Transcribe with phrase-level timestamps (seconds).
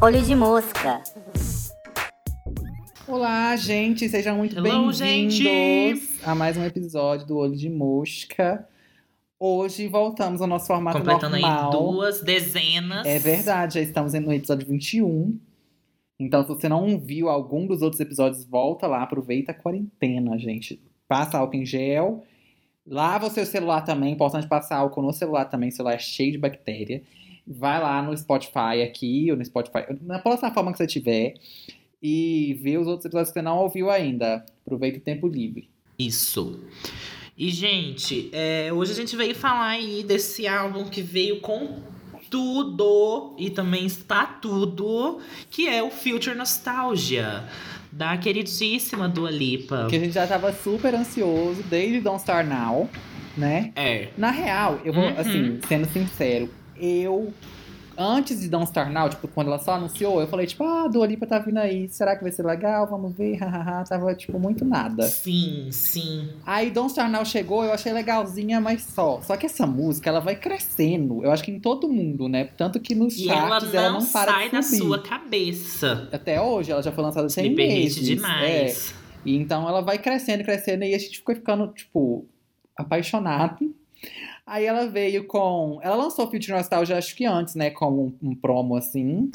[0.00, 1.02] Olho de mosca.
[3.08, 8.68] Olá, gente, sejam muito bem-vindos a mais um episódio do Olho de Mosca.
[9.40, 11.64] Hoje voltamos ao nosso formato Completando normal.
[11.64, 13.04] aí duas dezenas.
[13.04, 15.36] É verdade, já estamos no episódio 21.
[16.20, 20.80] Então, se você não viu algum dos outros episódios, volta lá, aproveita a quarentena, gente.
[21.08, 22.22] Passa álcool em gel.
[22.86, 26.32] Lava o seu celular também, importante passar álcool no celular também, o celular é cheio
[26.32, 27.02] de bactéria.
[27.46, 31.34] Vai lá no Spotify aqui, ou no Spotify, na plataforma que você tiver,
[32.02, 34.44] e vê os outros episódios que você não ouviu ainda.
[34.64, 35.68] Aproveita o tempo livre.
[35.98, 36.60] Isso.
[37.36, 41.80] E, gente, é, hoje a gente veio falar aí desse álbum que veio com
[42.28, 47.44] tudo e também está tudo, que é o Future Nostalgia,
[47.92, 49.86] da queridíssima Dua Lipa.
[49.88, 52.88] Que a gente já tava super ansioso desde Don't Star Now,
[53.36, 53.70] né?
[53.76, 54.08] É.
[54.16, 55.14] Na real, eu vou, Uhum.
[55.18, 57.32] assim, sendo sincero, eu.
[57.96, 60.88] Antes de Don't Star Now, tipo, quando ela só anunciou, eu falei, tipo, ah, a
[60.88, 62.86] Dua Lipa tá vindo aí, será que vai ser legal?
[62.86, 63.84] Vamos ver, hahaha.
[63.84, 65.02] Tava, tipo, muito nada.
[65.04, 66.28] Sim, sim.
[66.46, 69.20] Aí Don't Star Now chegou, eu achei legalzinha, mas só.
[69.22, 71.24] Só que essa música, ela vai crescendo.
[71.24, 72.44] Eu acho que em todo mundo, né?
[72.56, 76.08] Tanto que nos E ela charts não, ela não para sai da sua cabeça.
[76.12, 77.98] Até hoje, ela já foi lançada sem Me meses.
[78.10, 78.14] É.
[78.14, 78.94] demais.
[79.24, 82.26] E então ela vai crescendo, crescendo, e a gente ficou ficando, tipo,
[82.76, 83.74] apaixonado.
[84.52, 85.80] Aí ela veio com.
[85.82, 87.70] Ela lançou Future Nostalgia, acho que antes, né?
[87.70, 89.30] Como um, um promo assim.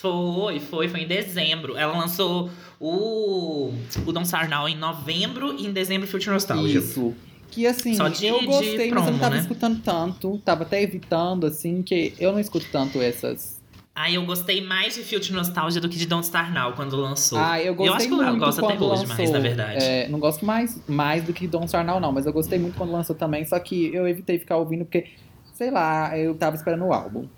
[0.00, 1.76] Foi, foi, foi em dezembro.
[1.76, 3.72] Ela lançou o,
[4.06, 6.78] o Don't Start Now em novembro e em dezembro Future Nostalgia.
[6.78, 7.12] Isso.
[7.50, 9.40] Que assim, Só de- eu de gostei, mas eu promo, não tava né?
[9.40, 10.38] escutando tanto.
[10.44, 13.59] Tava até evitando, assim, que eu não escuto tanto essas.
[14.00, 17.38] Aí eu gostei mais de Future Nostalgia do que de Don't Start Now quando lançou.
[17.38, 19.16] Ah, eu gostei acho que eu gosto até hoje lançou.
[19.16, 19.84] mais, na verdade.
[19.84, 22.10] É, não gosto mais, mais do que Don't Start Now, não.
[22.10, 23.44] Mas eu gostei muito quando lançou também.
[23.44, 25.06] Só que eu evitei ficar ouvindo porque,
[25.52, 27.28] sei lá, eu tava esperando o álbum.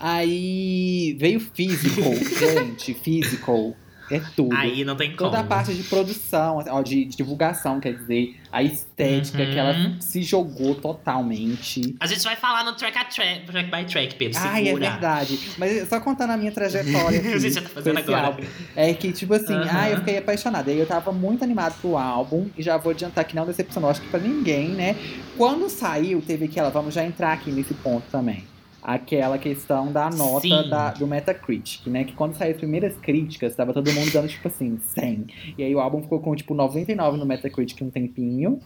[0.00, 2.94] Aí veio Physical, gente.
[2.94, 3.74] Physical.
[4.10, 4.54] É tudo.
[4.54, 5.30] Aí não tem como.
[5.30, 9.50] Toda a parte de produção, ó, de, de divulgação, quer dizer, a estética Uhum.
[9.52, 11.96] que ela se jogou totalmente.
[12.00, 14.38] A gente vai falar no track, a track, track by track, Pedro.
[14.42, 15.38] Ai, é verdade.
[15.58, 18.26] Mas só contando a minha trajetória aqui, A gente já tá fazendo agora.
[18.28, 18.44] álbum,
[18.76, 19.68] é que, tipo assim, Aham.
[19.72, 20.70] ai, eu fiquei apaixonada.
[20.70, 24.00] Aí eu tava muito animado pro álbum, e já vou adiantar que não decepcionou, acho
[24.02, 24.94] que pra ninguém, né?
[25.36, 28.44] Quando saiu, teve aquela, vamos já entrar aqui nesse ponto também.
[28.88, 32.04] Aquela questão da nota da, do Metacritic, né?
[32.04, 35.26] Que quando saiu as primeiras críticas, tava todo mundo dando, tipo assim, 100.
[35.58, 38.60] E aí o álbum ficou com, tipo, 99 no Metacritic um tempinho.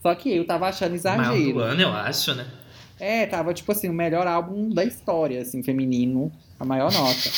[0.00, 1.58] Só que eu tava achando do exagero.
[1.60, 2.46] ano, eu acho, né?
[3.00, 7.30] É, tava tipo assim, o melhor álbum da história, assim, feminino, a maior nota.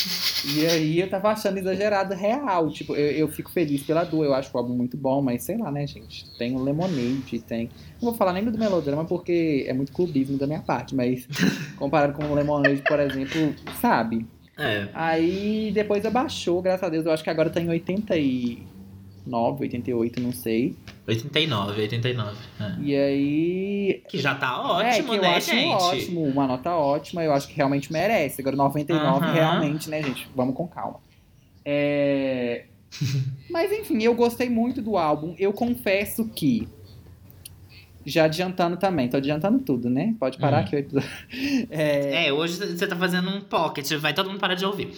[0.55, 2.71] E aí eu tava achando exagerado real.
[2.71, 5.57] Tipo, eu, eu fico feliz pela dor, eu acho o álbum muito bom, mas sei
[5.57, 6.25] lá, né, gente?
[6.37, 7.69] Tem o Lemonade, tem.
[8.01, 11.27] Não vou falar nem do melodrama porque é muito clubismo da minha parte, mas
[11.77, 14.25] comparado com o Lemonade, por exemplo, sabe?
[14.57, 14.87] É.
[14.93, 20.31] Aí depois abaixou, graças a Deus, eu acho que agora tá em 89, 88, não
[20.33, 20.75] sei.
[21.11, 22.37] 89, 89.
[22.59, 22.75] é.
[22.81, 25.67] E aí Que já tá é, ótimo, que eu né, acho gente?
[25.73, 28.41] ótimo, uma nota ótima, eu acho que realmente merece.
[28.41, 29.33] Agora, 99 Aham.
[29.33, 30.27] realmente, né, gente?
[30.35, 30.99] Vamos com calma.
[31.65, 32.65] É...
[33.49, 35.35] Mas enfim, eu gostei muito do álbum.
[35.37, 36.67] Eu confesso que.
[38.03, 40.15] Já adiantando também, tô adiantando tudo, né?
[40.19, 40.61] Pode parar Hum.
[40.61, 41.09] aqui o episódio.
[41.69, 44.91] É, É, hoje você tá fazendo um pocket, vai todo mundo parar de ouvir.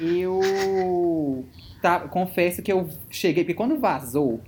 [0.00, 1.44] Eu
[1.82, 4.40] tá, confesso que eu cheguei, porque quando vazou,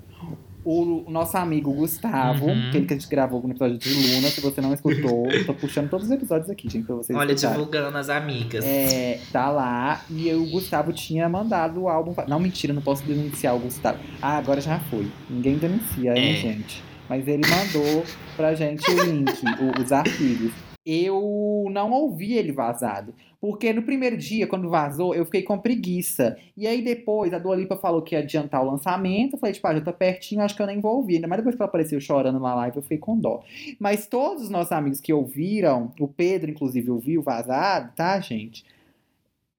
[0.71, 2.69] o nosso amigo Gustavo, Uhum.
[2.69, 5.55] aquele que a gente gravou no episódio de Luna, se você não escutou, eu tô
[5.55, 7.59] puxando todos os episódios aqui, gente, pra vocês Olha, escutarem.
[7.59, 8.65] divulgando as amigas.
[8.65, 12.13] É, tá lá, e o Gustavo tinha mandado o álbum.
[12.13, 13.99] pra- Não, mentira, não posso denunciar o Gustavo.
[14.21, 15.07] Ah, agora já foi.
[15.31, 16.37] Ninguém denuncia, hein, É.
[16.37, 16.83] gente?
[17.09, 18.05] Mas ele mandou
[18.37, 19.31] pra gente o link,
[19.61, 20.53] o- os arquivos.
[20.91, 23.13] Eu não ouvi ele vazado.
[23.39, 26.39] Porque no primeiro dia, quando vazou, eu fiquei com preguiça.
[26.57, 29.35] E aí depois, a Dua Lipa falou que ia adiantar o lançamento.
[29.35, 31.21] Eu falei, tipo, ah, já tá pertinho, acho que eu nem vou ouvir.
[31.27, 33.43] Mais depois que ela apareceu chorando na live, eu fiquei com dó.
[33.79, 38.65] Mas todos os nossos amigos que ouviram, o Pedro, inclusive, ouviu vazado, tá, gente?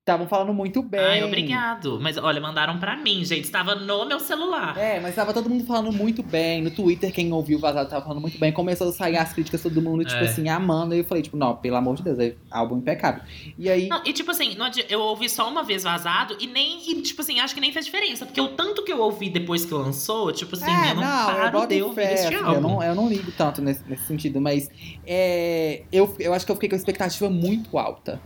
[0.09, 0.99] Estavam falando muito bem.
[0.99, 1.99] Ai, obrigado.
[2.01, 3.43] Mas olha, mandaram pra mim, gente.
[3.45, 4.75] Estava no meu celular.
[4.75, 6.63] É, mas tava todo mundo falando muito bem.
[6.63, 8.51] No Twitter, quem ouviu o vazado tava falando muito bem.
[8.51, 10.25] Começou a sair as críticas, todo mundo, tipo É.
[10.25, 10.95] assim, amando.
[10.95, 13.21] E eu falei, tipo, não, pelo amor de Deus, é álbum impecável.
[13.57, 13.87] E aí.
[13.87, 17.21] Não, e tipo assim, não eu ouvi só uma vez vazado e nem, e, tipo
[17.21, 18.25] assim, acho que nem fez diferença.
[18.25, 21.51] Porque o tanto que eu ouvi depois que lançou, tipo assim, é, eu não, eu
[21.51, 22.53] paro de ouvir fé, esse assim, álbum.
[22.53, 24.69] eu, não, eu não ligo tanto nesse, nesse sentido, mas
[25.05, 28.19] é, eu, eu acho que eu fiquei com a expectativa muito alta.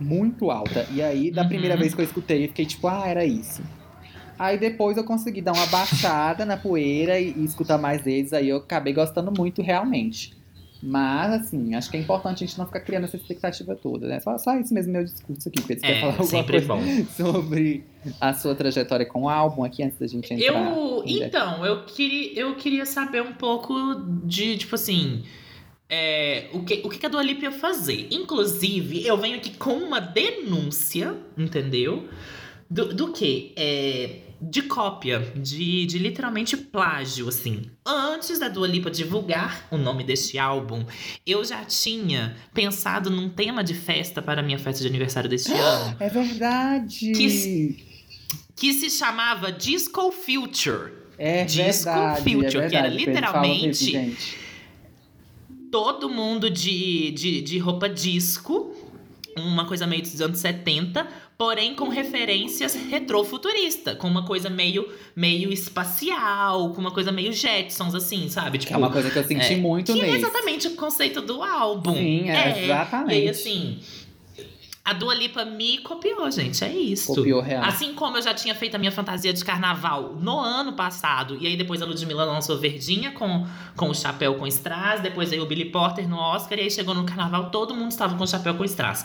[0.00, 0.86] Muito alta.
[0.92, 1.48] E aí, da Uhum.
[1.48, 3.62] primeira vez que eu escutei, eu fiquei tipo, ah, era isso.
[4.38, 8.48] Aí depois eu consegui dar uma baixada na poeira e, e escutar mais deles, aí
[8.48, 10.32] eu acabei gostando muito realmente.
[10.80, 14.20] Mas, assim, acho que é importante a gente não ficar criando essa expectativa toda, né?
[14.20, 15.60] Só, só isso mesmo, meu discurso aqui.
[15.60, 16.80] Pedro, você quer É, falar alguma sempre coisa bom.
[17.10, 17.84] sobre
[18.20, 20.72] a sua trajetória com o álbum aqui, antes da gente entrar?
[20.72, 23.74] Eu, então, eu queria, eu queria saber um pouco
[24.24, 25.24] de, tipo assim,
[25.88, 28.08] é, o, que, o que a Dua Lipa ia fazer.
[28.10, 32.08] Inclusive, eu venho aqui com uma denúncia, entendeu?
[32.70, 33.52] Do, do que?
[33.56, 37.62] É, de cópia, de, de literalmente plágio, assim.
[37.84, 40.84] Antes da Dua Lipa divulgar o nome deste álbum,
[41.26, 45.50] eu já tinha pensado num tema de festa para a minha festa de aniversário deste
[45.56, 45.96] ano.
[45.98, 47.12] É verdade!
[47.12, 47.88] Que-
[48.54, 50.92] que se chamava Disco Future.
[51.16, 54.38] É Disco verdade, Future, é que era verdade, Pedro, fala mesmo, literalmente- gente.
[55.70, 58.74] Todo mundo de, de, de roupa disco,
[59.36, 61.06] uma coisa meio dos anos 70,
[61.36, 67.94] porém com referências retrofuturista, com uma coisa meio, meio espacial, com uma coisa meio Jetsons,
[67.94, 68.58] assim, sabe?
[68.58, 70.16] Que é uma coisa que eu senti é, muito que é nesse.
[70.16, 71.94] exatamente o conceito do álbum.
[71.94, 73.14] Sim, é, exatamente.
[73.14, 73.78] E aí, assim,
[74.88, 77.14] a Dua Lipa me copiou, gente, é isso.
[77.14, 77.62] Copiou real.
[77.62, 81.46] Assim como eu já tinha feito a minha fantasia de carnaval no ano passado, e
[81.46, 83.46] aí depois a Ludmilla lançou Verdinha com,
[83.76, 86.94] com o chapéu com strass, depois aí o Billy Porter no Oscar, e aí chegou
[86.94, 89.04] no carnaval, todo mundo estava com o chapéu com strass.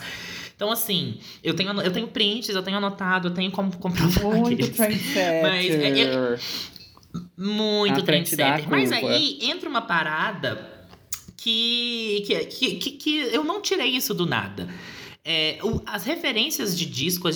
[0.56, 4.66] Então, assim, eu tenho, eu tenho prints, eu tenho anotado, eu tenho como comprovar Muito.
[5.42, 6.38] Mas é-
[7.38, 8.70] Muito frente da trendsetter.
[8.70, 10.88] Mas aí entra uma parada
[11.36, 14.70] que, que, que, que eu não tirei isso do nada.
[15.26, 17.36] É, o- as referências de disco, as,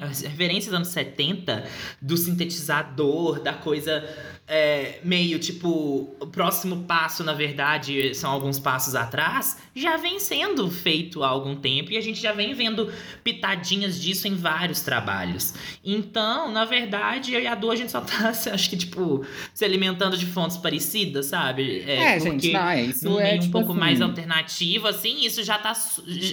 [0.00, 1.64] as referências anos 70,
[2.02, 4.02] do sintetizador, da coisa
[4.48, 6.16] é, meio tipo.
[6.18, 11.54] O próximo passo, na verdade, são alguns passos atrás, já vem sendo feito há algum
[11.54, 12.90] tempo e a gente já vem vendo
[13.22, 15.54] pitadinhas disso em vários trabalhos.
[15.84, 19.64] Então, na verdade, eu e a Du, a gente só tá, acho que, tipo, se
[19.64, 21.80] alimentando de fontes parecidas, sabe?
[21.86, 24.86] É, porque gente, não, é isso num é meio um tipo pouco assim, mais alternativo,
[24.86, 25.72] assim, isso já tá.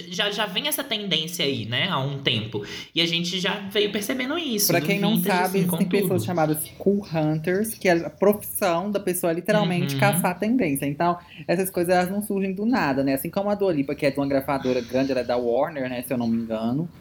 [0.08, 1.88] Já, já vem essa tendência aí, né?
[1.90, 2.64] Há um tempo.
[2.94, 4.68] E a gente já veio percebendo isso.
[4.68, 9.00] Pra quem não sabe, assim, existem pessoas chamadas cool hunters, que é a profissão da
[9.00, 10.00] pessoa literalmente Uhum.
[10.00, 10.86] caçar a tendência.
[10.86, 11.18] Então,
[11.48, 13.14] essas coisas elas não surgem do nada, né?
[13.14, 15.88] Assim como a Dua Lipa, que é de uma gravadora grande, ela é da Warner,
[15.88, 16.02] né?
[16.02, 16.92] Se eu não me engano.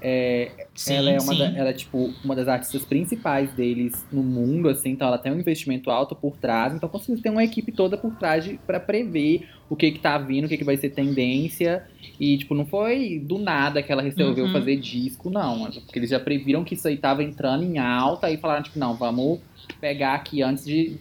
[0.00, 4.22] É, Sim, ela é uma da- ela é tipo uma das artistas principais deles no
[4.22, 7.72] mundo, assim, então ela tem um investimento alto por trás, então conseguiu ter uma equipe
[7.72, 10.90] toda por trás pra prever o que que tá vindo, o que que vai ser
[10.90, 11.84] tendência.
[12.20, 14.52] E, tipo, não foi do nada que ela resolveu Uhum.
[14.52, 15.70] fazer disco, não.
[15.70, 18.96] Porque eles já previram que isso aí tava entrando em alta e falaram, tipo, não,
[18.96, 19.40] vamos
[19.80, 20.98] pegar aqui antes de.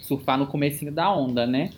[0.00, 1.70] surfar no comecinho da onda, né?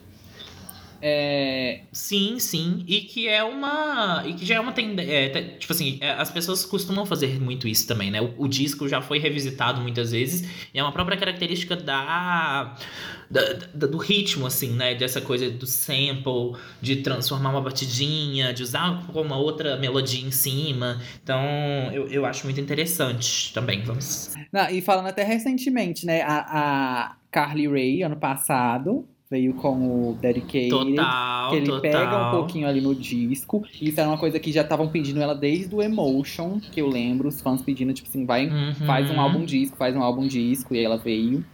[1.02, 2.84] É, Sim, sim.
[2.86, 4.22] E que é uma.
[4.26, 5.56] E que já é uma tendência.
[5.58, 8.20] tipo assim, é, as pessoas costumam fazer muito isso também, né?
[8.20, 10.48] O, o disco já foi revisitado muitas vezes.
[10.74, 12.74] E é uma própria característica da.
[13.30, 14.94] da- da- do ritmo, assim, né?
[14.94, 21.00] Dessa coisa do sample, de transformar uma batidinha, de usar uma outra melodia em cima.
[21.22, 21.40] Então,
[21.92, 23.82] eu, eu acho muito interessante também.
[23.82, 24.32] Vamos.
[24.52, 26.22] Não, e falando até recentemente, né?
[26.22, 26.38] A,
[27.08, 30.70] a Carly Rae, ano passado, veio com o Dedicated.
[30.70, 31.80] Total, Que ele total.
[31.80, 33.62] pega um pouquinho ali no disco.
[33.80, 37.28] Isso era uma coisa que já estavam pedindo ela desde o Emotion, que eu lembro,
[37.28, 38.74] os fãs pedindo, tipo assim, vai, Uhum.
[38.86, 41.44] faz um álbum disco, faz um álbum disco, e aí ela veio.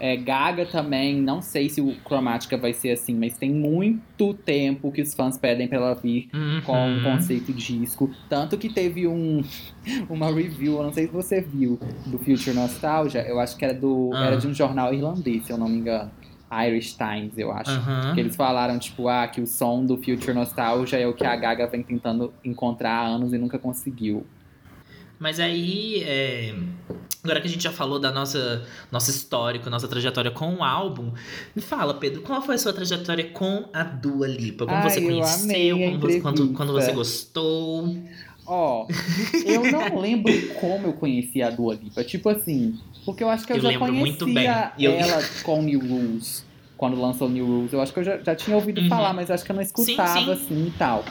[0.00, 4.90] É, Gaga também, não sei se o Chromatica vai ser assim, mas tem muito tempo
[4.90, 6.28] que os fãs pedem pra ela vir
[6.64, 7.02] com o Uhum.
[7.02, 8.10] conceito disco.
[8.28, 9.42] Tanto que teve um,
[10.08, 13.22] uma review, eu não sei se você viu, do Future Nostalgia.
[13.28, 14.26] Eu acho que era, do, Ah.
[14.26, 16.10] era de um jornal irlandês, se eu não me engano.
[16.66, 17.70] Irish Times, eu acho.
[18.14, 21.34] Que eles falaram, tipo, ah, que o som do Future Nostalgia é o que a
[21.34, 24.26] Gaga vem tentando encontrar há anos e nunca conseguiu.
[25.18, 26.54] Mas aí, é,
[27.22, 31.12] agora que a gente já falou da nossa nosso histórico, nossa trajetória com o álbum,
[31.54, 34.66] me fala, Pedro, qual foi a sua trajetória com a Dua Lipa?
[34.66, 35.78] Como Ai, você eu conheceu?
[35.78, 37.96] Como você, quando, quando você gostou?
[38.46, 38.86] Ó,
[39.44, 42.04] eu não lembro como eu conheci a Dua Lipa.
[42.04, 46.46] Tipo assim, porque eu acho que eu, Eu já conhecia eu- ela com New Rules.
[46.76, 47.72] Quando lançou New Rules.
[47.72, 48.88] Eu acho que eu já, já tinha ouvido Uhum.
[48.88, 50.42] falar, mas acho que eu não escutava sim.
[50.42, 51.04] assim e tal.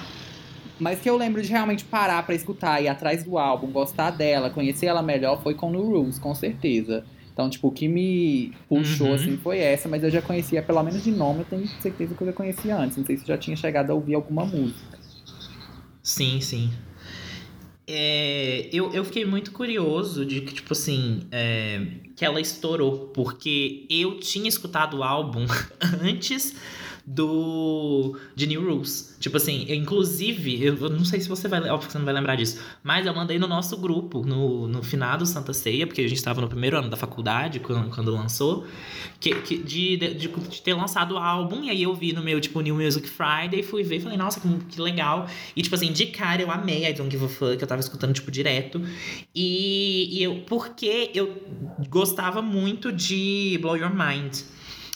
[0.79, 4.49] Mas que eu lembro de realmente parar pra escutar, ir atrás do álbum, gostar dela,
[4.49, 7.05] conhecer ela melhor foi com New Rules, com certeza.
[7.31, 9.13] Então, tipo, o que me puxou, Uhum.
[9.15, 12.21] assim, foi essa, mas eu já conhecia, pelo menos de nome, eu tenho certeza que
[12.23, 12.95] eu já conhecia antes.
[12.97, 14.99] Não sei se eu já tinha chegado a ouvir alguma música.
[16.03, 16.71] Sim, sim.
[17.85, 21.85] É, eu, eu fiquei muito curioso de que, tipo assim, é,
[22.15, 25.45] que ela estourou, porque eu tinha escutado o álbum
[26.01, 26.55] antes
[27.05, 29.17] do de New Rules.
[29.19, 32.05] Tipo assim, eu, inclusive, eu, eu não sei se você vai, óbvio que você não
[32.05, 36.01] vai lembrar disso, mas eu mandei no nosso grupo, no, no finado Santa Ceia, porque
[36.01, 38.65] a gente estava no primeiro ano da faculdade, quando, quando lançou,
[39.19, 42.39] que, que de, de, de, ter lançado o álbum, e aí eu vi no meu,
[42.39, 45.27] tipo, New Music Friday, fui ver e falei, nossa, que, que legal.
[45.55, 48.13] E, tipo assim, de cara eu amei I Don't Give a Fuck, eu tava escutando,
[48.13, 48.81] tipo, direto.
[49.35, 51.41] E, e eu, porque eu
[51.89, 54.53] gostava muito de Blow Your Mind.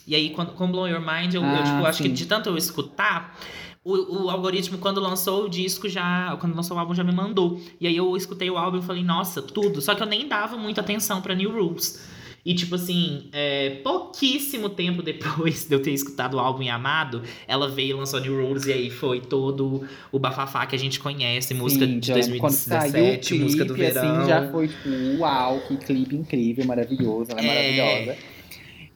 [0.07, 2.47] E aí, quando, com Blow Your Mind, eu, Ah, eu tipo, acho que de tanto
[2.49, 3.37] eu escutar,
[3.83, 6.35] o, o algoritmo, quando lançou o disco, já.
[6.39, 7.59] Quando lançou o álbum, já me mandou.
[7.79, 9.81] E aí eu escutei o álbum e falei, nossa, tudo.
[9.81, 12.15] Só que eu nem dava muita atenção pra New Rules.
[12.45, 17.21] E, tipo assim, é, pouquíssimo tempo depois de eu ter escutado o álbum e amado,
[17.45, 20.97] ela veio e lançou New Rules, e aí foi todo o bafafá que a gente
[20.97, 24.15] conhece, música Sim, de eu lembro Quando saiu o 2017, clipe, música do verão.
[24.19, 27.47] assim, já foi tipo, uau, que clipe incrível, maravilhoso, ela é, É.
[27.75, 28.17] maravilhosa.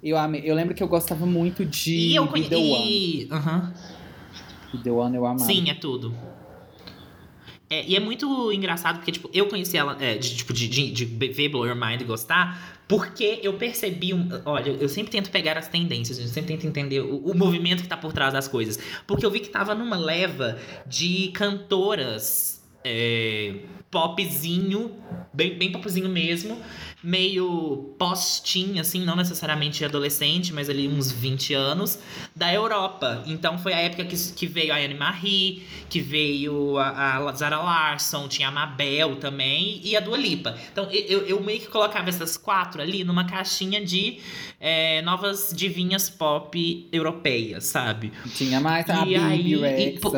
[0.03, 2.67] Eu, amei, eu lembro que eu gostava muito de E eu Be The One.
[2.69, 3.27] conheci.
[3.31, 3.73] Aham.
[4.73, 5.45] Be The One eu amava.
[5.45, 6.13] Sim, é tudo.
[7.69, 10.91] É, e é muito engraçado porque, tipo, eu conheci ela, é, de, tipo, de, de,
[10.91, 14.13] de ver Blow Your Mind e gostar, porque eu percebi.
[14.13, 17.81] Um, olha, eu sempre tento pegar as tendências, eu sempre tento entender o, o movimento
[17.81, 18.77] que tá por trás das coisas.
[19.07, 23.59] Porque eu vi que tava numa leva de cantoras é,
[23.91, 24.91] popzinho,
[25.33, 26.57] bem, bem popzinho mesmo,
[27.03, 31.99] meio post-teen, assim, não necessariamente adolescente, mas ali uns 20 anos,
[32.35, 33.23] da Europa.
[33.25, 37.57] Então foi a época que, que veio a Anne Marie, que veio a, a Zara
[37.59, 40.55] Larson, tinha a Mabel também e a Dua Lipa.
[40.71, 44.19] Então eu, eu meio que colocava essas quatro ali numa caixinha de
[44.59, 48.13] é, novas divinhas pop europeias, sabe?
[48.35, 49.99] Tinha mais a E aí- Bibi e, Rex.
[50.01, 50.11] pô-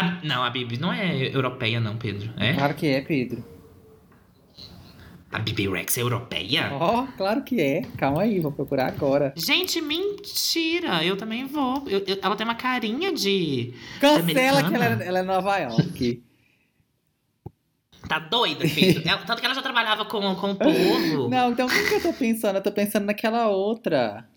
[0.00, 2.30] a- não, a Bibi não é europeia, não, Pedro.
[2.36, 2.54] É?
[2.54, 3.44] Claro que é, Pedro.
[5.32, 6.70] A Bibi Rex é europeia?
[6.72, 7.82] Ó, claro que é.
[7.96, 9.32] Calma aí, vou procurar agora.
[9.36, 11.04] Gente, mentira!
[11.04, 11.84] Eu também vou.
[11.86, 13.72] Eu- eu- ela tem uma carinha de.
[14.00, 16.22] Cancela que ela é, ela é Nova York.
[18.08, 19.02] Tá doida, Pedro?
[19.08, 21.28] Ela- tanto que ela já trabalhava com, com o povo.
[21.28, 22.56] Não, então quem que eu tô pensando?
[22.56, 24.28] Eu tô pensando naquela outra.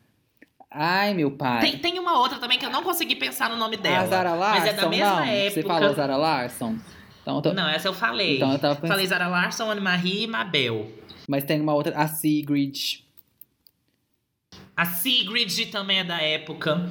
[0.73, 1.61] Ai, meu pai.
[1.61, 3.99] Tem, tem uma outra também que eu não consegui pensar no nome dela.
[3.99, 4.59] a Zara Larson?
[4.59, 5.23] mas é da mesma não.
[5.23, 5.51] época.
[5.61, 6.75] Você falou Zara Larson?
[7.21, 8.37] Então, tô- Não, essa eu falei.
[8.37, 8.89] Então eu tava pensando.
[8.89, 10.91] Falei Zara Larson, Anne-Marie e Mabel.
[11.27, 12.99] Mas tem uma outra, a Sigrid.
[14.75, 16.89] A Sigrid também é da época.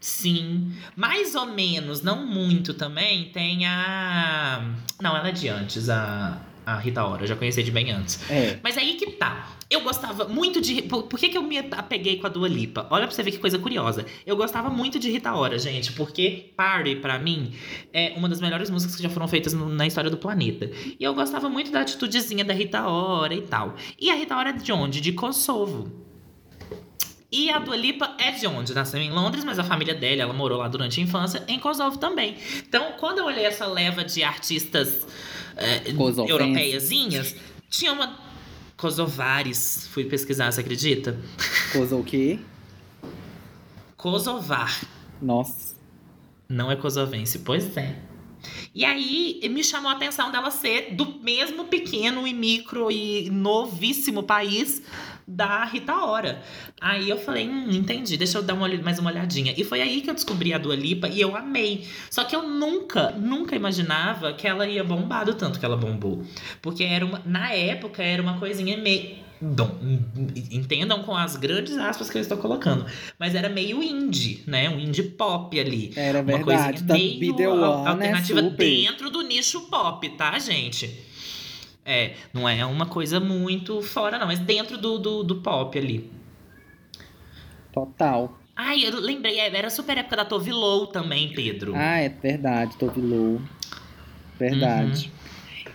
[0.00, 0.72] Sim.
[0.94, 4.62] Mais ou menos, não muito também, tem a.
[5.00, 7.22] Não, ela é de antes, a, a Rita Ora.
[7.22, 8.18] Eu já conheci de bem antes.
[8.30, 8.58] É.
[8.62, 9.52] Mas aí que tá.
[9.70, 10.82] Eu gostava muito de.
[10.82, 12.86] Por, por que, que eu me apeguei com a Dua Lipa?
[12.90, 14.04] Olha pra você ver que coisa curiosa.
[14.26, 17.52] Eu gostava muito de Rita Ora, gente, porque Party, pra mim,
[17.92, 20.70] é uma das melhores músicas que já foram feitas no- na história do planeta.
[20.98, 23.74] E eu gostava muito da atitudezinha da Rita Ora e tal.
[23.98, 25.00] E a Rita Ora é de onde?
[25.00, 26.04] De Kosovo.
[27.30, 28.72] E a Dua Lipa é de onde?
[28.72, 31.98] Nasceu em Londres, mas a família dela, ela morou lá durante a infância, em Kosovo
[31.98, 32.36] também.
[32.66, 35.04] Então, quando eu olhei essa leva de artistas
[35.96, 36.30] Kosovenses.
[36.30, 37.36] europeiazinhas,
[37.68, 38.18] tinha uma.
[38.76, 41.18] Kosovares, fui pesquisar, você acredita?
[41.72, 42.38] Coisa o quê?
[43.96, 44.84] Kosovar,
[45.20, 45.74] Nossa.
[46.48, 47.98] não é kosovense, pois é.
[48.74, 54.22] E aí me chamou a atenção dela ser do mesmo pequeno e micro e novíssimo
[54.22, 54.82] país
[55.26, 56.40] da Rita Ora.
[56.80, 59.52] Aí eu falei, hum, entendi, deixa eu dar uma, mais uma olhadinha.
[59.56, 61.86] E foi aí que eu descobri a Dua Lipa e eu amei.
[62.10, 66.24] Só que eu nunca, nunca imaginava que ela ia bombar do tanto que ela bombou.
[66.62, 69.26] Porque era uma, na época era uma coisinha meio.
[69.38, 69.70] Bom,
[70.50, 72.86] entendam com as grandes aspas que eu estou colocando.
[73.18, 74.70] Mas era meio indie, né?
[74.70, 75.92] Um indie pop ali.
[75.94, 76.84] Era Uma verdade.
[76.84, 78.64] coisinha meio é alternativa super.
[78.64, 80.90] dentro do nicho pop, tá, gente?
[81.86, 86.10] É, não é uma coisa muito fora, não, mas dentro do, do, do pop ali.
[87.72, 88.36] Total.
[88.56, 91.74] Ai, eu lembrei, é, era super época da Tove Lo também, Pedro.
[91.76, 93.40] Ah, é verdade, Tove Lo.
[94.38, 95.06] Verdade.
[95.06, 95.15] Uhum.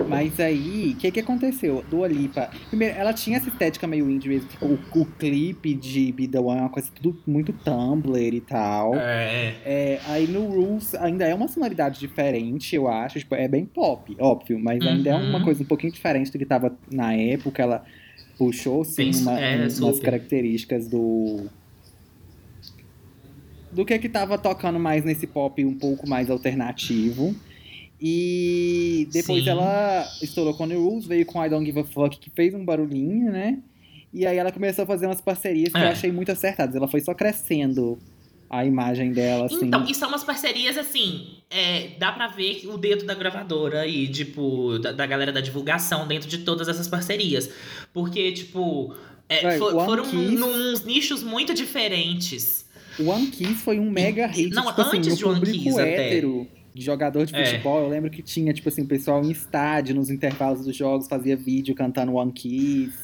[0.08, 1.84] Mas aí, o que que aconteceu?
[1.89, 4.50] Dua Lipa, primeiro, ela tinha essa estética meio indie mesmo.
[4.50, 8.41] tipo, O, o clipe de Be The One é uma coisa tudo muito Tumblr e
[8.41, 8.96] tal.
[8.96, 9.55] É.
[9.63, 13.20] É, aí no Rules ainda é uma sonoridade diferente, eu acho.
[13.20, 15.29] Tipo, é bem pop, óbvio, mas ainda é Uhum.
[15.29, 17.62] uma coisa um pouquinho diferente do que tava na época.
[17.62, 17.84] Ela
[18.38, 21.48] puxou, sim, uma- é, umas características do.
[23.72, 27.34] Do que que tava tocando mais nesse pop um pouco mais alternativo.
[28.01, 29.50] E depois Sim.
[29.51, 32.65] ela estourou com The Rules, veio com I Don't Give a Fuck, que fez um
[32.65, 33.60] barulhinho, né?
[34.13, 35.89] E aí ela começou a fazer umas parcerias que eu É.
[35.91, 36.75] achei muito acertadas.
[36.75, 37.98] Ela foi só crescendo
[38.50, 39.65] a imagem dela, assim.
[39.67, 44.08] Então, e são umas parcerias assim, é, dá pra ver o dedo da gravadora e,
[44.10, 47.50] tipo, da, da galera da divulgação dentro de todas essas parcerias.
[47.93, 48.93] Porque, tipo,
[49.29, 50.43] é, Vai, fo- One foram Kiss.
[50.43, 52.65] uns nichos muito diferentes.
[53.00, 55.79] O One Kiss foi um mega hit, Não, tipo assim, antes no de One Kiss
[55.79, 56.22] até.
[56.73, 57.45] De jogador de É.
[57.45, 61.07] futebol, eu lembro que tinha, tipo assim, o pessoal em estádio, nos intervalos dos jogos,
[61.07, 62.97] fazia vídeo cantando One Kiss.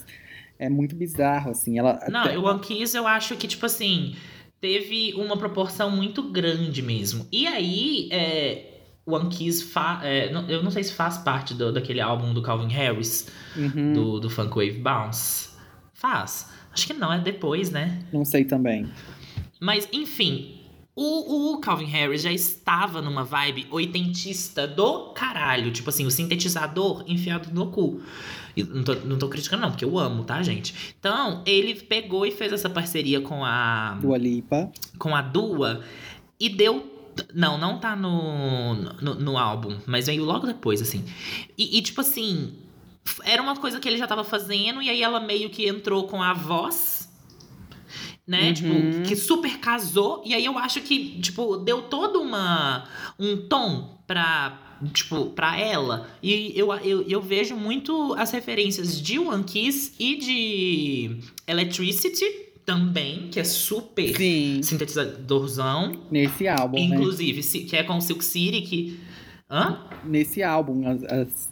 [0.57, 1.77] É muito bizarro, assim.
[1.77, 4.15] Ela Não, até- o One Kiss eu acho que, tipo assim,
[4.62, 7.27] teve uma proporção muito grande mesmo.
[7.31, 11.53] E aí, é, o One Kiss, fa é, não- eu não sei se faz parte
[11.53, 15.50] do- daquele álbum do Calvin Harris, Uhum, do, do Funk Wave Bounce.
[15.93, 16.50] Faz.
[16.74, 18.00] Acho que não, é depois, né?
[18.13, 18.88] Não sei também.
[19.59, 20.57] Mas, enfim,
[21.00, 25.72] o, o Calvin Harris já estava numa vibe oitentista do caralho.
[25.72, 28.01] Tipo assim, o sintetizador enfiado no cu.
[28.58, 30.96] Não, tô, não tô criticando, não, porque eu amo, tá, gente?
[31.00, 34.72] Então, ele pegou e fez essa parceria com a, Dua Lipa.
[34.98, 35.84] com a Dua
[36.39, 36.92] e deu.
[37.32, 41.06] Não, não tá no, no, no álbum, mas veio logo depois, assim.
[41.56, 42.56] E, e, tipo assim,
[43.24, 46.24] era uma coisa que ele já tava fazendo, e aí ela meio que entrou com
[46.24, 46.97] a voz.
[48.27, 48.48] Né?
[48.50, 48.53] Uhum.
[48.53, 50.22] Tipo, que super casou.
[50.25, 52.84] E aí eu acho que, tipo, deu todo uma,
[53.17, 56.10] um tom pra, tipo, pra ela.
[56.22, 61.17] E eu, eu, eu vejo muito as referências de One Kiss e de
[61.48, 62.25] Electricity
[62.65, 65.93] também, que é super Sim, sintetizadorzão.
[66.12, 66.84] nesse álbum, né?
[66.84, 69.00] Inclusive, se- que é com o Silk City, que.
[69.50, 69.79] Hã?
[70.03, 71.50] Nesse álbum, as, as-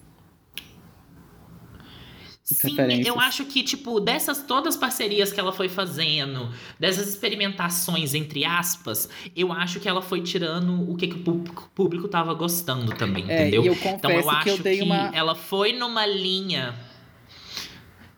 [2.47, 3.07] Sim, referências.
[3.07, 8.45] eu acho que, tipo, dessas todas as parcerias que ela foi fazendo, dessas experimentações, entre
[8.45, 12.93] aspas, eu acho que ela foi tirando o que, que o público, público tava gostando
[12.93, 13.63] também, É, entendeu?
[13.63, 15.09] e eu Então eu acho que eu dei uma.
[15.15, 16.75] ela foi numa linha.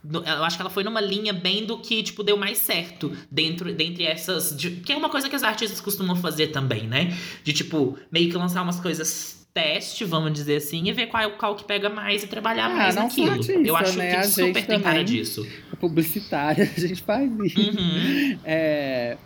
[0.09, 3.73] Eu acho que ela foi numa linha bem do que, tipo, deu mais certo dentro,
[3.73, 4.55] dentre essas.
[4.55, 7.17] de- que é uma coisa que os artistas costumam fazer também, né?
[7.43, 11.55] De, tipo, meio que lançar umas coisas teste, vamos dizer assim, e ver qual, qual
[11.55, 13.31] que pega mais e trabalhar Ah, mais não naquilo.
[13.31, 14.09] artista, eu acho né?
[14.11, 15.47] que A super gente tem cara disso.
[15.79, 17.59] publicitária, a gente faz isso.
[17.59, 18.37] Uhum.
[18.45, 19.17] É,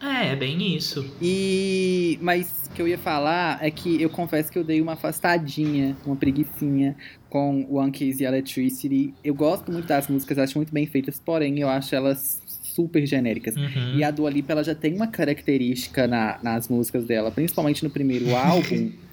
[0.00, 1.04] É, é bem isso.
[1.20, 4.92] e mas o que eu ia falar é que eu confesso que eu dei uma
[4.94, 6.96] afastadinha, uma preguiçinha
[7.28, 9.12] com o One Kiss e Electricity.
[9.22, 13.54] Eu gosto muito das músicas, acho muito bem feitas, porém eu acho elas super genéricas.
[13.56, 13.96] Uhum.
[13.98, 17.90] E a Dua Lipa, ela já tem uma característica na- nas músicas dela, principalmente no
[17.90, 18.90] primeiro álbum,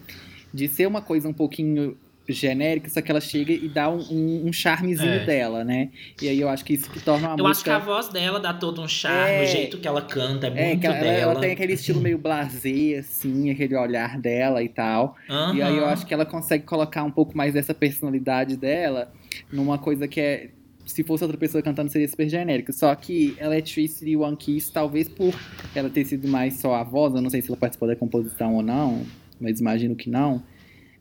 [0.53, 1.96] de ser uma coisa um pouquinho
[2.32, 5.25] genérica, só que ela chega e dá um, um, um charmezinho É.
[5.25, 5.90] dela, né?
[6.22, 7.75] E aí eu acho que isso que torna uma Eu acho que música...
[7.75, 9.44] a voz dela dá todo um charme, É.
[9.44, 11.18] o jeito que ela canta é É, muito que ela, dela.
[11.31, 15.16] ela tem aquele estilo meio blasé, assim, aquele olhar dela e tal.
[15.55, 19.12] E aí eu acho que ela consegue colocar um pouco mais dessa personalidade dela
[19.51, 20.50] numa coisa que é.
[20.85, 22.74] Se fosse outra pessoa cantando, seria super genérico.
[22.74, 25.33] Só que Electricity e One Kiss, talvez por
[25.75, 28.55] ela ter sido mais só a voz, eu não sei se ela participou da composição
[28.55, 29.03] ou não,
[29.39, 30.43] mas imagino que não.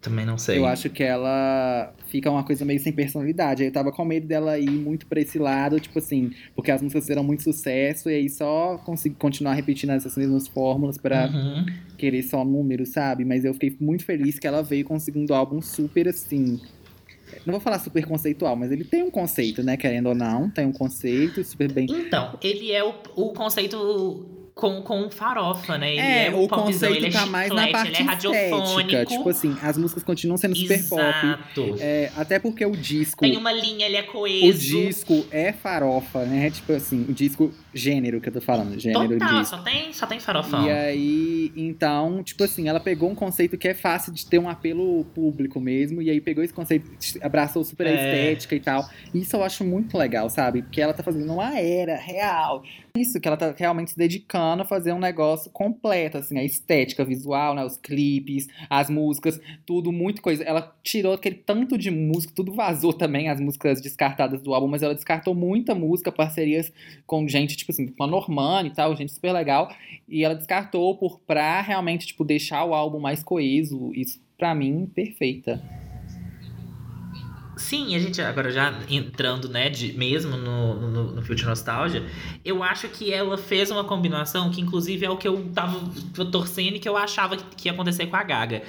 [0.01, 0.59] Também não sei.
[0.59, 3.63] Eu acho que ela fica uma coisa meio sem personalidade.
[3.63, 6.81] Aí eu tava com medo dela ir muito pra esse lado, tipo assim, porque as
[6.81, 11.67] músicas fizeram muito sucesso e aí só conseguir continuar repetindo essas mesmas fórmulas pra Uhum.
[11.97, 13.25] querer só números, sabe?
[13.25, 16.61] Mas eu fiquei muito feliz que ela veio com um álbum super assim.
[17.45, 19.77] Não vou falar super conceitual, mas ele tem um conceito, né?
[19.77, 21.87] Querendo ou não, tem um conceito super bem.
[21.91, 24.25] Então, ele é o, o conceito
[24.59, 25.93] com, com farofa, né?
[25.93, 29.07] Ele é, é, o popzão, conceito ele é tá mais na parte ele é radiofônico.
[29.07, 31.01] Tipo assim, as músicas continuam sendo super pop.
[31.01, 31.77] Exato.
[31.79, 33.21] É, até porque o disco.
[33.21, 34.59] Tem uma linha, ele é O coeso.
[34.59, 36.51] disco é farofa, né?
[36.51, 39.57] Tipo assim, o disco gênero que eu tô falando, gênero Total, disco.
[39.57, 40.67] só tem, só tem farofão.
[40.67, 44.49] E aí, então, tipo assim, ela pegou um conceito que é fácil de ter um
[44.49, 46.91] apelo público mesmo, e aí pegou esse conceito,
[47.23, 47.95] abraçou super a É.
[47.95, 48.85] estética e tal.
[49.15, 50.63] Isso eu acho muito legal, sabe?
[50.63, 52.63] Porque ela tá fazendo uma era real.
[52.97, 57.05] Isso, que ela tá realmente se dedicando a fazer um negócio completo, assim, a estética
[57.05, 57.65] visual, né?
[57.65, 60.43] Os clipes, as músicas, tudo, muito coisa.
[60.43, 64.83] Ela tirou aquele tanto de música, tudo vazou também, as músicas descartadas do álbum, mas
[64.83, 66.73] ela descartou muita música, parcerias
[67.07, 69.71] com gente, tipo assim, com a Normani e tal, gente super legal.
[70.09, 73.93] E ela descartou por pra realmente, tipo, deixar o álbum mais coeso.
[73.95, 75.63] Isso, pra mim, perfeita.
[77.59, 82.07] Sim, a gente agora já entrando, né, de, mesmo no, no, no Future Nostalgia,
[82.45, 85.91] eu acho que ela fez uma combinação que, inclusive, é o que eu tava
[86.27, 88.63] torcendo e que eu achava que, que ia acontecer com a Gaga.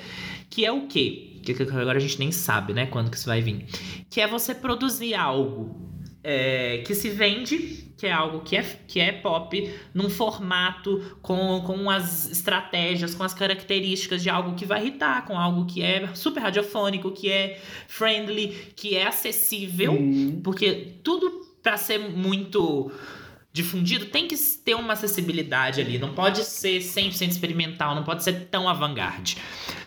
[0.49, 1.39] Que é o quê?
[1.43, 3.65] Que, que agora a gente nem sabe, né, quando que isso vai vir.
[4.09, 5.89] Que é você produzir algo
[6.23, 11.61] é, que se vende, que é algo que é, que é pop, num formato com,
[11.65, 16.07] com as estratégias, com as características de algo que vai irritar, com algo que é
[16.13, 19.93] super radiofônico, que é friendly, que é acessível.
[19.93, 20.41] Hum.
[20.43, 22.91] Porque tudo pra ser muito
[23.61, 25.97] difundido, tem que ter uma acessibilidade ali.
[25.97, 29.37] Não pode ser 100% experimental, não pode ser tão avant-garde.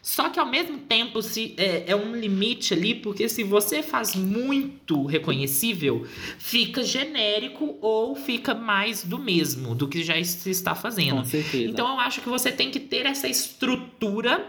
[0.03, 4.15] Só que ao mesmo tempo se, é, é, um limite ali, porque se você faz
[4.15, 6.07] muito reconhecível,
[6.39, 11.19] fica genérico ou fica mais do mesmo, do que já se está fazendo.
[11.19, 11.65] Com certeza.
[11.65, 14.45] Então eu acho que você tem que ter essa estrutura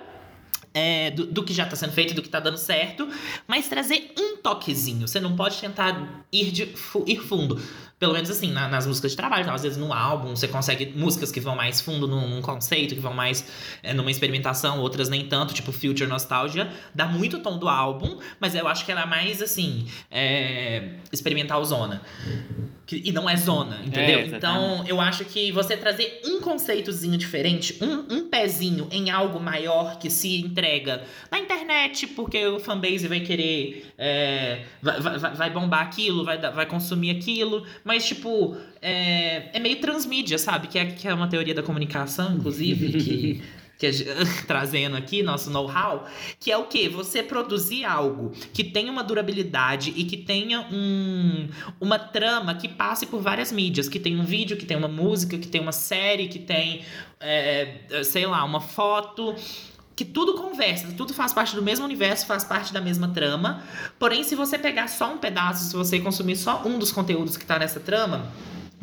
[0.74, 3.08] é, do, do, que já está sendo feito, do que está dando certo,
[3.48, 5.08] mas trazer um toquezinho.
[5.08, 6.76] Você não pode tentar ir, de,
[7.08, 7.60] ir fundo.
[8.04, 10.88] Pelo menos assim, na, nas músicas de trabalho, então, às vezes no álbum você consegue
[10.94, 13.48] músicas que vão mais fundo num, num conceito, que vão mais
[13.82, 18.56] é, numa experimentação, outras nem tanto, tipo Future Nostalgia, dá muito tom do álbum, mas
[18.56, 22.02] eu acho que ela é mais assim, é, experimental zona.
[22.86, 24.20] Que, e não é zona, entendeu?
[24.20, 29.40] É, então eu acho que você trazer um conceitozinho diferente, um, um pezinho em algo
[29.40, 33.94] maior que se entrega na internet, porque o fanbase vai querer.
[33.98, 34.33] É,
[34.82, 40.38] vai, vai, vai bombar aquilo, vai, vai consumir aquilo, mas tipo, é, é meio transmídia,
[40.38, 40.68] sabe?
[40.68, 43.42] Que é, que é uma teoria da comunicação, inclusive, que.
[43.42, 43.44] que
[44.48, 46.08] trazendo aqui nosso know-how,
[46.40, 51.50] que é o que você produzir algo que tenha uma durabilidade e que tenha um,
[51.82, 55.38] uma trama que passe por várias mídias, que tem um vídeo, que tem uma música,
[55.38, 56.84] que tem uma série, que tem,
[57.20, 59.36] é, sei lá, uma foto
[59.96, 63.64] que tudo conversa, tudo faz parte do mesmo universo, faz parte da mesma trama.
[64.00, 67.44] Porém, se você pegar só um pedaço, se você consumir só um dos conteúdos que
[67.44, 68.32] está nessa trama,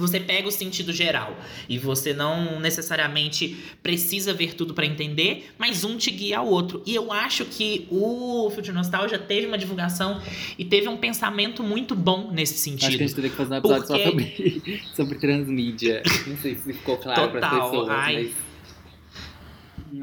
[0.01, 1.37] você pega o sentido geral
[1.69, 6.83] e você não necessariamente precisa ver tudo para entender, mas um te guia ao outro.
[6.87, 10.21] E eu acho que o Future Nostalgia teve uma divulgação
[10.59, 12.89] e teve um pensamento muito bom nesse sentido.
[12.89, 13.99] Acho que a gente teria que fazer um episódio porque...
[13.99, 16.03] só sobre, sobre transmídia.
[16.27, 18.15] Não sei se ficou claro para as pessoas, Ai.
[18.15, 18.50] mas...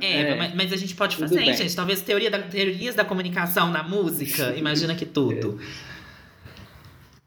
[0.02, 1.76] É, é, mas, mas, a gente pode fazer, hein, gente?
[1.76, 5.60] Talvez teoria da, teorias da comunicação na música, imagina que tudo.
[5.62, 5.98] É.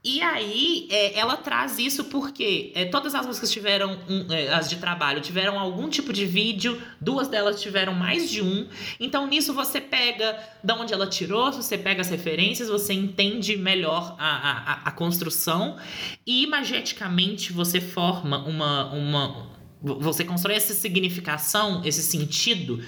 [0.03, 4.67] E aí, é, ela traz isso porque é, todas as músicas tiveram, um, é, as
[4.67, 8.67] de trabalho, tiveram algum tipo de vídeo, duas delas tiveram mais de um.
[8.99, 14.15] Então, nisso você pega de onde ela tirou, você pega as referências, você entende melhor
[14.17, 15.77] a, a, a construção
[16.25, 19.60] e imageticamente você forma uma, uma.
[19.81, 22.81] Você constrói essa significação, esse sentido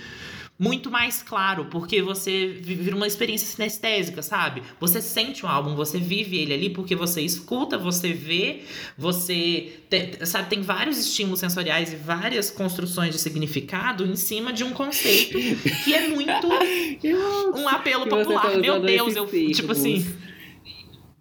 [0.58, 4.62] muito mais claro, porque você vira uma experiência sinestésica, sabe?
[4.80, 8.62] Você sente o álbum, você vive ele ali porque você escuta, você vê,
[8.98, 14.64] você te, sabe, tem vários estímulos sensoriais e várias construções de significado em cima de
[14.64, 15.38] um conceito
[15.84, 16.48] que é muito
[17.58, 18.52] um apelo popular.
[18.52, 20.06] Tá Meu Deus, eu tipo assim,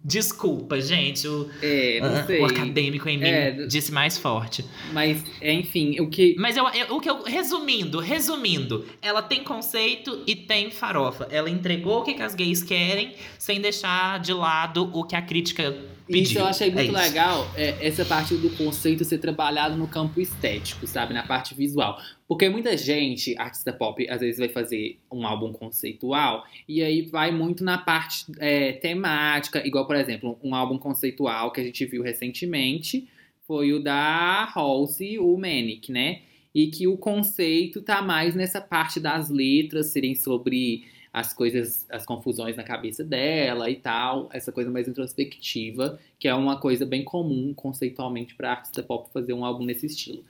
[0.03, 1.25] Desculpa, gente.
[1.27, 4.65] O, é, uh, o acadêmico em mim é, disse mais forte.
[4.91, 6.35] Mas, enfim, o que.
[6.37, 7.23] Mas eu, eu, o que eu.
[7.23, 11.27] Resumindo, resumindo, ela tem conceito e tem farofa.
[11.31, 15.21] Ela entregou o que, que as gays querem, sem deixar de lado o que a
[15.21, 15.73] crítica
[16.05, 16.23] pediu.
[16.23, 20.19] Isso eu achei muito é legal, é, essa parte do conceito ser trabalhado no campo
[20.19, 21.13] estético, sabe?
[21.13, 21.99] Na parte visual.
[22.27, 27.31] Porque muita gente, artista pop, às vezes vai fazer um álbum conceitual e aí vai
[27.31, 32.01] muito na parte é, temática, igual, por exemplo, um álbum conceitual que a gente viu
[32.01, 33.07] recentemente
[33.45, 36.21] foi o da Halsey, o Manic, né?
[36.55, 42.05] E que o conceito tá mais nessa parte das letras serem sobre as coisas, as
[42.07, 47.03] confusões na cabeça dela e tal, essa coisa mais introspectiva, que é uma coisa bem
[47.03, 50.23] comum conceitualmente para artista pop fazer um álbum nesse estilo.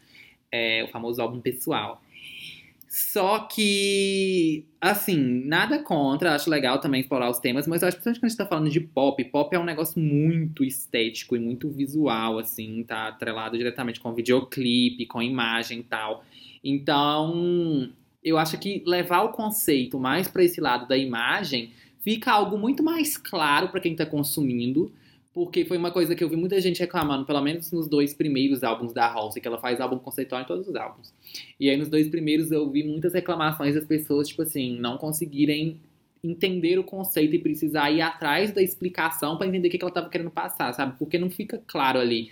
[0.52, 2.02] É o famoso álbum pessoal.
[2.90, 8.04] Só que, assim, nada contra, acho legal também explorar os temas, mas eu acho que
[8.04, 11.40] principalmente quando a gente tá falando de pop, pop é um negócio muito estético e
[11.40, 16.24] muito visual, assim, tá atrelado diretamente com videoclipe, com imagem e tal.
[16.64, 17.90] Então,
[18.24, 22.84] eu acho que levar o conceito mais para esse lado da imagem fica algo muito
[22.84, 24.92] mais claro para quem está consumindo,
[25.34, 28.64] porque foi uma coisa que eu vi muita gente reclamando, pelo menos nos dois primeiros
[28.64, 31.14] álbuns da Halsey, que ela faz álbum conceitual em todos os álbuns.
[31.60, 35.80] E aí nos dois primeiros eu vi muitas reclamações das pessoas, tipo assim, não conseguirem
[36.24, 40.10] entender o conceito e precisar ir atrás da explicação para entender o que ela estava
[40.10, 40.98] querendo passar, sabe?
[40.98, 42.30] Porque não fica claro ali.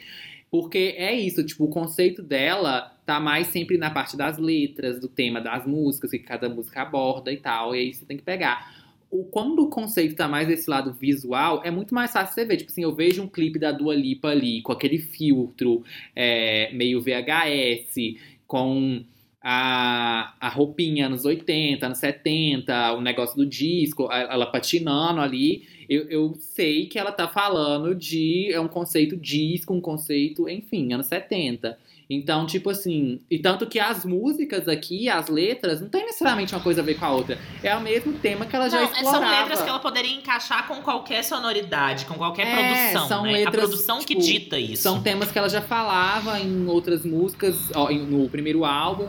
[0.52, 5.08] Porque é isso, tipo, o conceito dela tá mais sempre na parte das letras, do
[5.08, 8.82] tema das músicas, que cada música aborda e tal, e aí você tem que pegar.
[9.10, 12.58] O, quando o conceito tá mais desse lado visual, é muito mais fácil você ver.
[12.58, 15.84] Tipo assim, eu vejo um clipe da Dua Lipa ali, com aquele filtro
[16.14, 19.06] é, meio VHS, com
[19.42, 26.10] a, a roupinha anos 80, anos 70, o negócio do disco, ela patinando ali eu,
[26.10, 28.50] eu sei que ela tá falando de.
[28.54, 31.78] É um conceito disco, um conceito, enfim, anos 70.
[32.10, 36.62] Então, tipo assim, e tanto que as músicas aqui, as letras, não tem necessariamente uma
[36.62, 37.38] coisa a ver com a outra.
[37.64, 39.18] É o mesmo tema que ela já Não, explorava.
[39.26, 43.32] são letras que ela poderia encaixar com qualquer sonoridade, com qualquer É, produção, são né?
[43.32, 44.84] letras, a produção que tipo, dita isso.
[44.84, 49.08] São temas que ela já falava em outras músicas, ó, no primeiro álbum.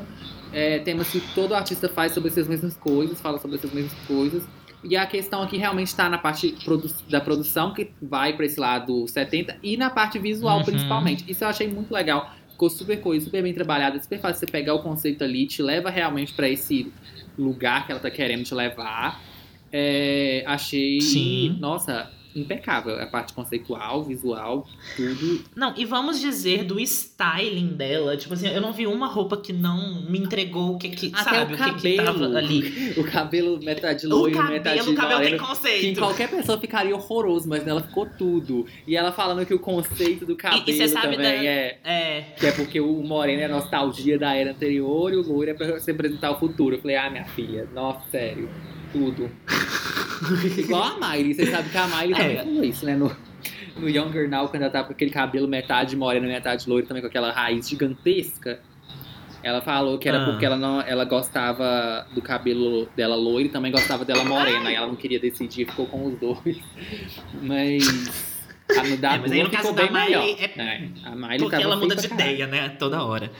[0.52, 4.44] É, temas que todo artista faz sobre essas mesmas coisas, fala sobre essas mesmas coisas.
[4.84, 8.58] E a questão aqui realmente está na parte produ- da produção, que vai para esse
[8.58, 10.64] lado 70, e na parte visual, Uhum.
[10.64, 11.24] principalmente.
[11.30, 12.28] Isso eu achei muito legal.
[12.50, 15.88] Ficou super coisa, super bem trabalhado, super fácil você pegar o conceito ali, te leva
[15.90, 16.92] realmente para esse
[17.38, 19.20] lugar que ela tá querendo te levar.
[19.72, 21.56] É, achei, Sim.
[21.60, 22.98] nossa, impecável.
[23.00, 24.66] A parte conceitual, visual,
[24.96, 25.44] tudo.
[25.56, 28.16] Não, e vamos dizer do styling dela.
[28.16, 31.22] Tipo assim, eu não vi uma roupa que não me entregou o que que, Até
[31.38, 32.04] sabe, o o que que cabelo.
[32.20, 32.92] tava ali.
[33.02, 35.38] O cabelo metade loiro, metade cabelo, o cabelo tem moreno.
[35.38, 35.98] Que em conceito.
[36.00, 38.66] qualquer pessoa ficaria horroroso, mas nela ficou tudo.
[38.86, 41.78] E ela falando que o conceito do cabelo e sabe também da- é.
[41.84, 45.54] É, Que é porque o moreno é nostalgia da era anterior e o loiro é
[45.54, 46.76] pra se apresentar o futuro.
[46.76, 48.48] Eu falei, ah, minha filha, nossa, sério.
[48.92, 49.30] Tudo.
[50.58, 52.44] Igual a Miley, você sabe que a Miley também É.
[52.44, 52.94] falou isso, né?
[52.96, 53.14] No,
[53.76, 57.08] no Younger Now, quando ela tá com aquele cabelo metade moreno, metade loiro, também com
[57.08, 58.60] aquela raiz gigantesca.
[59.42, 60.24] Ela falou que era Ah.
[60.26, 64.70] porque ela não, ela gostava do cabelo dela loiro e também gostava dela morena.
[64.70, 66.58] E ela não queria decidir, ficou com os dois.
[67.42, 68.32] Mas.
[68.78, 70.50] A no da É, mas aí no caso ficou da bem Miley melhor.
[70.56, 72.30] é É, a Miley porque ela muda de caralho.
[72.30, 72.68] ideia, né?
[72.78, 73.30] Toda hora.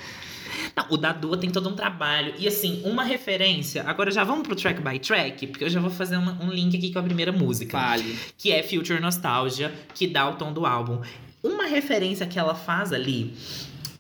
[0.77, 2.33] Não, o da Dua tem todo um trabalho.
[2.39, 3.83] E assim, uma referência.
[3.87, 6.77] Agora já vamos pro track by track, porque eu já vou fazer uma- um link
[6.77, 7.79] aqui com a primeira música.
[7.79, 8.19] Fale.
[8.39, 11.01] que é Future Nostalgia, que dá o tom do álbum.
[11.43, 13.35] Uma referência que ela faz ali,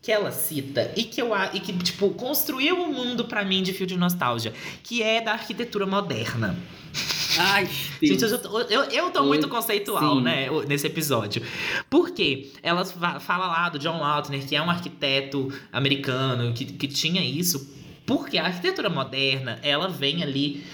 [0.00, 3.72] que ela cita, e que eu e que, tipo, construiu o mundo pra mim de
[3.72, 6.56] Future Nostalgia, que é da arquitetura moderna.
[7.38, 7.68] Ai,
[8.02, 10.22] Gente, eu, tô- eu, eu tô muito conceitual, Sim.
[10.22, 11.42] né, nesse episódio.
[11.88, 12.50] Por quê?
[12.62, 17.22] Ela fa- fala lá do John Lautner, que é um arquiteto americano, que, que tinha
[17.24, 17.70] isso.
[18.04, 20.64] Porque a arquitetura moderna, ela vem ali.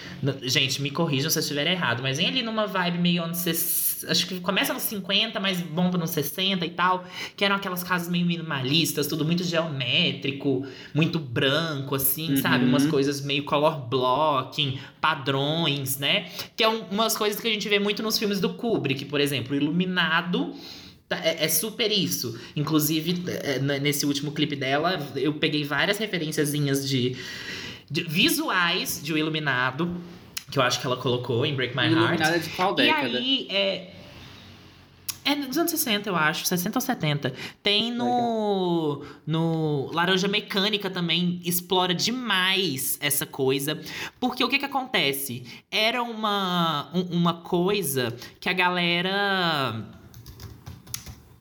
[0.42, 3.38] gente, me corrijam se eu estiver errado, mas vem ali numa vibe meio anos.
[3.38, 7.04] ses- Acho que começa nos 50, mas bomba nos 60 e tal.
[7.36, 12.36] Que eram aquelas casas meio minimalistas, tudo muito geométrico, muito branco, assim, Uhum.
[12.36, 12.64] sabe?
[12.64, 16.28] Umas coisas meio color blocking, padrões, né?
[16.56, 19.20] Que é um- umas coisas que a gente vê muito nos filmes do Kubrick, por
[19.20, 19.54] exemplo.
[19.56, 20.54] Iluminado
[21.08, 22.38] tá- é, é super isso.
[22.54, 27.16] Inclusive, é, n- nesse último clipe dela, eu peguei várias referenciazinhas de,
[27.90, 29.90] de visuais de O Iluminado,
[30.50, 31.92] que eu acho que ela colocou em Break My Heart.
[31.96, 33.18] Iluminada de qual E década?
[33.18, 33.94] aí, é.
[35.24, 36.46] É dos anos 60, eu acho.
[36.46, 37.34] 60 ou 70.
[37.62, 39.04] Tem no.
[39.26, 41.38] No Laranja Mecânica também.
[41.44, 43.78] Explora demais essa coisa.
[44.18, 45.44] Porque o que que acontece?
[45.70, 49.84] Era uma, um- uma coisa que a galera.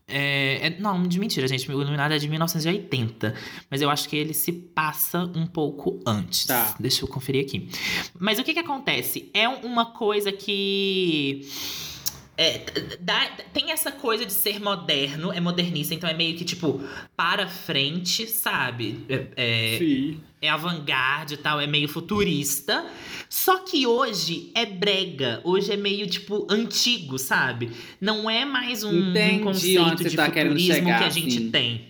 [0.09, 1.69] É, é- não, de mentira, gente.
[1.69, 3.35] O Iluminado é de 1980.
[3.69, 6.45] Mas eu acho que ele se passa um pouco antes.
[6.45, 6.75] Tá.
[6.79, 7.69] Deixa eu conferir aqui.
[8.17, 9.29] Mas o que que acontece?
[9.33, 11.41] É um- uma coisa que.
[12.37, 12.63] É,
[12.99, 16.81] dá- tem essa coisa de ser moderno, é modernista, então é meio que tipo
[17.15, 19.03] para frente, sabe?
[19.09, 20.19] É, é, Sim.
[20.41, 22.85] é avant-garde e tal, é meio futurista.
[23.29, 27.71] Só que hoje é brega, hoje é meio tipo antigo, sabe?
[27.99, 31.49] Não é mais um, um conceito de tá futurismo chegar, que a gente assim.
[31.51, 31.85] tem.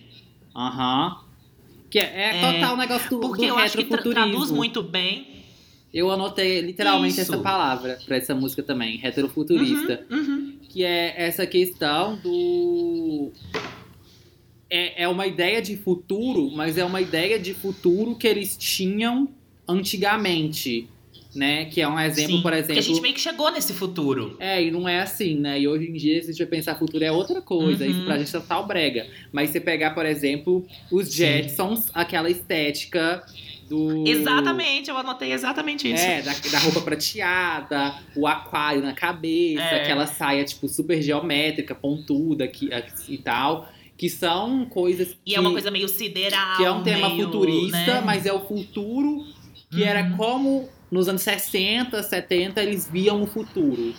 [0.56, 1.18] Aham.
[1.90, 4.50] Que é, é É, total o negócio do, Porque do eu acho que tra- traduz
[4.50, 5.37] muito bem.
[5.92, 7.32] Eu anotei literalmente Isso.
[7.32, 10.04] essa palavra pra essa música também, retrofuturista.
[10.10, 10.58] Uhum, uhum.
[10.68, 13.32] Que é essa questão do.
[14.70, 19.28] É, é uma ideia de futuro, mas é uma ideia de futuro que eles tinham
[19.66, 20.88] antigamente.
[21.34, 21.66] Né?
[21.66, 22.82] Que é um exemplo, Sim, por Porque a exemplo.
[22.82, 24.36] gente meio que chegou nesse futuro.
[24.40, 25.60] É, e não é assim, né?
[25.60, 27.84] E hoje em dia, se a gente vai pensar futuro, é outra coisa.
[27.84, 27.90] Uhum.
[27.90, 29.06] Isso pra gente é total brega.
[29.30, 31.16] Mas você pegar, por exemplo, os Sim.
[31.18, 33.24] Jetsons, aquela estética
[33.68, 34.06] do.
[34.06, 36.02] Exatamente, eu anotei exatamente isso.
[36.04, 39.82] É, da, da roupa prateada, o aquário na cabeça, É.
[39.82, 42.70] aquela saia, tipo, super geométrica, pontuda aqui
[43.08, 43.68] e tal.
[43.96, 46.56] Que são coisas E que, é uma coisa meio sideral.
[46.56, 48.02] que é um tema meio, futurista, né?
[48.04, 49.24] mas é o futuro
[49.70, 50.16] que era Uhum.
[50.16, 53.92] como nos anos 60, 70 eles viam o futuro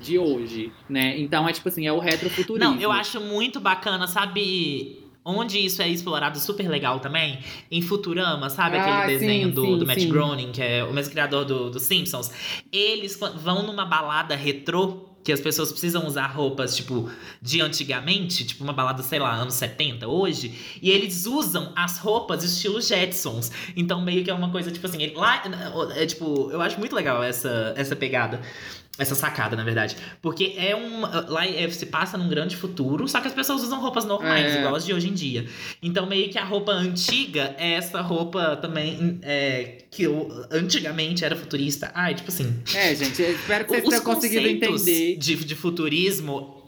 [0.00, 1.16] de hoje, né?
[1.20, 2.74] Então é tipo assim, é o retrofuturismo.
[2.74, 4.98] Não, eu acho muito bacana, sabe?
[5.24, 7.38] Onde isso é explorado super legal também?
[7.70, 8.76] Em Futurama, sabe?
[8.76, 10.08] Ah, Aquele sim, desenho do, sim, do Matt sim.
[10.08, 12.30] Groening, que é o mesmo criador do, do Simpsons.
[12.72, 17.08] Eles vão numa balada retrô, que as pessoas precisam usar roupas, tipo,
[17.40, 22.42] de antigamente, tipo uma balada, sei lá, anos 70, hoje, e eles usam as roupas
[22.42, 23.52] estilo Jetsons.
[23.76, 25.40] Então, meio que é uma coisa, tipo assim, ele- lá,
[25.94, 28.40] é tipo, eu acho muito legal essa, essa pegada.
[28.98, 29.96] Essa sacada, na verdade.
[30.20, 31.00] Porque é um.
[31.28, 34.58] Lá é, se passa num grande futuro, só que as pessoas usam roupas normais, É.
[34.58, 35.46] igual as de hoje em dia.
[35.82, 41.34] Então, meio que a roupa antiga é essa roupa também é, que eu- antigamente era
[41.34, 41.90] futurista.
[41.94, 42.54] Ai, tipo assim.
[42.74, 45.16] É, gente, espero que vocês tenham conseguido entender.
[45.16, 46.60] de, de futurismo.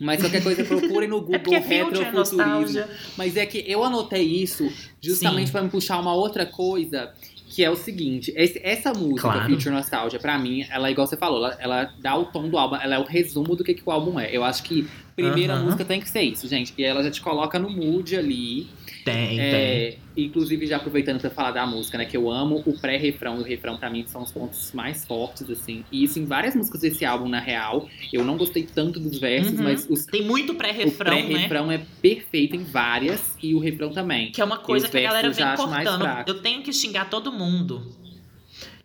[0.00, 2.12] Mas qualquer coisa, procurem no Google É porque é é retrofuturismo.
[2.18, 2.88] nostalgia.
[3.16, 7.12] Mas é que eu anotei isso justamente pra me puxar uma outra coisa,
[7.50, 9.48] que é o seguinte: esse- essa música, Claro.
[9.50, 12.76] Future Nostalgia, pra mim, ela, igual você falou, ela, ela dá o tom do álbum,
[12.76, 14.28] ela é o resumo do que, que o álbum é.
[14.30, 15.64] Eu acho que a primeira Aham.
[15.64, 16.72] música tem que ser isso, gente.
[16.76, 18.66] E ela já te coloca no mood ali.
[19.10, 19.38] Tem, tem.
[19.38, 22.04] É, inclusive, já aproveitando pra falar da música, né?
[22.04, 25.48] Que eu amo o pré-refrão e o refrão, pra mim, são os pontos mais fortes,
[25.50, 25.84] assim.
[25.92, 27.88] E isso em várias músicas desse álbum, na real.
[28.12, 29.64] Eu não gostei tanto dos versos, Uhum.
[29.64, 31.22] mas os, Tem muito o pré-refrão, né?
[31.26, 34.32] pré-refrão é perfeito em várias e o refrão também.
[34.32, 36.24] Que é uma coisa que a galera vem cortando.
[36.26, 38.07] Eu tenho que xingar todo mundo.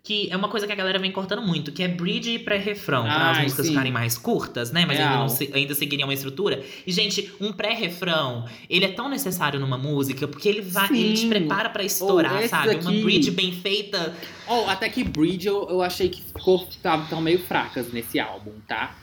[0.06, 3.04] Que é uma coisa que a galera vem cortando muito, que é bridge e pré-refrão.
[3.04, 3.72] Para as músicas sim.
[3.72, 4.84] ficarem mais curtas, né?
[4.86, 6.62] Mas ainda, não se- ainda seguiriam uma estrutura.
[6.86, 10.88] E, gente, um pré-refrão, ele é tão necessário numa música, porque ele vai.
[10.88, 10.98] Sim.
[10.98, 12.74] Ele te prepara pra estourar, esses sabe?
[12.76, 14.14] Uma aqui- bridge bem feita.
[14.46, 18.52] Oh, até que Bridge eu, eu achei que ficou tava, tão meio fracas nesse álbum,
[18.68, 18.94] tá?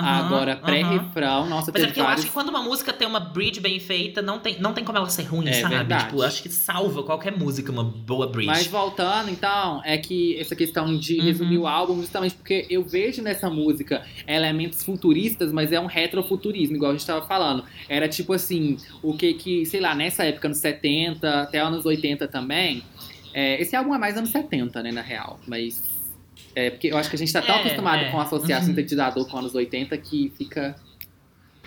[0.00, 2.24] Aham, Agora, pré-refrão, nossa, Mas é porque eu acho vários...
[2.26, 5.08] que quando uma música tem uma bridge bem feita, não tem, não tem como ela
[5.08, 5.74] ser ruim, É sabe?
[5.76, 6.04] verdade.
[6.06, 8.46] Tipo, acho que salva qualquer música, uma boa bridge.
[8.46, 11.24] Mas voltando, então, é que essa questão de Uhum.
[11.24, 16.76] resumir o álbum, justamente porque eu vejo nessa música elementos futuristas, mas é um retrofuturismo,
[16.76, 17.64] igual a gente tava falando.
[17.88, 22.26] Era tipo assim, o que que, sei lá, nessa época, nos 70, até anos 80
[22.28, 22.82] também.
[23.32, 25.38] é, esse álbum é mais anos 70, né, na real.
[25.46, 25.95] Mas.
[26.56, 28.10] É, porque eu acho que a gente tá tão É, acostumado é.
[28.10, 28.66] com associar Uhum.
[28.68, 30.74] sintetizador com anos 80 que fica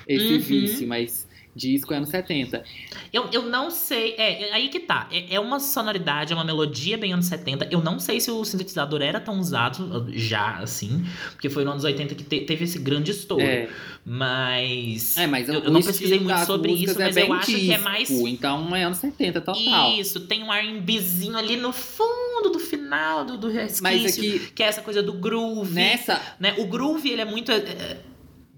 [0.07, 0.39] esse Uhum.
[0.39, 2.63] vício, mas disco é anos 70.
[3.11, 4.15] Eu, eu não sei.
[4.17, 5.07] É, é aí que tá.
[5.11, 7.67] É, é uma sonoridade, é uma melodia bem anos 70.
[7.71, 11.05] Eu não sei se o sintetizador era tão usado já, assim.
[11.31, 13.43] Porque foi nos anos 80 que te- teve esse grande estouro.
[13.43, 13.67] É,
[14.05, 15.17] Mas.
[15.17, 17.75] é, mas eu, eu não pesquisei muito sobre isso, é mas eu acho que é
[17.75, 18.09] disco, mais.
[18.09, 19.91] Então é anos 70 total.
[19.93, 23.83] Isso, tem um R&Bzinho ali no fundo do final do, do resquício.
[23.83, 25.73] Mas aqui, Que é essa coisa do groove.
[25.73, 26.21] nessa.
[26.39, 26.55] né?
[26.57, 27.51] O groove, ele é muito.
[27.51, 27.97] é,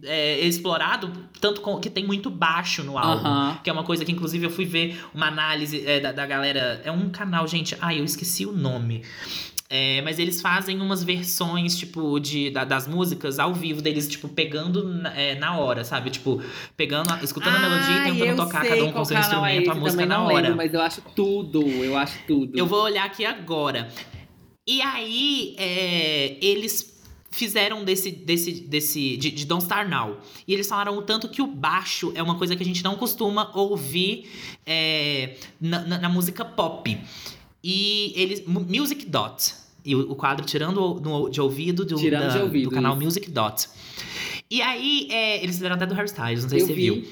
[0.03, 3.25] é, é explorado, tanto com- que tem muito baixo no álbum.
[3.27, 3.59] Aham.
[3.63, 6.81] Que é uma coisa que, inclusive, eu fui ver uma análise é, da, da galera.
[6.83, 7.75] É um canal, gente.
[7.81, 9.03] Ai, eu esqueci o nome.
[9.73, 14.27] É, mas eles fazem umas versões, tipo, de, da- das músicas ao vivo deles, tipo,
[14.27, 16.09] pegando na, é, na hora, sabe?
[16.09, 16.41] Tipo,
[16.75, 19.71] pegando, a- escutando a melodia e tentando tocar cada um com seu é instrumento, a
[19.73, 20.35] esse, música na hora.
[20.41, 22.57] Lembro, mas eu acho tudo, eu acho tudo.
[22.59, 23.87] Eu vou olhar aqui agora.
[24.67, 27.00] E aí, é, eles
[27.31, 30.17] fizeram desse, desse, desse de, de Don't Star Now.
[30.47, 32.95] E eles falaram o tanto que o baixo é uma coisa que a gente não
[32.95, 34.29] costuma ouvir
[34.65, 36.97] é, na, na- na música pop.
[37.63, 38.45] E eles.
[38.45, 39.53] Mu- Music Dot.
[39.83, 42.93] E o, o quadro tirando no- de ouvido do, Tirando da- de ouvido, do canal
[42.95, 43.03] isso.
[43.03, 43.67] Music Dot.
[44.49, 46.81] E aí, é, eles fizeram até do Hairstyles, não sei eu se você vi.
[46.91, 47.07] viu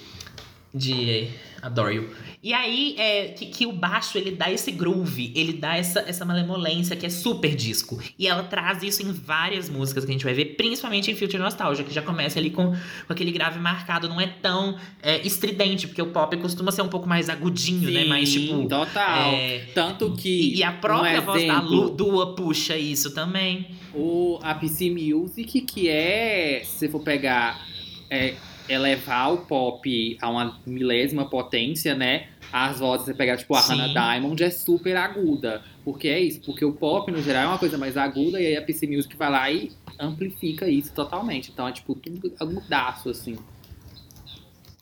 [0.74, 1.30] de
[1.62, 2.10] Adore You.
[2.42, 6.24] E aí, é, que, que o baixo, ele dá esse groove, ele dá essa, essa
[6.24, 8.00] malemolência que é super disco.
[8.18, 11.42] E ela traz isso em várias músicas que a gente vai ver, principalmente em Future
[11.42, 15.88] Nostalgia, que já começa ali com, com aquele grave marcado, não é tão é, estridente,
[15.88, 18.06] porque o pop costuma ser um pouco mais agudinho, né?
[18.06, 18.62] Mais tipo...
[18.62, 19.34] Sim, total.
[19.34, 20.54] é, Tanto que.
[20.54, 23.68] e, e a própria um voz da Lu, Dua puxa isso também.
[23.94, 27.68] O, a PC Music, que é, se for pegar,
[28.10, 28.36] é,
[28.70, 32.28] elevar o pop a uma milésima potência, né?
[32.54, 33.74] As vozes, você pegar, tipo, a Sim.
[33.74, 35.64] Hannah Diamond é super aguda.
[35.84, 38.58] Porque é isso, porque o pop, no geral, é uma coisa mais aguda, e aí
[38.58, 41.52] a PC Music vai lá e amplifica isso totalmente.
[41.52, 43.38] Então é, tipo, tudo agudaço, assim.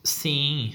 [0.04, 0.74] Sim.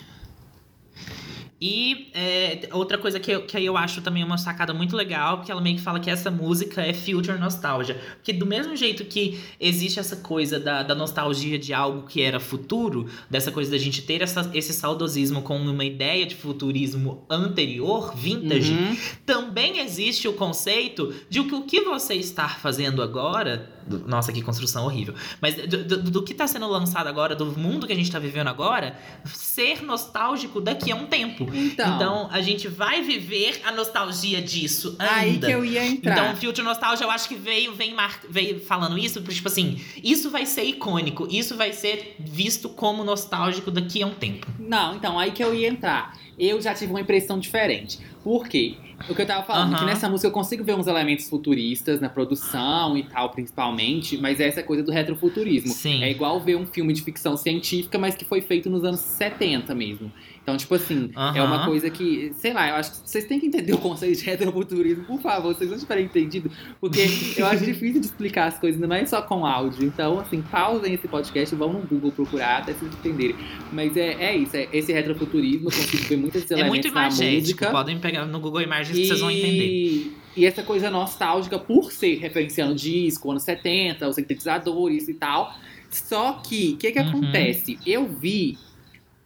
[1.62, 5.52] E é, outra coisa que eu, que eu acho também uma sacada muito legal, porque
[5.52, 7.98] ela meio que fala que essa música é future nostalgia.
[8.16, 12.40] Porque do mesmo jeito que existe essa coisa da, da nostalgia de algo que era
[12.40, 18.16] futuro, dessa coisa da gente ter essa, esse saudosismo com uma ideia de futurismo anterior,
[18.16, 18.98] vintage, Uhum.
[19.26, 23.70] também existe o conceito de que o que você está fazendo agora.
[23.88, 25.14] Do- nossa, que construção horrível.
[25.42, 28.20] Mas do, do- do que está sendo lançado agora, do mundo que a gente está
[28.20, 31.48] vivendo agora, ser nostálgico daqui a um tempo.
[31.54, 35.48] Então, Então, a gente vai viver a nostalgia disso ainda.
[35.48, 36.14] aí que eu ia entrar.
[36.18, 38.20] Então, o Future Nostalgia, eu acho que veio, vem mar...
[38.30, 43.04] veio falando isso, porque, tipo assim, isso vai ser icônico, isso vai ser visto como
[43.04, 44.48] nostálgico daqui a um tempo.
[44.60, 46.18] Não, então, aí que eu ia entrar.
[46.38, 48.00] Eu já tive uma impressão diferente.
[48.24, 48.76] Por quê?
[49.10, 49.80] O que eu tava falando, Aham.
[49.80, 54.40] que nessa música eu consigo ver uns elementos futuristas na produção e tal, principalmente, mas
[54.40, 55.74] é essa coisa do retrofuturismo.
[55.74, 56.02] Sim.
[56.04, 59.76] É igual ver um filme de ficção científica, mas que foi feito nos anos 70
[59.76, 60.12] mesmo.
[60.44, 63.46] Então, tipo assim, é uma coisa que, sei lá, eu acho que vocês têm que
[63.46, 66.52] entender o conceito de retrofuturismo, por favor, vocês não tiverem entendido,
[66.82, 67.00] porque
[67.38, 69.86] eu acho difícil de explicar as coisas, não é só com áudio.
[69.86, 73.38] Então, assim, pausem esse podcast, vão no Google procurar até vocês entenderem.
[73.72, 77.66] Mas é, é isso, é esse retrofuturismo, eu consigo ver muitos É muito imagético.
[77.72, 80.12] Podem pegar no Google Imagens que vocês vão entender.
[80.36, 85.54] E essa coisa nostálgica por ser referenciando disco, anos 70, os sintetizadores e tal.
[85.90, 87.08] Só que, o que que Uhum.
[87.10, 87.80] acontece?
[87.86, 88.58] Eu vi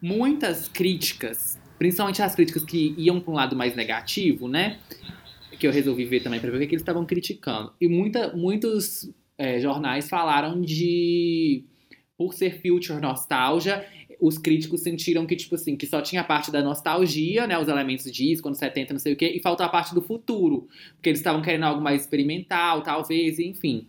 [0.02, 4.80] muitas críticas, principalmente as críticas que iam para um lado mais negativo, né?
[5.60, 7.74] Que eu resolvi ver também para ver o que, eles estavam criticando.
[7.82, 11.64] E muita, muitos é, jornais falaram de.
[12.18, 13.86] Por ser future nostalgia,
[14.20, 17.58] os críticos sentiram que, tipo assim, que só tinha a parte da nostalgia, né?
[17.60, 20.68] Os elementos disco, anos 70, não sei o quê, e faltou a parte do futuro.
[20.95, 23.88] Porque eles estavam querendo algo mais experimental, talvez, enfim.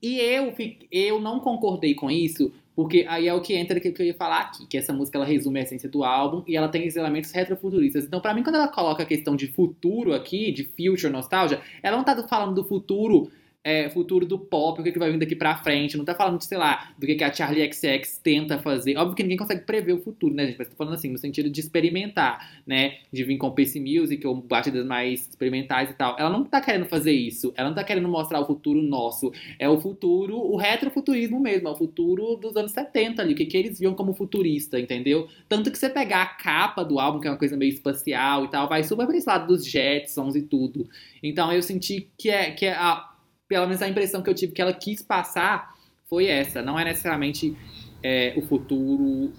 [0.00, 0.54] E eu,
[0.90, 4.38] eu não concordei com isso, porque aí é o que entra que eu ia falar
[4.38, 7.32] aqui, que essa música ela resume a essência do álbum e ela tem esses elementos
[7.32, 8.04] retrofuturistas.
[8.04, 11.96] Então, pra mim, quando ela coloca a questão de futuro aqui, de future nostalgia, ela
[11.96, 13.32] não tá falando do futuro.
[13.64, 16.38] É, futuro do pop, o que, que vai vir daqui pra frente, não tá falando,
[16.38, 18.96] de, sei lá, do que, que a Charlie XX tenta fazer.
[18.96, 20.58] Óbvio que ninguém consegue prever o futuro, né, gente?
[20.58, 22.98] Mas tô falando assim, no sentido de experimentar, né?
[23.12, 26.16] De vir com PC Music ou batidas mais experimentais e tal.
[26.18, 27.52] Ela não tá querendo fazer isso.
[27.56, 29.32] Ela não tá querendo mostrar o futuro nosso.
[29.58, 33.46] É o futuro, o retrofuturismo mesmo, é o futuro dos anos 70 ali, o que,
[33.46, 35.28] que eles viam como futurista, entendeu?
[35.48, 38.48] Tanto que você pegar a capa do álbum, que é uma coisa meio espacial e
[38.48, 40.88] tal, vai super pra esse lado dos Jetsons e tudo.
[41.22, 43.07] Então eu senti que é, que é a,
[43.48, 45.74] pelo menos a impressão que eu tive que ela quis passar
[46.08, 46.62] foi essa.
[46.62, 47.56] Não é necessariamente
[48.02, 49.32] é, o futuro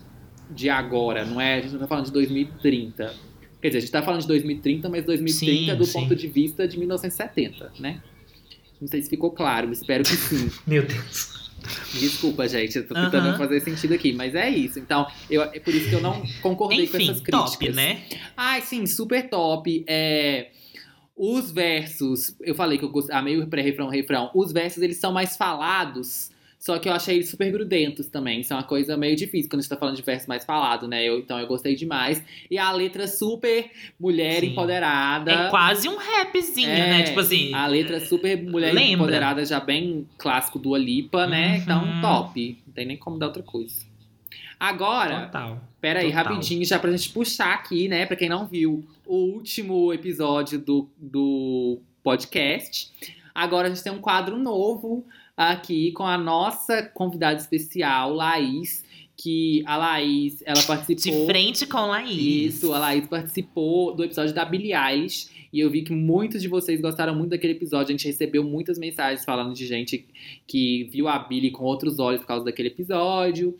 [0.49, 1.55] de agora, não é?
[1.55, 3.13] A gente não tá falando de 2030.
[3.61, 5.93] Quer dizer, a gente tá falando de 2030, mas 2030 Sim, do sim.
[5.93, 8.01] ponto de vista de 1970, né?
[8.79, 10.49] Não sei se ficou claro, espero que sim.
[10.65, 11.49] Meu Deus.
[11.93, 13.37] Desculpa, gente, eu tô tentando Aham.
[13.37, 14.79] fazer sentido aqui, mas é isso.
[14.79, 17.51] Então, eu, é por isso que eu não concordei com Enfim, essas críticas.
[17.51, 18.01] top, né?
[18.37, 19.83] Ai, sim, super top.
[19.85, 20.51] É,
[21.21, 24.31] os versos, eu falei que eu gostei, ah, meio pré-refrão, refrão.
[24.33, 28.39] Os versos, eles são mais falados, só que eu achei eles super grudentos também.
[28.39, 30.87] Isso é uma coisa meio difícil quando a gente tá falando de verso mais falado,
[30.87, 31.03] né?
[31.03, 32.23] Eu- então eu gostei demais.
[32.49, 34.47] E a letra super mulher Sim.
[34.51, 35.31] empoderada.
[35.31, 37.03] É quase um rapzinho, É, né?
[37.03, 37.53] Tipo assim.
[37.53, 38.91] A letra super mulher Lembra?
[38.93, 41.51] empoderada, já bem clássico do Lipa, né?
[41.51, 41.61] Uhum.
[41.63, 42.57] Então, top.
[42.67, 43.88] Não tem nem como dar outra coisa.
[44.59, 45.61] Agora, Total.
[45.79, 46.23] Pera aí, Total.
[46.25, 48.05] rapidinho, já pra gente puxar aqui, né?
[48.05, 52.91] Pra quem não viu o último episódio do, do podcast.
[53.33, 55.05] Agora a gente tem um quadro novo
[55.37, 58.83] aqui com a nossa convidada especial, Laís.
[59.21, 61.25] Que a Laís, ela De participou.
[61.25, 62.55] frente com Laís.
[62.55, 65.29] Isso, a Laís participou do episódio da Billie Eilish.
[65.51, 67.87] E eu vi que muitos de vocês gostaram muito daquele episódio.
[67.89, 70.05] A gente recebeu muitas mensagens falando de gente
[70.47, 73.57] que viu a Billie com outros olhos por causa daquele episódio.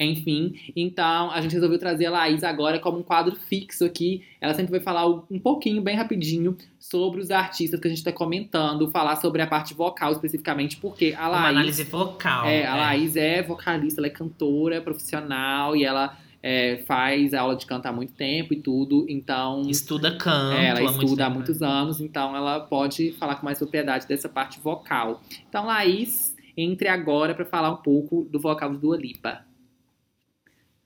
[0.00, 4.24] Enfim, então a gente resolveu trazer a Laís agora como um quadro fixo aqui.
[4.40, 8.10] Ela sempre vai falar um pouquinho, bem rapidinho, sobre os artistas que a gente tá
[8.10, 11.48] comentando, falar sobre a parte vocal especificamente, porque a Uma Laís.
[11.50, 12.46] análise vocal.
[12.46, 12.80] É, a né?
[12.80, 17.84] Laís é vocalista, ela é cantora, é profissional e ela é, faz aula de canto
[17.84, 20.56] há muito tempo e tudo, então Estuda canto.
[20.56, 21.68] é, ela há muito estuda há tempo, muitos né?
[21.68, 25.20] anos, então ela pode falar com mais propriedade dessa parte vocal.
[25.46, 29.49] Então, Laís, entre agora para falar um pouco do vocal do Dua Lipa.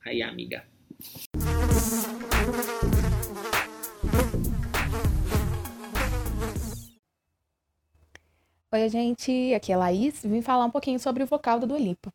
[0.05, 0.63] Aí, amiga.
[8.71, 10.23] Oi, gente, aqui é a Laís.
[10.23, 12.13] Vim falar um pouquinho sobre o vocal do Dua Lipa.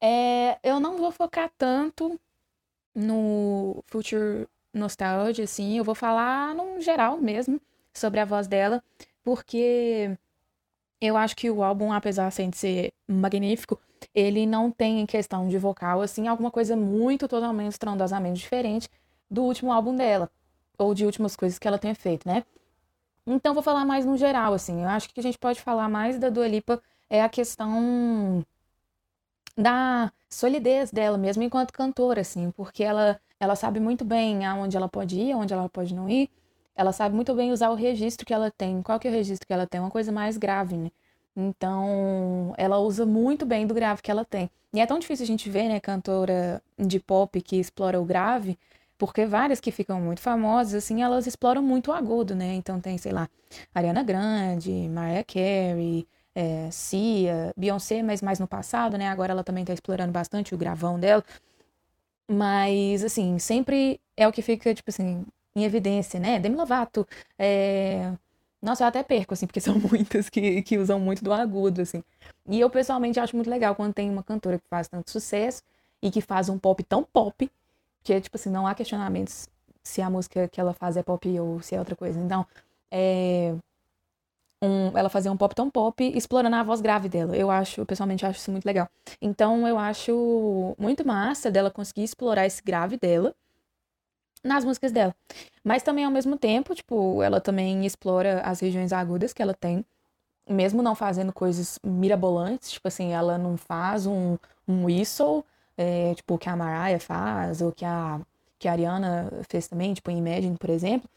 [0.00, 2.20] É, eu não vou focar tanto
[2.92, 7.60] no Future Nostalgia, assim, eu vou falar num geral mesmo
[7.92, 8.82] sobre a voz dela,
[9.22, 10.18] porque
[11.00, 13.80] eu acho que o álbum, apesar de ser magnífico,
[14.14, 18.88] ele não tem em questão de vocal, assim, alguma coisa muito totalmente estrondosamente diferente
[19.30, 20.30] do último álbum dela,
[20.78, 22.44] ou de últimas coisas que ela tenha feito, né?
[23.26, 24.82] Então, vou falar mais no geral, assim.
[24.82, 28.44] Eu acho que a gente pode falar mais da Dua Lipa é a questão
[29.56, 34.88] da solidez dela mesmo enquanto cantora, assim, porque ela, ela sabe muito bem aonde ela
[34.88, 36.28] pode ir, aonde ela pode não ir.
[36.76, 38.82] Ela sabe muito bem usar o registro que ela tem.
[38.82, 39.80] Qual que é o registro que ela tem?
[39.80, 40.90] Uma coisa mais grave, né?
[41.36, 44.50] Então, ela usa muito bem do grave que ela tem.
[44.72, 48.58] E é tão difícil a gente ver, né, cantora de pop que explora o grave,
[48.98, 52.54] porque várias que ficam muito famosas, assim, elas exploram muito o agudo, né?
[52.54, 53.28] Então tem, sei lá,
[53.74, 59.08] Ariana Grande, Mariah Carey, é, Cia, Beyoncé, mas mais no passado, né?
[59.08, 61.24] Agora ela também tá explorando bastante o gravão dela.
[62.30, 65.24] Mas, assim, sempre é o que fica, tipo assim,
[65.54, 66.38] em evidência, né?
[66.40, 67.06] Demi Lovato,
[67.38, 68.12] é...
[68.64, 72.02] Nossa, eu até perco, assim, porque são muitas que, que usam muito do agudo, assim.
[72.48, 75.62] E eu, pessoalmente, acho muito legal quando tem uma cantora que faz tanto sucesso
[76.02, 77.50] e que faz um pop tão pop,
[78.02, 79.48] que é, tipo assim, não há questionamentos
[79.82, 82.18] se a música que ela faz é pop ou se é outra coisa.
[82.18, 82.46] Então,
[82.90, 83.54] é...
[84.62, 87.36] Um, ela fazer um pop tão pop, explorando a voz grave dela.
[87.36, 88.88] Eu acho, eu pessoalmente acho isso muito legal.
[89.20, 93.34] Então, eu acho muito massa dela conseguir explorar esse grave dela
[94.44, 95.14] nas músicas dela.
[95.64, 99.84] Mas também, ao mesmo tempo, tipo, ela também explora as regiões agudas que ela tem,
[100.48, 104.36] mesmo não fazendo coisas mirabolantes, tipo assim, ela não faz um,
[104.68, 105.44] um whistle,
[105.76, 108.20] é, tipo, que a Mariah faz, ou que a,
[108.58, 111.08] que a Ariana fez também, tipo, em Imagine, por exemplo.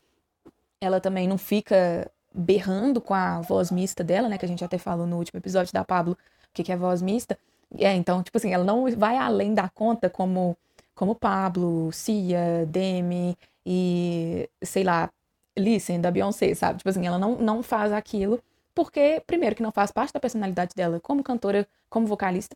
[0.79, 4.77] Ela também não fica berrando com a voz mista dela, né, que a gente até
[4.77, 6.17] falou no último episódio da Pablo, o
[6.53, 7.37] que, que é voz mista.
[7.77, 10.55] É, então, tipo assim, ela não vai além da conta como
[10.97, 15.09] como Pablo, Cia, Demi e, sei lá,
[15.57, 16.79] Listen, da Beyoncé, sabe?
[16.79, 18.41] Tipo assim, ela não, não faz aquilo
[18.75, 22.55] porque, primeiro, que não faz parte da personalidade dela como cantora, como vocalista.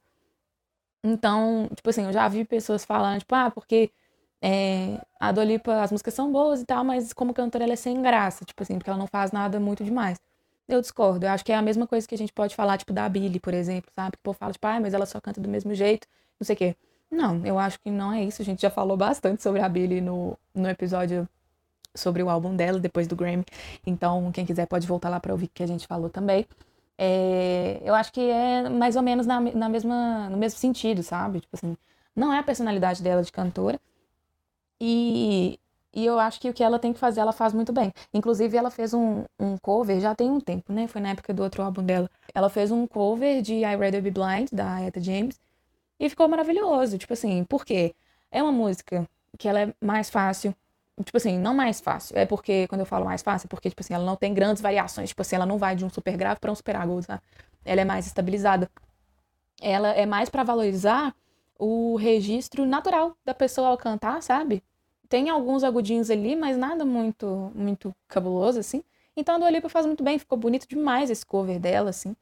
[1.04, 3.92] Então, tipo assim, eu já vi pessoas falando, tipo, ah, porque
[4.42, 8.02] é, a Dolipa, as músicas são boas e tal, mas como cantora ela é sem
[8.02, 10.20] graça, tipo assim, porque ela não faz nada muito demais.
[10.68, 12.94] Eu discordo, eu acho que é a mesma coisa que a gente pode falar, tipo,
[12.94, 14.12] da Billy, por exemplo, sabe?
[14.14, 16.08] Que o povo fala, tipo, ah, mas ela só canta do mesmo jeito,
[16.40, 16.76] não sei o quê.
[17.12, 18.42] Não, eu acho que não é isso.
[18.42, 21.28] A gente já falou bastante sobre a Billie no, no episódio
[21.96, 23.44] sobre o álbum dela, depois do Grammy.
[23.86, 26.48] Então, quem quiser pode voltar lá para ouvir que a gente falou também.
[26.98, 31.42] É, eu acho que é mais ou menos na, na mesma, no mesmo sentido, sabe?
[31.42, 31.78] Tipo assim,
[32.16, 33.80] não é a personalidade dela de cantora.
[34.80, 35.60] E,
[35.94, 37.94] e eu acho que o que ela tem que fazer, ela faz muito bem.
[38.14, 40.88] Inclusive, ela fez um, um cover, já tem um tempo, né?
[40.88, 42.10] Foi na época do outro álbum dela.
[42.34, 45.40] Ela fez um cover de I Rather Be Blind, da Etta James.
[46.02, 46.98] E ficou maravilhoso.
[46.98, 47.94] Tipo assim, por quê?
[48.32, 50.56] É uma música que ela é mais fácil.
[51.06, 52.18] Tipo assim, não mais fácil.
[52.18, 54.64] É porque, quando eu falo mais fácil, é porque, tipo assim, ela não tem grandes
[54.64, 55.10] variações.
[55.10, 57.22] Tipo assim, ela não vai de um super grave para um super agudo, tá?
[57.64, 58.68] Ela é mais estabilizada.
[59.62, 61.16] Ela é mais para valorizar
[61.60, 64.64] o registro natural da pessoa ao cantar, sabe?
[65.08, 68.84] Tem alguns agudinhos ali, mas nada muito muito cabuloso, assim.
[69.16, 72.16] Então a Dua Lipa faz muito bem, ficou bonito demais esse cover dela, assim.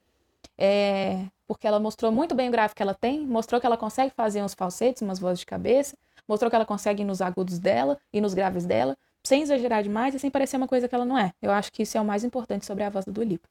[0.57, 4.13] É, porque ela mostrou muito bem o gráfico que ela tem, mostrou que ela consegue
[4.15, 7.97] fazer uns falsetes, umas vozes de cabeça, mostrou que ela consegue ir nos agudos dela
[8.13, 11.17] e nos graves dela, sem exagerar demais e sem parecer uma coisa que ela não
[11.17, 11.33] é.
[11.41, 13.49] Eu acho que isso é o mais importante sobre a voz do Dua Lipa.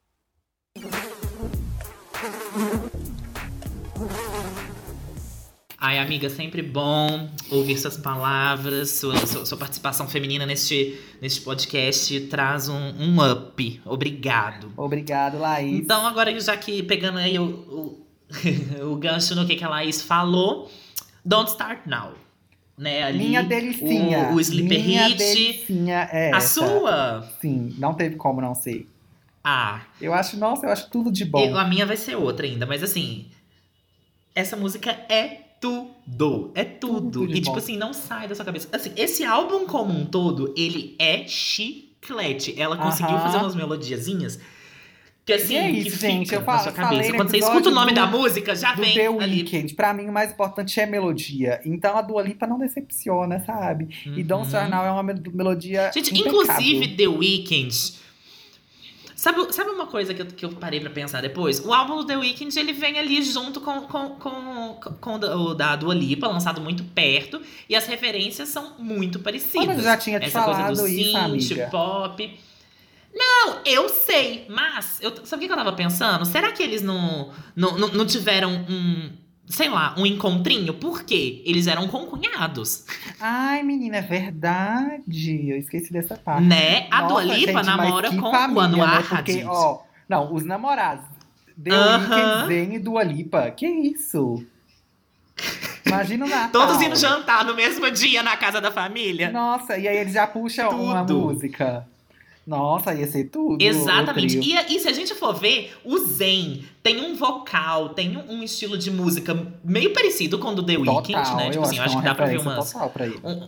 [5.81, 12.19] Ai, amiga, sempre bom ouvir suas palavras, sua, sua, sua participação feminina neste, neste podcast
[12.27, 13.81] traz um, um up.
[13.85, 14.73] Obrigado.
[14.75, 15.79] Obrigado, Laís.
[15.79, 18.07] Então, agora já que pegando aí o, o,
[18.91, 20.69] o gancho no que, que a Laís falou,
[21.23, 22.11] Don't Start Now.
[22.77, 24.29] Né, ali, Minha delicinha.
[24.31, 25.17] O, o Sleeper Minha Hit.
[25.17, 26.61] delicinha é A essa.
[26.61, 27.29] sua?
[27.41, 28.85] Sim, não teve como não ser.
[29.43, 31.39] Ah, Eu acho, nossa, eu acho tudo de bom.
[31.39, 33.27] eu- a minha vai ser outra ainda, mas assim,
[34.35, 37.21] essa música é tudo, é tudo.
[37.21, 37.57] Tudo e tipo bom.
[37.57, 38.67] assim, não sai da sua cabeça.
[38.71, 42.59] Assim, esse álbum como um todo, ele é chiclete.
[42.59, 43.23] Ela conseguiu Aham.
[43.25, 44.39] fazer umas melodiazinhas
[45.25, 47.13] que assim, é isso, que gente, eu na falo- sua falei cabeça.
[47.15, 49.43] Quando você escuta o nome do- da música, já do vem The ali.
[49.43, 51.61] Weeknd, pra mim o mais importante é melodia.
[51.63, 53.89] Então a Dua Lipa não decepciona, sabe?
[54.17, 54.69] E Don't Uhum.
[54.69, 56.41] Now é uma mel- melodia Gente, impecável.
[56.41, 57.93] inclusive The Weeknd.
[59.19, 61.59] Sabe, sabe uma coisa que eu, que eu parei pra pensar depois?
[61.59, 65.75] O álbum do The Weeknd, ele vem ali junto com, com, com, com o da-
[65.75, 67.41] Dua Lipa, lançado muito perto.
[67.67, 69.75] E as referências são muito parecidas.
[69.77, 72.39] Eu já tinha te Essa coisa do falado isso, synth, pop...
[73.13, 74.99] Não, eu sei, mas...
[75.01, 76.23] Eu, sabe o que que eu tava pensando?
[76.23, 79.11] Será que eles não, não, não, não tiveram um...
[79.49, 80.75] Sei lá, um encontrinho?
[80.75, 81.41] Por quê?
[81.43, 82.85] Eles eram concunhados,
[83.19, 85.49] Ai, menina, é verdade.
[85.49, 86.45] Eu esqueci dessa parte.
[86.45, 86.87] né?
[86.91, 89.07] A Dua Nossa, Lipa gente, namora com o família, Anwar né?
[89.09, 91.05] Porque, ó, não, os namorados.
[91.61, 92.45] The Aham.
[92.45, 93.51] Weeknd, Zayn e Dua Lipa.
[93.51, 94.45] Que isso?
[95.85, 96.49] Imagina o Natal.
[96.67, 99.31] Todos indo jantar no mesmo dia na casa da família.
[99.31, 101.87] Nossa, e aí eles já puxam uma música.
[102.49, 103.61] Nossa, ia ser tudo.
[103.63, 104.39] Exatamente.
[104.39, 108.75] E, e se a gente for ver, o Zen tem um vocal, tem um, estilo
[108.75, 111.47] de música meio parecido com o do The Weeknd, né?
[111.47, 112.71] eu Tipo assim, eu acho acho que que é dá pra ver umas.
[112.73, 113.19] total pra ele.
[113.23, 113.47] um-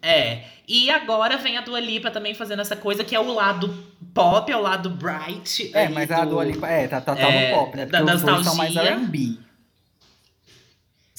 [0.00, 0.44] é.
[0.68, 3.74] E agora vem a Dua Lipa também fazendo essa coisa que é o lado
[4.14, 5.70] pop, é o lado bright.
[5.74, 7.86] É, ali mas a do- Dua Lipa, é, tá, tá, tá é, no pop, né?
[7.86, 8.76] da Porque os dois são mais.
[8.76, 9.38] R&B.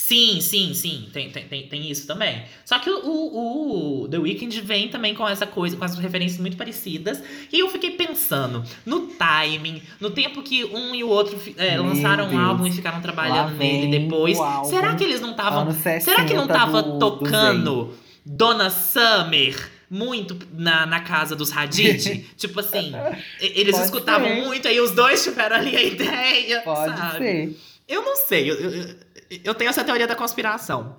[0.08, 2.44] Sim, sim, sim, tem, tem, tem, isso também.
[2.64, 6.40] Só que o, o, o The Weeknd vem também com essa coisa, com as referências
[6.40, 7.22] muito parecidas.
[7.52, 12.28] E eu fiquei pensando no timing, no tempo que um e o outro é, lançaram
[12.28, 12.42] um Deus.
[12.42, 14.38] álbum e ficaram trabalhando nele depois.
[14.70, 15.70] Será que eles não estavam.
[16.00, 17.94] Será que não 60 tava do- do tocando
[18.26, 19.72] Donna Summer?
[19.90, 22.26] Muito na, na casa dos Hadid.
[22.38, 22.94] tipo assim,
[23.42, 24.36] eles Pode escutavam ser.
[24.42, 26.62] muito, aí os dois tiveram ali a ideia.
[26.62, 27.18] Pode sabe?
[27.18, 27.58] ser.
[27.90, 28.96] Eu não sei, eu, eu,
[29.44, 30.96] eu tenho essa teoria da conspiração.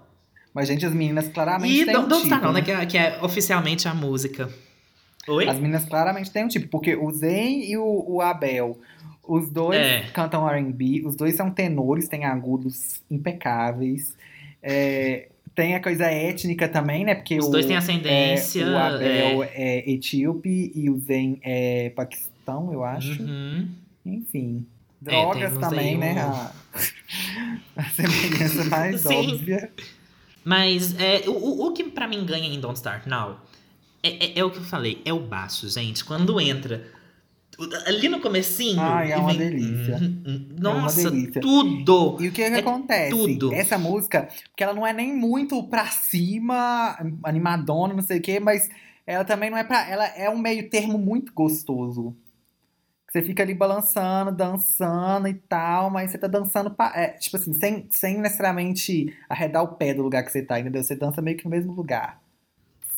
[0.55, 2.61] Mas, gente, as meninas claramente E têm Don't, um Don't tipo, Start Now, né?
[2.61, 2.64] né?
[2.64, 4.49] Que é, que é oficialmente a música.
[5.29, 5.47] Oi?
[5.49, 8.79] As meninas claramente têm um tipo, porque o Zen e o, o Abel,
[9.26, 10.01] os dois É.
[10.12, 14.16] cantam R&B, os dois são tenores, têm agudos impecáveis.
[14.62, 17.14] É, tem a coisa étnica também, né?
[17.14, 18.62] Porque Os o, dois têm ascendência.
[18.62, 19.91] é, o Abel é.
[19.91, 23.22] etíope e o Zen é paquistão, eu acho.
[23.22, 23.68] Uhum.
[24.07, 24.66] Enfim.
[25.07, 26.20] É, Drogas temos também, aí né?
[27.76, 29.32] A, a semelhança mais Sim.
[29.32, 29.72] óbvia.
[30.44, 33.40] Mas é, o, o- que pra mim ganha em Don't Start Now
[34.03, 36.05] é, é- é o que eu falei, é o baixo, gente.
[36.05, 36.86] Quando entra
[37.86, 38.80] ali no comecinho.
[38.80, 39.96] Ai, é uma vem- delícia.
[39.96, 40.49] Uhum, uhum.
[40.57, 41.40] É uma Nossa, delícia.
[41.40, 42.16] tudo!
[42.20, 43.11] E o que, que É acontece?
[43.11, 43.53] tudo.
[43.53, 48.38] Essa música, porque ela não é nem muito pra cima, animadona, não sei o quê,
[48.38, 48.68] mas
[49.07, 49.88] ela também não é pra.
[49.90, 52.14] Ela é um meio termo muito gostoso.
[53.11, 57.55] Você fica ali balançando, dançando e tal, mas você tá dançando, pa- é, tipo assim,
[57.55, 60.83] sem, sem necessariamente arredar o pé do lugar que você tá, entendeu?
[60.85, 62.21] Você dança meio que no mesmo lugar.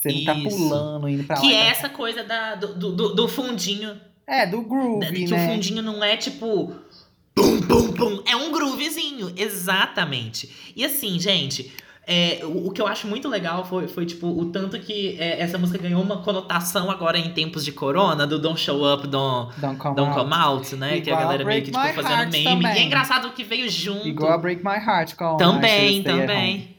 [0.01, 1.41] Você não tá pulando, indo pra lá.
[1.43, 4.01] Que é pra essa coisa da, do, do- do, fundinho.
[4.27, 5.47] É, do né, groove, que o né?
[5.49, 6.75] fundinho não é tipo.
[7.35, 8.23] Pum, pum, pum.
[8.27, 9.33] É um groovezinho.
[9.37, 10.73] Exatamente.
[10.75, 11.73] E assim, gente.
[12.07, 15.41] É, o, o que eu acho muito legal foi, foi tipo, o tanto que é,
[15.41, 19.61] essa música ganhou uma conotação agora em tempos de corona, do Don't Show Up, Don't,
[19.61, 20.21] Don't come don't out.
[20.21, 21.01] come out, né?
[21.01, 22.45] que a Igual galera meio que tipo, fazendo meme.
[22.45, 22.75] também.
[22.75, 24.09] E é engraçado que veio junto.
[24.09, 26.77] Igual a Break My Heart com Também, também.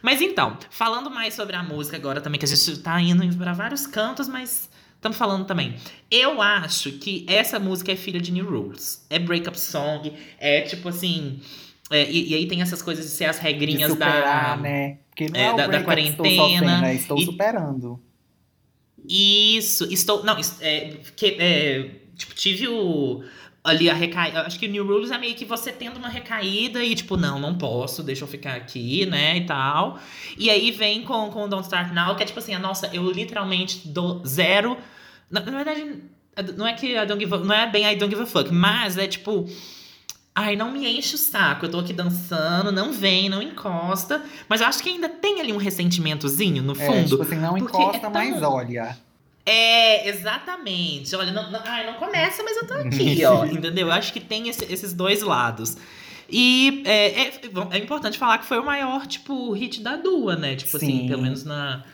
[0.00, 3.54] Mas então, falando mais sobre a música agora também, que a gente tá indo pra
[3.54, 5.76] vários cantos, mas estamos falando também.
[6.10, 9.04] Eu acho que essa música é filha de New Rules.
[9.08, 11.40] É breakup song, é tipo assim.
[11.94, 14.62] É, e, e aí tem essas coisas de ser as regrinhas superar, da.
[14.62, 14.98] né?
[15.10, 18.00] Porque não é, é, da- da breakup estou quarentena, sofrendo, é estou e- superando.
[19.06, 20.24] Isso, estou.
[20.24, 23.22] Não, é, que, é, tipo, tive o.
[23.62, 24.42] Ali a recaída.
[24.42, 27.38] Acho que o New Rules é meio que você tendo uma recaída e, tipo, não,
[27.40, 29.38] não posso, deixa eu ficar aqui, né?
[29.38, 29.98] E tal.
[30.36, 32.90] E aí vem com, com o Don't Start Now, que é tipo assim, a nossa,
[32.92, 34.76] eu literalmente dou zero.
[35.30, 36.02] Na, na verdade,
[36.58, 38.52] não é que I don't give a, não é bem I don't give a fuck,
[38.52, 39.46] mas é tipo.
[40.36, 41.66] Ai, não me enche o saco.
[41.66, 44.20] Eu tô aqui dançando, não vem, não encosta.
[44.48, 47.08] Mas eu acho que ainda tem ali um ressentimentozinho no É, fundo.
[47.10, 48.98] tipo assim, não porque encosta, é tão- mas olha.
[49.46, 51.14] É, exatamente.
[51.14, 53.44] Olha, não, não, ai, não começa, mas eu tô aqui, ó.
[53.44, 53.86] entendeu?
[53.86, 55.76] Eu acho que tem esse- esses dois lados.
[56.28, 57.32] E é, é,
[57.72, 60.56] é importante falar que foi o maior, tipo, hit da Dua, né?
[60.56, 61.06] Tipo assim, Sim.
[61.06, 61.84] pelo menos na,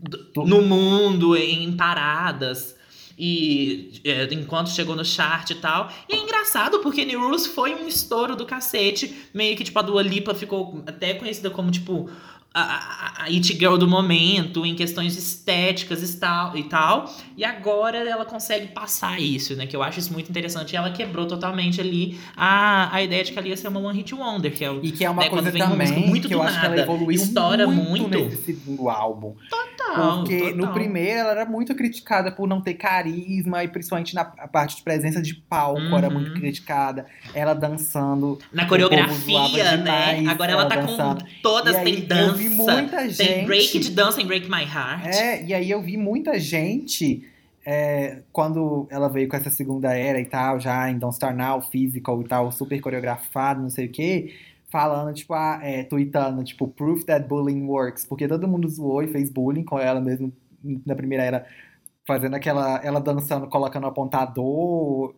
[0.00, 2.74] Do- no mundo, em paradas.
[3.18, 5.90] E é, enquanto chegou no chart e tal.
[6.08, 9.28] E é engraçado, porque New Rules foi um estouro do cacete.
[9.32, 12.10] Meio que, tipo, a Dua Lipa ficou até conhecida como, tipo,
[12.54, 17.12] a, a, a It Girl do momento, em questões estéticas e tal, e tal.
[17.36, 19.66] E agora ela consegue passar isso, né?
[19.66, 20.72] Que eu acho isso muito interessante.
[20.72, 23.98] E ela quebrou totalmente ali a, a ideia de que ela ia ser uma One
[23.98, 24.78] Hit Wonder, que é o.
[24.84, 26.76] E que é uma né, coisa vem uma também muito que eu acho que ela
[26.76, 28.18] nada, evoluiu estoura muito, muito.
[28.30, 29.34] nesse segundo álbum.
[29.50, 30.72] Total, Porque no total.
[30.74, 35.20] primeiro ela era muito criticada por não ter carisma e principalmente na parte de presença
[35.20, 36.14] de palco era Uhum.
[36.14, 37.06] muito criticada.
[37.34, 38.38] Ela dançando.
[38.52, 40.14] Na coreografia, né?
[40.14, 41.24] demais, Agora ela ela tá dançando.
[41.24, 42.43] com todas, E aí, tem dança.
[42.48, 43.16] Vi muita gente.
[43.16, 45.06] Tem break de dança em Break My Heart.
[45.06, 47.28] É, e aí eu vi muita gente
[47.64, 51.62] é, quando ela veio com essa segunda era e tal, já em Don't Star Now,
[51.62, 54.34] Physical e tal, super coreografado, não sei o quê,
[54.68, 59.08] falando, tipo, ah, é, tweetando, tipo, proof that bullying works, porque todo mundo zoou e
[59.08, 60.32] fez bullying com ela mesmo
[60.84, 61.46] na primeira era,
[62.06, 65.14] fazendo aquela, ela dançando, colocando apontador,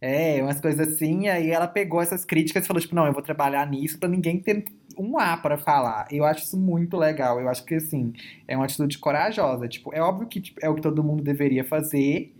[0.00, 3.22] é, umas coisas assim, aí ela pegou essas críticas e falou, tipo, não, eu vou
[3.22, 4.64] trabalhar nisso pra ninguém ter
[5.00, 6.06] um A pra falar.
[6.10, 7.40] Eu acho isso muito legal.
[7.40, 8.12] Eu acho que, assim,
[8.46, 9.68] é uma atitude corajosa.
[9.68, 12.34] Tipo, é óbvio que tipo, é o que todo mundo deveria fazer,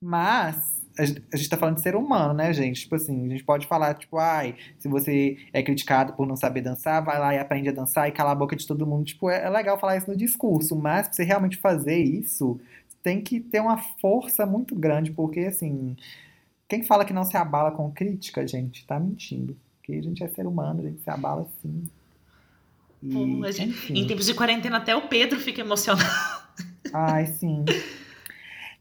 [0.00, 2.80] mas a gente, a gente tá falando de ser humano, né, gente?
[2.82, 6.60] Tipo assim, a gente pode falar, tipo, ai, se você é criticado por não saber
[6.60, 9.04] dançar, vai lá e aprende a dançar e cala a boca de todo mundo.
[9.04, 12.60] Tipo, é, é legal falar isso no discurso, mas pra você realmente fazer isso,
[13.02, 15.96] tem que ter uma força muito grande, porque, assim,
[16.68, 19.56] quem fala que não se abala com crítica, gente, tá mentindo.
[19.76, 21.84] Porque a gente é ser humano, a gente se abala sim.
[23.02, 23.72] E, Pô, a.
[23.90, 26.08] Em tempos de quarentena, até o Pedro fica emocionado.
[26.92, 27.64] Ai, sim.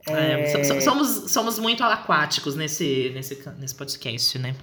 [0.10, 4.56] É, É, so- so- somos, somos muito aquáticos nesse, nesse, nesse podcast, né?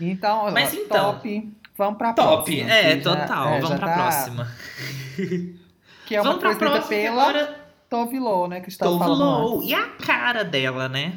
[0.00, 2.70] Então, Mas ó, então- top Vamos pra Top, próxima.
[2.70, 3.48] é, que já- total.
[3.48, 4.52] é, Vamos pra tá- próxima.
[6.06, 7.60] Que é uma Vamos pra coisa próxima pela agora.
[7.88, 8.60] Tove Lo, né?
[8.60, 9.56] Que a gente tava Tove falando Lo.
[9.58, 9.70] antes.
[9.70, 11.12] E a cara dela, né?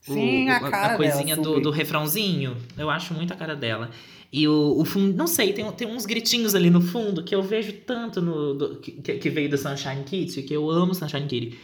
[0.00, 2.56] Sim, O- a cara coisinha dela, do, do refrãozinho.
[2.76, 3.90] Eu acho muito a cara dela.
[4.30, 7.42] E o, o fundo, não sei, tem, tem uns gritinhos ali no fundo que eu
[7.42, 11.58] vejo tanto no do- que, que veio do Sunshine Kitty, que eu amo Sunshine Kitty.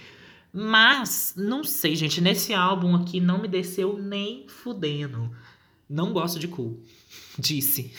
[0.52, 5.30] Mas, não sei, gente, nesse álbum aqui não me desceu nem fudendo.
[5.90, 6.78] Não gosto de cool.
[7.38, 7.92] Disse.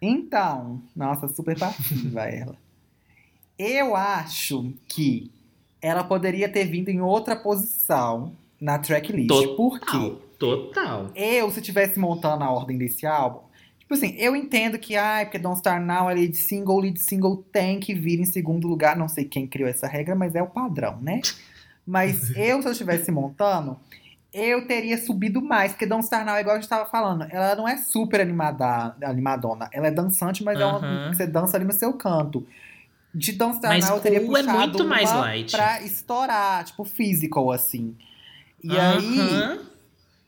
[0.00, 2.56] Então, nossa, super passiva ela.
[3.58, 5.30] Eu acho que
[5.82, 9.28] ela poderia ter vindo em outra posição na tracklist.
[9.28, 9.56] Total.
[9.56, 10.16] Por quê?
[10.38, 11.10] Total.
[11.14, 13.40] Eu, se tivesse montando a ordem desse álbum,
[13.90, 17.44] tipo assim, eu entendo que, ai, porque Don't Star Now é lead single, lead single
[17.52, 18.96] tem que vir em segundo lugar.
[18.96, 21.20] Não sei quem criou essa regra, mas é o padrão, né?
[21.84, 23.76] Mas eu, se eu estivesse montando,
[24.32, 27.66] eu teria subido mais, porque Don't Star Now, igual a gente tava falando, ela não
[27.66, 29.68] é super animada, animadona.
[29.72, 32.46] Ela é dançante, mas é uma você dança ali no seu canto.
[33.12, 35.50] De Don't Star Mas Now, eu teria é puxado muito mais light.
[35.50, 37.96] pra estourar, tipo, physical, assim.
[38.62, 39.58] E aí.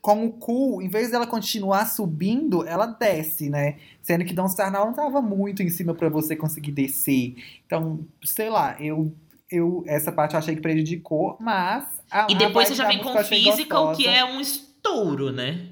[0.03, 3.77] Com o Cool, em vez dela continuar subindo, ela desce, né?
[4.01, 7.35] Sendo que Don't Star Now não tava muito em cima pra você conseguir descer.
[7.65, 9.15] Então, sei lá, eu,
[9.49, 11.85] eu essa parte eu achei que prejudicou, mas.
[12.11, 15.69] A, E depois você já vem com achei Physical, que é um estouro, né?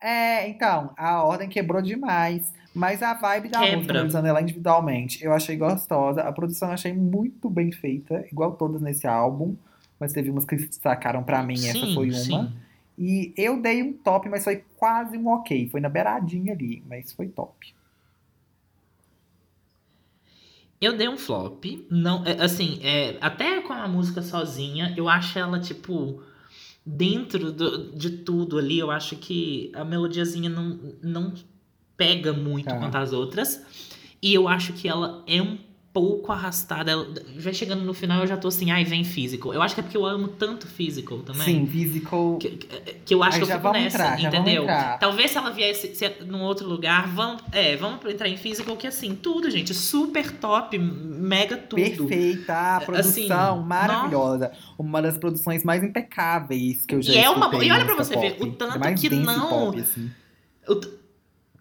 [0.00, 2.52] É, então, a ordem quebrou demais.
[2.72, 3.76] Mas a vibe da Quebra.
[3.76, 6.22] música, analisando ela individualmente, eu achei gostosa.
[6.22, 9.56] A produção eu achei muito bem feita, igual todas nesse álbum.
[9.98, 12.14] Mas teve umas que se destacaram pra mim, essa Sim, foi uma.
[12.16, 12.52] sim.
[12.98, 15.68] E eu dei um top, mas foi quase um ok.
[15.70, 17.74] Foi na beiradinha ali, mas foi top.
[20.80, 21.64] Eu dei um flop.
[21.90, 26.22] Não, é, assim, é, até com a música sozinha, eu acho ela, tipo,
[26.84, 31.32] dentro do- de tudo ali, eu acho que a melodiazinha não, não
[31.96, 32.78] pega muito Tá.
[32.78, 33.64] quanto as outras.
[34.20, 35.56] E eu acho que ela é um
[35.92, 37.06] pouco arrastada.
[37.38, 39.52] Vai chegando no final, eu já tô assim, ai, vem physical.
[39.52, 41.42] Eu acho que é porque eu amo tanto physical também.
[41.42, 42.38] Sim, physical.
[42.38, 42.48] Que,
[43.04, 44.62] que eu acho que eu já fico nessa, entrar, já entendeu?
[44.62, 44.98] entrar.
[44.98, 48.86] Talvez se ela viesse se, num outro lugar, vamos, é, vamos entrar em physical, que
[48.86, 51.82] assim, tudo, gente, super top, mega tudo.
[51.82, 54.52] Perfeita, a produção Assim, maravilhosa.
[54.78, 58.16] Uma das produções mais impecáveis que eu já E é uma- e olha pra você
[58.16, 58.48] ver, pop.
[58.48, 60.10] o tanto é que não- Pop, assim.
[60.66, 61.01] T-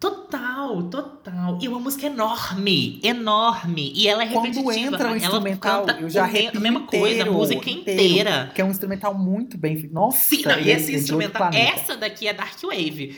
[0.01, 1.59] Total, total.
[1.61, 3.93] E uma música enorme, enorme.
[3.95, 4.73] E ela é Quando repetitiva.
[4.75, 8.01] entra o ela instrumental, eu já o me- a mesma coisa, a inteiro, música inteiro.
[8.01, 8.51] inteira.
[8.55, 9.93] Que é um instrumental muito bem feito.
[9.93, 13.15] Nossa, Sim, não, e é- esse é instrumental, essa daqui é Dark Wave.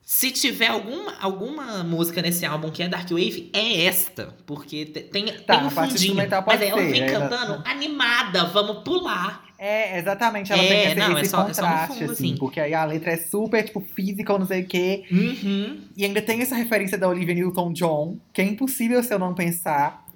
[0.00, 4.34] Se tiver alguma, alguma música nesse álbum que é Dark Wave, é esta.
[4.46, 6.14] Porque te- tem, Tá, tem um fundinho.
[6.46, 9.47] Mas ela vem é, cantando animada, vamos pular.
[9.58, 10.52] É, exatamente.
[10.52, 12.36] Ela É, tem esse, não, é esse é só no contraste, fundo, assim, assim.
[12.38, 15.04] Porque aí a letra é super, tipo, physical, não sei o quê.
[15.10, 15.78] Uhum.
[15.96, 20.06] E ainda tem essa referência da Olivia Newton-John, que é impossível se eu não pensar.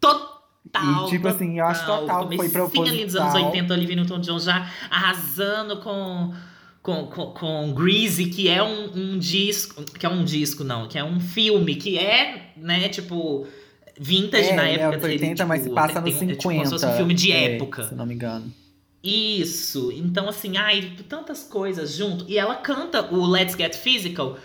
[0.00, 1.06] Total.
[1.06, 3.52] E, tipo assim, eu acho total que foi Comecinho ali dos anos proposital.
[3.52, 6.32] 80, Olivia Newton-John já arrasando com,
[6.82, 9.82] com, com, com Greasy, que é um, um disco...
[9.84, 10.88] Que é um disco, não.
[10.88, 13.46] Que é um filme, que é, né, tipo...
[14.00, 14.88] Vintage é, na é época.
[14.90, 16.32] anos ele, 80, tipo, mas passa tem- nos tem- 50.
[16.32, 17.82] É, tipo, como se fosse um filme de é, época.
[17.82, 18.52] Se eu não me engano.
[19.02, 19.92] Isso.
[19.92, 22.24] Então, assim, ai, tantas coisas junto.
[22.28, 24.38] E ela canta o Let's Get Physical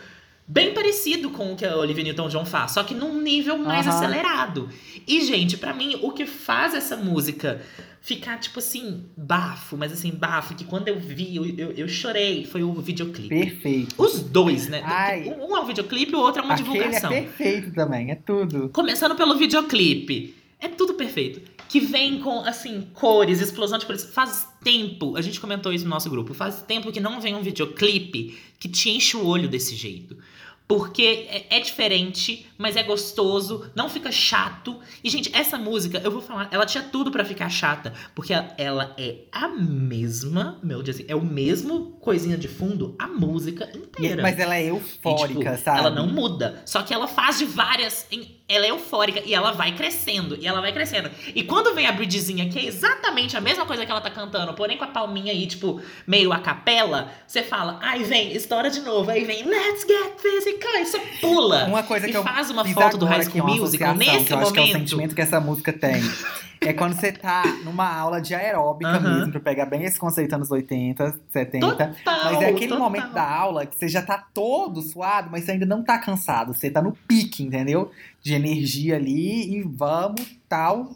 [0.45, 3.95] bem parecido com o que a Olivia Newton-John faz, só que num nível mais Aham.
[3.95, 4.69] acelerado.
[5.07, 7.61] E, gente, pra mim, o que faz essa música
[8.01, 12.45] ficar, tipo assim, bafo, mas assim, bafo, que quando eu vi, eu, eu, eu chorei,
[12.45, 13.29] foi o videoclipe.
[13.29, 13.95] Perfeito.
[13.97, 14.81] Os dois, né?
[14.85, 15.33] Ai.
[15.39, 17.11] Um é um videoclipe, o outro é uma Aquele divulgação.
[17.11, 18.69] é perfeito também, é tudo.
[18.73, 20.35] Começando pelo videoclipe.
[20.63, 21.41] É tudo perfeito.
[21.67, 24.05] Que vem com, assim, cores, explosão de cores.
[24.05, 27.41] Faz tempo, a gente comentou isso no nosso grupo, faz tempo que não vem um
[27.41, 30.17] videoclipe que te enche o olho desse jeito.
[30.65, 34.79] Porque é, é diferente, mas é gostoso, não fica chato.
[35.03, 37.93] E, gente, essa música, eu vou falar, ela tinha tudo pra ficar chata.
[38.15, 43.07] Porque ela, ela é a mesma melodia, assim, é o mesmo coisinha de fundo, a
[43.07, 44.21] música E- inteira.
[44.21, 45.79] Mas ela é E, eufórica, tipo, sabe?
[45.79, 46.63] Ela não muda.
[46.65, 48.07] Só que ela faz de várias.
[48.09, 50.37] em- Ela é eufórica e ela vai crescendo.
[50.39, 51.09] E ela vai crescendo.
[51.33, 54.53] E quando vem a bridgezinha, que é exatamente a mesma coisa que ela tá cantando,
[54.53, 58.81] porém com a palminha aí, tipo, meio a capela, você fala, ai, vem, estoura de
[58.81, 59.09] novo.
[59.09, 60.75] Aí vem, let's get physical.
[60.75, 61.65] E você pula.
[61.65, 64.25] Uma coisa e que eu faz uma fiz foto do High School uma Musical nesse
[64.25, 64.79] que eu acho que é o momento.
[64.79, 66.01] sentimento que essa música tem.
[66.65, 69.17] É quando você tá numa aula de aeróbica Aham.
[69.17, 71.67] mesmo, pra pegar bem esse conceito anos 80, 70.
[71.87, 72.79] Total, Mas é aquele total.
[72.83, 76.53] momento da aula que você já tá todo suado, mas você ainda não tá cansado.
[76.53, 77.91] Você tá no pique, entendeu?
[78.21, 80.95] De energia ali e vamos, tal.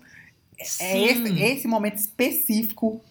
[0.59, 1.03] É Sim.
[1.05, 3.01] esse, esse momento específico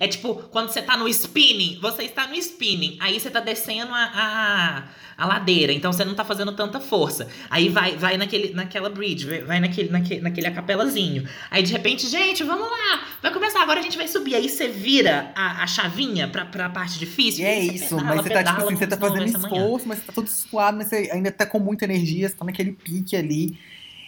[0.00, 3.92] É tipo, quando você tá no spinning, você está no spinning, aí você tá descendo
[3.94, 4.84] a, a,
[5.22, 7.28] a ladeira, então você não tá fazendo tanta força.
[7.50, 11.28] Aí vai, vai naquele, naquela bridge, vai- naquele, naquele, naquele acapelazinho.
[11.50, 14.34] Aí de repente, gente, vamos lá, vai começar, agora a gente vai subir.
[14.34, 17.42] Aí você vira a, a chavinha pra, pra parte difícil.
[17.42, 19.16] E é isso, pedala, mas você tá tipo assim, você tá fazendo
[19.58, 22.44] esforço, mas você tá todo suado, mas você ainda tá com muita energia, você tá
[22.44, 23.58] naquele pique ali.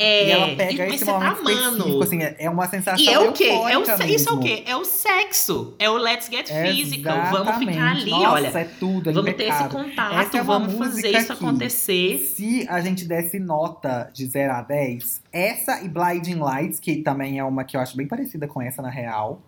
[0.02, 2.02] É, e ela pega e- esse tá momento específico, amando.
[2.02, 3.44] assim, é- é uma sensação E é o quê?
[3.44, 4.40] É o, se- isso é o mesmo.
[4.56, 4.62] quê?
[4.66, 5.74] É o sexo.
[5.78, 7.16] É o let's get physical.
[7.30, 7.78] Vamos ficar Exatamente.
[8.02, 8.46] ali, Nossa, olha.
[8.48, 9.84] é tudo, é Vamos ter esse impecável.
[9.84, 12.18] contato, Essa é vamos fazer isso que- acontecer.
[12.18, 17.38] Se a gente desse nota de 0 a 10, essa e Blinding Lights, que também
[17.38, 19.42] é uma que eu acho bem parecida com essa na real.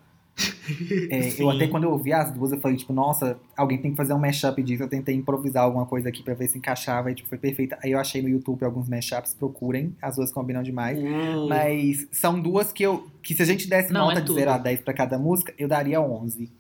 [1.10, 3.96] É, eu até quando eu ouvi as duas, eu falei, tipo, nossa, alguém tem que
[3.96, 4.82] fazer um mashup disso.
[4.82, 7.78] Eu tentei improvisar alguma coisa aqui pra ver se encaixava e tipo, foi perfeita.
[7.82, 10.98] Aí eu achei no YouTube alguns mashups, procurem, as duas combinam demais.
[10.98, 13.06] Uh, Mas são duas que eu.
[13.22, 14.38] Que se a gente desse Não, nota é de tudo.
[14.38, 16.50] 0 a 10 pra cada música, eu daria 11.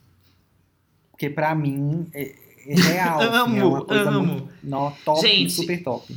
[1.10, 2.34] Porque pra mim é,
[2.66, 3.20] é real.
[3.22, 4.26] assim, é Amo, uma coisa amo.
[4.26, 4.48] muito.
[4.62, 6.14] No, top, Gente, super top.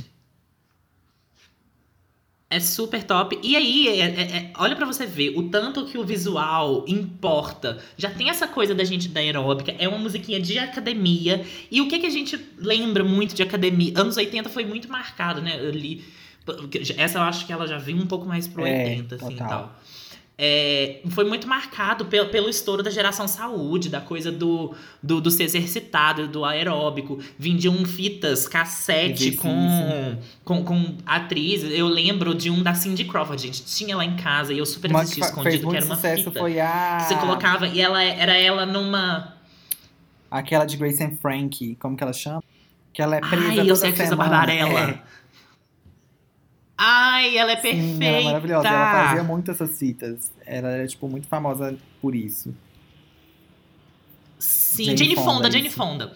[2.48, 3.38] É super top.
[3.42, 7.78] E aí, é- é- é- olha pra você ver o tanto que o visual importa.
[7.98, 11.44] Já tem essa coisa da gente da aeróbica, é uma musiquinha de academia.
[11.70, 13.92] E o que, que a gente lembra muito de academia?
[13.96, 15.54] Anos 80 foi muito marcado, né?
[15.56, 16.04] Ali,
[16.96, 19.36] essa eu acho que ela já veio um pouco mais pro É, 80, assim e
[19.36, 19.48] total.
[19.48, 19.80] tal.
[20.38, 25.30] É, foi muito marcado pelo, pelo estouro da geração saúde, da coisa do, do, do
[25.30, 27.18] se exercitado, do aeróbico.
[27.38, 31.72] Vendiam fitas, cassete com, com, com atrizes.
[31.72, 33.64] Eu lembro de um da Cindy Crawford, gente.
[33.64, 36.38] Tinha lá em casa e eu super Uma assisti escondido, que era uma sucesso fita.
[36.38, 36.98] foi a.
[37.00, 39.34] Que você colocava e ela era ela numa.
[40.30, 42.42] Aquela de Grace and Frankie, como que ela chama?
[42.92, 44.16] Que ela é presa Ai, eu sei que fez a.
[44.16, 44.90] Barbarella.
[44.90, 45.15] É.
[46.78, 47.86] Ai, ela é perfeita.
[47.98, 48.68] Sim, ela é maravilhosa.
[48.68, 50.30] Ela fazia muito essas fitas.
[50.44, 52.54] Ela era, tipo, muito famosa por isso.
[54.38, 55.70] Sim, Jane Jane, Fonda, Jane.
[55.70, 56.12] Fonda.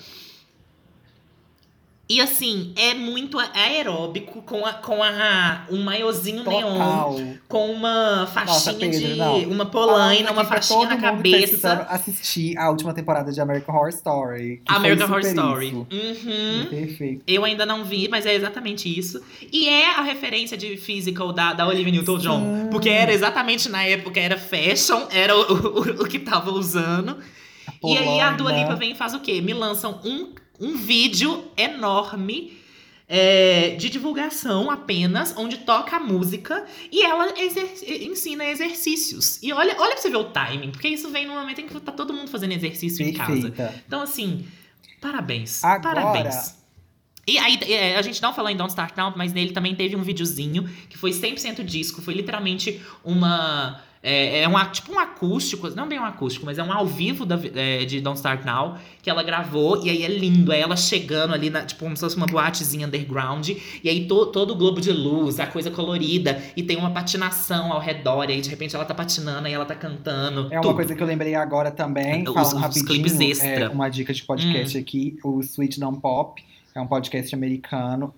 [2.11, 7.17] E assim, é muito aeróbico com, a, com a, um maiozinho neon, Total.
[7.47, 9.15] com uma faixinha Pedro, de.
[9.15, 9.39] não.
[9.45, 11.55] Uma polaina, uma pra faixinha na tá cabeça.
[11.55, 14.61] escutando assistir a última temporada de American Horror Story.
[14.67, 15.73] American Horror Story.
[15.73, 16.67] Uhum.
[16.69, 17.23] Perfeito.
[17.29, 19.23] Eu ainda não vi, mas é exatamente isso.
[19.53, 22.71] E é a referência de physical da, da Olivia Newton-John.
[22.73, 27.19] Porque era exatamente na época, era fashion, era o, o, o que tava usando.
[27.85, 28.51] E aí a Dua.
[28.51, 29.41] Lipa vem e faz o quê?
[29.41, 32.59] Me lançam um, um vídeo enorme
[33.09, 37.35] é, de divulgação apenas, onde toca a música e ela
[38.03, 39.43] ensina exercícios.
[39.43, 41.81] E olha, olha pra você ver o timing, porque isso vem no momento em que
[41.81, 43.33] tá todo mundo fazendo exercício em casa.
[43.51, 43.83] Perfeita.
[43.87, 44.47] Então, assim,
[45.01, 45.65] parabéns.
[45.65, 46.61] Agora- Parabéns.
[47.27, 49.95] E aí, é, a gente não falou em Don't Start Now, mas nele também teve
[49.95, 52.01] um videozinho que foi 100% disco.
[52.03, 53.81] Foi literalmente uma.
[54.03, 57.27] É, é um, tipo um acústico, não bem um acústico, mas é um ao vivo
[57.27, 60.75] da, é, de Don't Start Now, que ela gravou, e aí é lindo, é ela
[60.75, 64.57] chegando ali, na, tipo como se fosse uma boatezinha underground, e aí to- todo o
[64.57, 68.49] globo de luz, a coisa colorida, e tem uma patinação ao redor, e aí de
[68.49, 70.49] repente ela tá patinando, e ela tá cantando.
[70.51, 70.77] É uma tudo.
[70.77, 73.49] coisa que eu lembrei agora também, Os- falando os rapidinho, clipes extra.
[73.67, 74.81] é, uma dica de podcast Hum.
[74.81, 76.43] aqui, o Sweet Don't Pop,
[76.75, 78.15] é um podcast americano,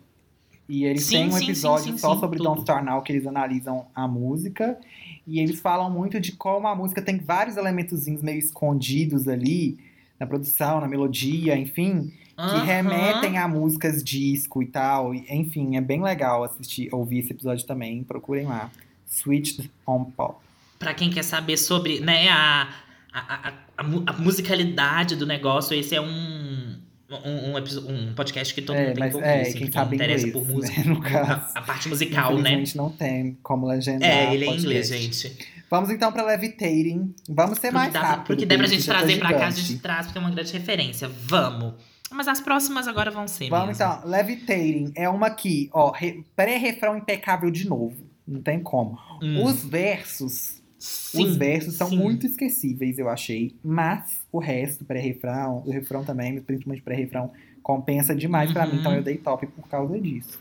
[0.68, 2.46] e eles Sim, têm um sim, sim, episódio sim, só sobre tudo.
[2.50, 4.78] Don't Start Now, que eles analisam a música,
[5.26, 9.78] e eles falam muito de como a música tem vários elementozinhos meio escondidos ali,
[10.18, 12.64] na produção, na melodia, enfim, que Aham.
[12.64, 18.02] remetem a músicas disco e tal, enfim, é bem legal assistir, ouvir esse episódio também,
[18.02, 18.70] procurem lá.
[19.06, 20.40] Sweet on Pop.
[20.78, 22.68] Pra quem quer saber sobre né, a,
[23.12, 26.78] a, a, a musicalidade do negócio, esse é um,
[27.24, 29.66] um, um, um podcast que todo É, mundo tem mas que ouvir, é, assim, quem
[29.68, 30.84] que sabe interessa inglês, por né, música.
[30.88, 31.30] no caso.
[31.54, 32.38] a, a parte musical, né?
[32.40, 34.08] Infelizmente não tem como legendar.
[34.08, 34.66] É, ele é em podcast.
[34.66, 35.62] inglês, gente.
[35.70, 37.14] Vamos então pra Levitating.
[37.28, 38.26] Vamos ser mais dá, rápido.
[38.26, 41.08] porque der pra gente trazer pra cá, a gente traz, porque é uma grande referência.
[41.08, 41.74] Vamos.
[42.10, 43.82] Mas as próximas agora vão ser Vamos mesmo.
[43.82, 44.06] então.
[44.08, 47.96] Levitating é uma que, ó, re- pré-refrão impecável de novo.
[48.28, 48.98] Não tem como.
[49.22, 51.96] Hum, Os versos, sim, os versos são sim.
[51.96, 53.54] muito esquecíveis, eu achei.
[53.62, 58.74] Mas o resto, pré-refrão, o refrão também, principalmente pré-refrão, compensa demais pra mim.
[58.74, 58.80] Uhum.
[58.80, 60.38] Então eu dei top por causa disso.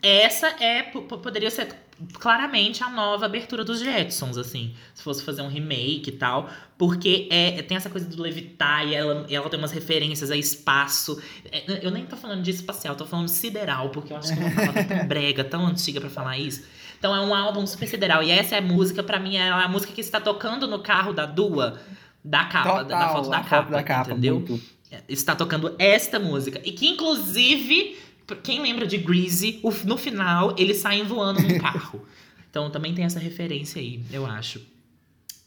[0.00, 1.74] Essa é, po- po- poderia ser
[2.14, 4.72] claramente a nova abertura dos Jetsons, assim.
[4.94, 6.48] Se fosse fazer um remake e tal.
[6.76, 11.20] Porque é, tem essa coisa do levitar e ela, ela tem umas referências a espaço.
[11.50, 14.42] É, eu nem tô falando de espacial, tô falando sideral, porque eu acho que é
[14.44, 16.62] uma palavra tão brega, tão antiga pra falar isso.
[16.98, 18.22] Então é um álbum super sideral.
[18.22, 21.12] E essa é a música, pra mim, é a música que está tocando no carro
[21.12, 21.80] da Dua,
[22.24, 24.34] da capa, da, da foto da capa, foto da capa, entendeu?
[24.40, 24.60] muito.
[25.08, 26.60] está tocando esta música.
[26.64, 27.96] E que, inclusive,
[28.42, 32.04] quem lembra de Greasy, no final, eles saem voando num carro.
[32.50, 34.60] Então também tem essa referência aí, eu acho.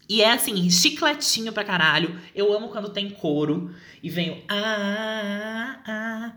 [0.08, 2.20] E é assim, chicletinho pra caralho.
[2.36, 3.74] Eu amo quando tem coro
[4.04, 6.34] e vem o ah, ah, ah.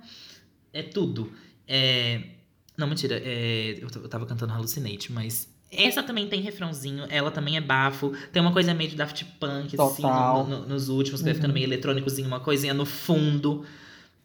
[0.73, 1.33] É tudo.
[1.67, 2.34] É...
[2.77, 3.21] Não, mentira.
[3.23, 3.79] É...
[3.81, 5.53] Eu, eu tava cantando Hallucinate, mas.
[5.71, 8.13] Essa também tem refrãozinho, ela também é bafo.
[8.33, 10.47] Tem uma coisa meio de Daft Punk, assim, Total.
[10.47, 11.37] no- no- nos últimos, que vai Uhum.
[11.37, 13.65] ficando meio eletrônicozinho, uma coisinha no fundo.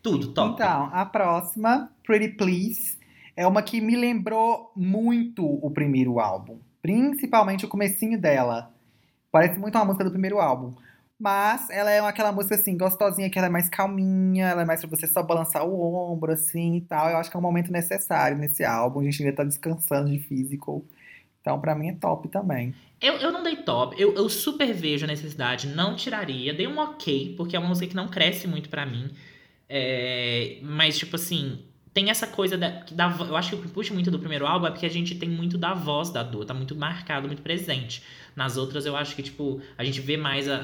[0.01, 0.53] Tudo, top.
[0.53, 2.97] Então, a próxima, Pretty Please,
[3.35, 6.59] é uma que me lembrou muito o primeiro álbum.
[6.83, 8.71] Principalmente o comecinho dela.
[9.31, 10.73] Parece muito uma música do primeiro álbum.
[11.19, 14.79] Mas ela é aquela música assim, gostosinha, que ela é mais calminha, ela é mais
[14.79, 17.09] pra você só balançar o ombro, assim e tal.
[17.09, 19.01] Eu acho que é um momento necessário nesse álbum.
[19.01, 20.81] A gente ainda tá descansando de physical.
[21.41, 22.73] Então, pra mim, é top também.
[23.01, 26.53] Eu, eu não dei top, eu, eu super vejo a necessidade, não tiraria.
[26.53, 29.11] Dei um ok, porque é uma música que não cresce muito pra mim.
[29.67, 31.59] É, mas, tipo assim,
[31.93, 33.09] tem essa coisa da, que da.
[33.27, 35.29] Eu acho que o que puxa muito do primeiro álbum é porque a gente tem
[35.29, 38.03] muito da voz da Dua, tá muito marcado, muito presente.
[38.35, 40.55] Nas outras, eu acho que, tipo, a gente vê mais a,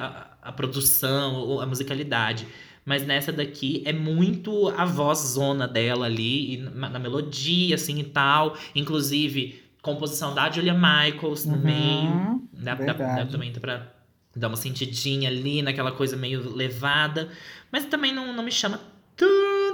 [0.41, 2.47] a, a produção, ou a musicalidade.
[2.85, 7.99] Mas nessa daqui é muito a voz zona dela ali, e na, na melodia, assim
[7.99, 8.55] e tal.
[8.75, 12.41] Inclusive, composição da Julia Michaels Uhum, meio.
[12.53, 13.91] Dá, dá, também pra
[14.35, 17.29] dar uma sentidinha ali naquela coisa meio levada.
[17.71, 18.79] Mas também não, não me chama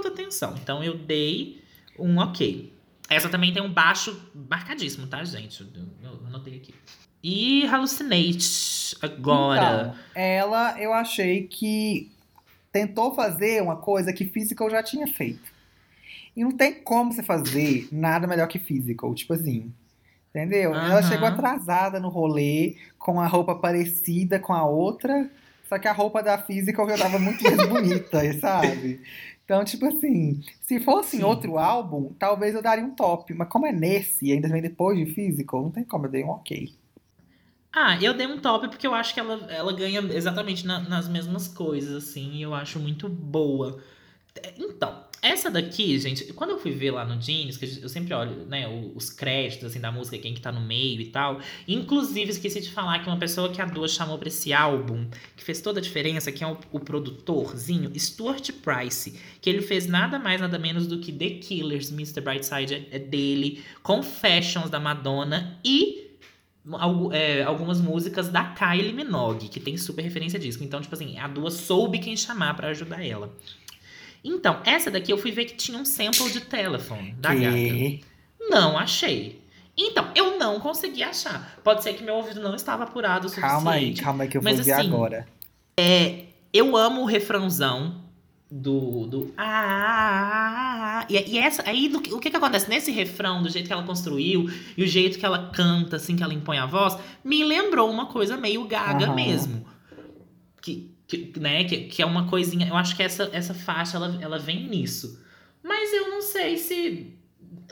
[0.02, 0.54] tanta atenção.
[0.60, 1.62] Então eu dei
[1.98, 2.72] um ok.
[3.08, 5.62] Essa também tem um baixo marcadíssimo, tá, gente?
[6.02, 6.74] Eu, anotei aqui.
[7.22, 9.92] E Hallucinate agora.
[9.92, 12.10] Então, ela, eu achei que
[12.72, 15.52] tentou fazer uma coisa que Physical já tinha feito.
[16.34, 19.72] E não tem como você fazer nada melhor que Physical, tipo assim.
[20.30, 20.72] Entendeu?
[20.72, 21.02] Ela Aham.
[21.02, 25.30] chegou atrasada no rolê, com a roupa parecida com a outra,
[25.68, 29.00] só que a roupa da Physical já tava muito mais bonita, sabe?
[29.44, 33.34] Então, tipo assim, se fosse em outro álbum, talvez eu daria um top.
[33.34, 36.24] Mas como é nesse e ainda vem depois de Physical, não tem como, eu dei
[36.24, 36.72] um ok.
[37.72, 41.08] Ah, eu dei um top porque eu acho que ela, ela ganha exatamente na- nas
[41.08, 43.82] mesmas coisas, assim, e eu acho muito boa.
[44.58, 48.44] Então, essa daqui, gente, quando eu fui ver lá no Genius, que eu sempre olho,
[48.46, 51.40] né, os créditos, assim, da música, quem que tá no meio e tal.
[51.68, 55.06] Inclusive, esqueci de falar que uma pessoa que a Dua chamou pra esse álbum,
[55.36, 59.86] que fez toda a diferença, que é o, o produtorzinho, Stuart Price, que ele fez
[59.86, 62.20] nada mais, nada menos do que The Killers, Mr.
[62.20, 66.02] Brightside é, dele, Confessions da Madonna e
[67.12, 70.64] é, algumas músicas da Kylie Minogue, que tem super referência disco.
[70.64, 73.32] Então, tipo assim, a Dua soube quem chamar pra ajudar ela.
[74.24, 77.56] Então, essa daqui eu fui ver que tinha um sample de telefone da gata.
[77.56, 78.04] Que?
[78.48, 79.42] Não achei.
[79.76, 81.58] Então, eu não consegui achar.
[81.64, 83.52] Pode ser que meu ouvido não estava apurado o suficiente.
[83.52, 85.26] Calma aí, calma aí que eu Mas vou ver assim, agora.
[86.52, 88.02] Eu amo o refrãozão
[88.50, 89.06] do.
[89.06, 91.06] do ah, ah, ah, ah.
[91.08, 91.62] E, e essa.
[91.66, 92.68] Aí do o que, que acontece?
[92.68, 96.22] Nesse refrão, do jeito que ela construiu e o jeito que ela canta, assim, que
[96.22, 99.14] ela impõe a voz, me lembrou uma coisa meio gaga Aham.
[99.14, 99.66] mesmo.
[100.60, 102.66] Que, que, né, que, que é uma coisinha.
[102.66, 105.20] Eu acho que essa, essa faixa ela, ela vem nisso.
[105.62, 107.14] Mas eu não sei se.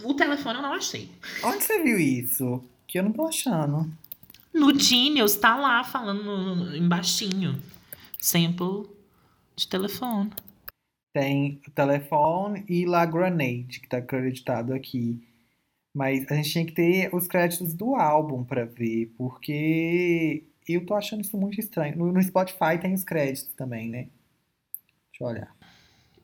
[0.05, 1.11] O telefone eu não achei.
[1.43, 2.62] Onde você viu isso?
[2.86, 3.91] Que eu não tô achando.
[4.53, 7.61] No Genius tá lá falando no, embaixinho.
[8.18, 8.91] Sample
[9.57, 10.30] de telefone.
[11.12, 15.18] Tem o telefone e La Grenade, que tá acreditado aqui.
[15.95, 20.94] Mas a gente tinha que ter os créditos do álbum pra ver, porque eu tô
[20.94, 21.96] achando isso muito estranho.
[21.96, 24.08] No, no Spotify tem os créditos também, né?
[25.11, 25.56] Deixa eu olhar.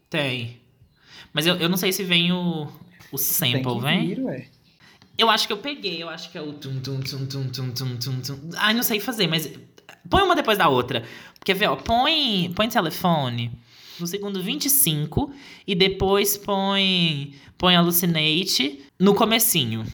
[0.08, 0.60] Tem.
[1.32, 2.64] Mas eu, eu não sei se vem o,
[3.12, 4.06] o tem sample, que vem?
[4.08, 4.46] vir, ué.
[5.18, 7.70] Eu acho que eu peguei, eu acho que é o tum tum tum tum tum
[7.72, 8.50] tum tum tum.
[8.56, 9.50] Ai, não sei fazer, mas
[10.10, 11.04] põe uma depois da outra.
[11.38, 13.50] Porque vê, ó, põe, põe telefone
[13.98, 15.32] no segundo 25
[15.66, 19.86] e depois põe põe Hallucinate no comecinho.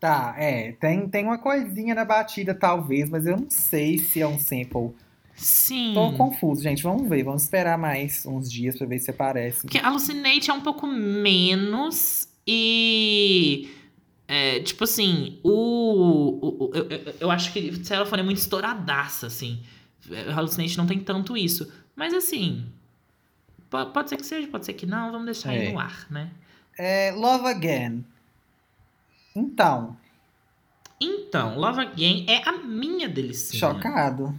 [0.00, 0.72] Tá, é.
[0.72, 4.94] Tem, tem uma coisinha na batida, talvez, mas eu não sei se é um sample.
[5.36, 5.92] Sim.
[5.94, 6.82] Tô confuso, gente.
[6.82, 7.22] Vamos ver.
[7.22, 9.60] Vamos esperar mais uns dias pra ver se aparece.
[9.62, 13.70] Porque Hallucinate é um pouco menos e.
[14.26, 15.50] é, tipo assim, o.
[15.50, 19.60] o- o- eu, eu, eu acho que o telefone é muito estouradaça, assim.
[20.10, 21.70] É, Hallucinate não tem tanto isso.
[21.94, 22.64] Mas assim.
[23.68, 25.72] po- Pode ser que seja, pode ser que não, vamos deixar aí É.
[25.72, 26.30] no ar, né?
[26.78, 28.04] É, Love Again.
[29.34, 29.96] Então,
[31.00, 33.58] Então, Love Again é a minha delicinha.
[33.58, 34.38] chocado.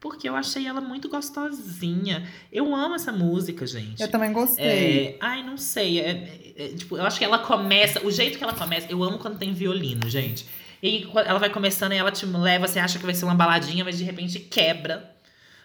[0.00, 2.26] Porque eu achei ela muito gostosinha.
[2.52, 4.00] Eu amo essa música, gente.
[4.00, 4.64] Eu também gostei.
[4.64, 5.98] É, ai, não sei.
[6.00, 8.06] é- é- é, tipo, eu acho que ela começa.
[8.06, 8.86] O jeito que ela começa.
[8.90, 10.46] Eu amo quando tem violino, gente.
[10.82, 13.84] E ela vai começando e ela te leva, você acha que vai ser uma baladinha,
[13.84, 15.15] mas de repente quebra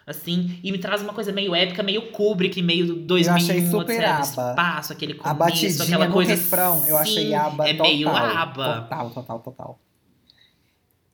[0.06, 4.04] Assim, e me traz uma coisa meio épica, meio Kubrick, meio 2001, Eu achei super
[4.06, 4.22] aba.
[4.22, 7.88] espaço, aquele começo, A batidinha aquela coisa refrão, eu achei assim, aba É total.
[7.92, 8.82] meio aba.
[8.82, 9.80] Total, total, total.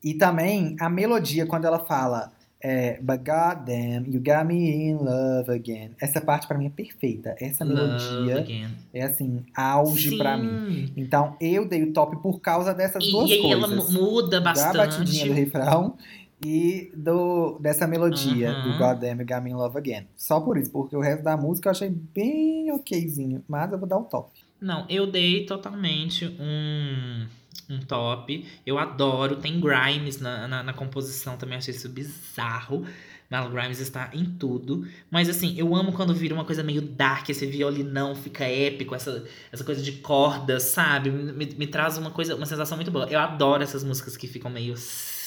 [0.02, 5.48] E também a melodia, quando ela fala é, But goddamn, you got me in love
[5.50, 5.90] again.
[6.00, 7.36] Essa parte pra mim é perfeita.
[7.40, 8.44] Essa melodia
[8.92, 10.92] é assim, auge pra mim.
[10.96, 13.92] Então eu dei o top por causa dessas E, duas e aí ela coisas.
[13.92, 15.28] mu- muda da batidinha bastante.
[15.28, 15.96] do refrão
[16.44, 18.72] e do, dessa melodia Uhum.
[18.72, 20.06] do Goddamn Got Me in Love Again.
[20.16, 23.88] Só por isso, porque o resto da música eu achei bem okzinho, mas eu vou
[23.88, 24.30] dar o top.
[24.60, 27.26] Não, eu dei totalmente um,
[27.70, 28.44] um top.
[28.66, 29.36] Eu adoro.
[29.36, 32.84] Tem Grimes na, na, na composição também, achei isso bizarro.
[33.30, 34.86] Mal Grimes está em tudo.
[35.10, 39.22] Mas assim, eu amo quando vira uma coisa meio dark, esse violinão fica épico, essa,
[39.52, 41.10] essa coisa de cordas, sabe?
[41.10, 43.06] Me, me traz uma coisa, uma sensação muito boa.
[43.10, 44.74] Eu adoro essas músicas que ficam meio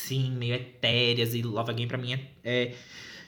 [0.04, 1.34] assim, meio etéreas.
[1.34, 2.76] E Love Again pra mim é, é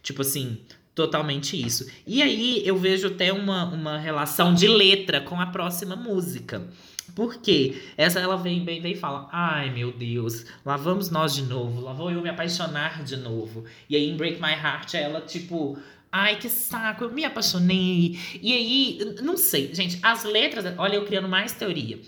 [0.02, 0.60] tipo assim,
[0.94, 1.90] totalmente isso.
[2.06, 6.68] E aí eu vejo até uma, uma relação de letra com a próxima música.
[7.16, 7.82] Por quê?
[7.98, 11.82] Essa ela vem bem vem e fala: Ai meu Deus, lá vamos nós de novo,
[11.82, 13.66] lá vou eu me apaixonar de novo.
[13.90, 15.78] E aí em Break My Heart ela, tipo.
[16.16, 18.20] Ai, que saco, eu me apaixonei.
[18.40, 22.00] E aí, não sei, gente, as letras, olha, eu criando mais teoria,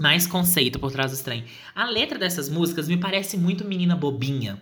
[0.00, 1.44] mais conceito por trás do trem.
[1.74, 4.58] A letra dessas músicas me parece muito menina bobinha,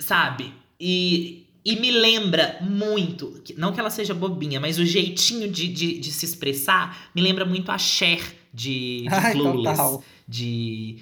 [0.00, 0.52] sabe?
[0.80, 6.00] E, e me lembra muito, não que ela seja bobinha, mas o jeitinho de, de,
[6.00, 8.20] de se expressar me lembra muito a Cher
[8.52, 10.04] de, de Ai, Clueless, total.
[10.26, 10.98] de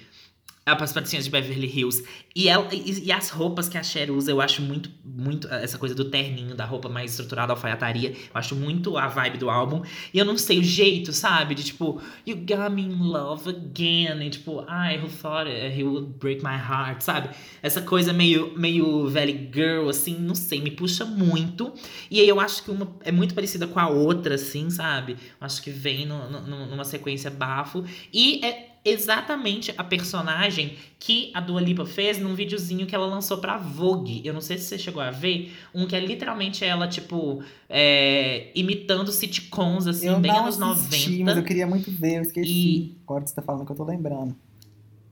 [0.67, 2.03] as patricinhas de Beverly Hills.
[2.35, 5.77] E, ela, e, e as roupas que a Cher usa, eu acho muito, muito essa
[5.77, 8.09] coisa do terninho, da roupa mais estruturada, alfaiataria.
[8.09, 9.83] Eu acho muito a vibe do álbum.
[10.11, 11.53] E eu não sei o jeito, sabe?
[11.53, 14.25] De tipo, you got me in love again.
[14.25, 17.29] E tipo, I who thought he would break my heart, sabe?
[17.61, 21.73] Essa coisa meio, meio Valley Girl, assim, não sei, me puxa muito.
[22.09, 25.15] E aí eu acho que uma é muito parecida com a outra, assim, sabe?
[25.39, 27.85] Acho que vem no- no- numa sequência bafo.
[28.11, 33.39] E é exatamente a personagem que a Dua Lipa fez num videozinho que ela lançou
[33.39, 34.21] pra Vogue.
[34.23, 35.51] Eu não sei se você chegou a ver.
[35.73, 41.23] Um que é literalmente ela, tipo, é, imitando sitcoms, assim, eu bem anos assisti, 90.
[41.25, 42.47] mas eu queria muito ver, eu esqueci.
[42.49, 44.35] E- Agora você tá falando que eu tô lembrando.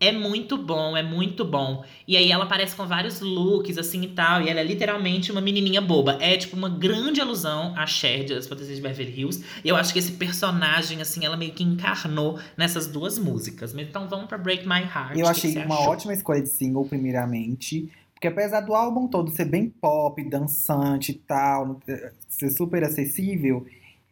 [0.08, 1.84] É muito bom, é muito bom.
[2.08, 4.42] E aí ela aparece com vários looks, assim e tal.
[4.42, 6.18] E ela é literalmente uma menininha boba.
[6.20, 9.44] É, tipo, uma grande alusão à Cher de As Fantasias de Beverly Hills.
[9.64, 13.74] E eu acho que esse personagem, assim, ela meio que encarnou nessas duas músicas.
[13.74, 15.18] Então vamos pra Break My Heart.
[15.18, 15.92] Eu achei uma achou?
[15.92, 17.90] ótima escolha de single, primeiramente.
[18.14, 21.80] Porque apesar do álbum todo ser bem pop, dançante e tal,
[22.30, 23.66] ser super acessível,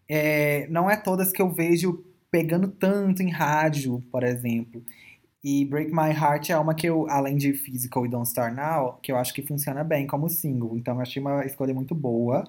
[0.08, 4.82] é, não é todas que eu vejo pegando tanto em rádio, por exemplo.
[5.44, 9.00] E Break My Heart é uma que eu, além de Physical e Don't Start Now,
[9.02, 10.78] que eu acho que funciona bem como single.
[10.78, 12.48] Então eu achei uma escolha muito boa.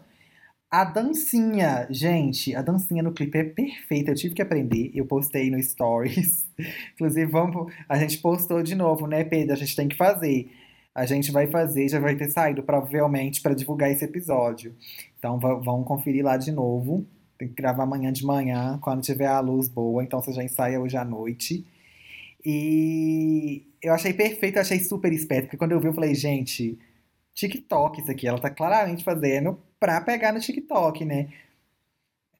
[0.70, 4.10] A dancinha, gente, a dancinha no clipe é perfeita.
[4.10, 4.90] Eu tive que aprender.
[4.94, 6.46] Eu postei no Stories.
[6.94, 9.52] Inclusive, vamos, a gente postou de novo, né, Pedro?
[9.52, 10.50] A gente tem que fazer.
[10.94, 14.74] A gente vai fazer, já vai ter saído provavelmente para divulgar esse episódio.
[15.18, 17.06] Então vão conferir lá de novo.
[17.38, 20.02] Tem que gravar amanhã de manhã, quando tiver a luz boa.
[20.02, 21.66] Então você já ensaia hoje à noite.
[22.44, 25.44] E eu achei perfeito, eu achei super esperto.
[25.46, 26.78] Porque quando eu vi, eu falei, gente,
[27.34, 28.26] TikTok isso aqui.
[28.28, 31.28] Ela tá claramente fazendo pra pegar no TikTok, né?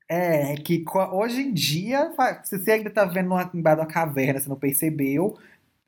[0.09, 2.13] É, que co- hoje em dia,
[2.45, 5.39] se você ainda tá vendo numa- embaixo de uma caverna, você não percebeu,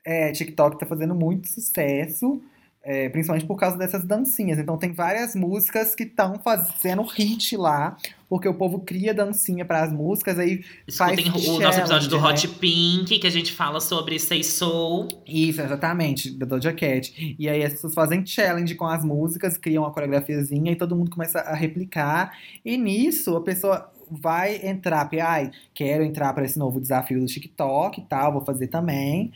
[0.05, 2.41] é, TikTok tá fazendo muito sucesso,
[2.83, 4.59] é, principalmente por causa dessas dancinhas.
[4.59, 7.97] Então tem várias músicas que estão fazendo hit lá,
[8.29, 12.19] porque o povo cria dancinha para as músicas, aí Escutem faz o nosso episódio do
[12.19, 15.07] challenge, Hot Pink, que a gente fala sobre Say Soul.
[15.27, 17.35] Isso, exatamente, da Doja Cat.
[17.37, 21.11] E aí as pessoas fazem challenge com as músicas, criam uma coreografiazinha e todo mundo
[21.11, 22.37] começa a replicar.
[22.63, 27.25] E nisso a pessoa vai entrar, porque, ai, quero entrar para esse novo desafio do
[27.25, 29.31] TikTok e tal, vou fazer também.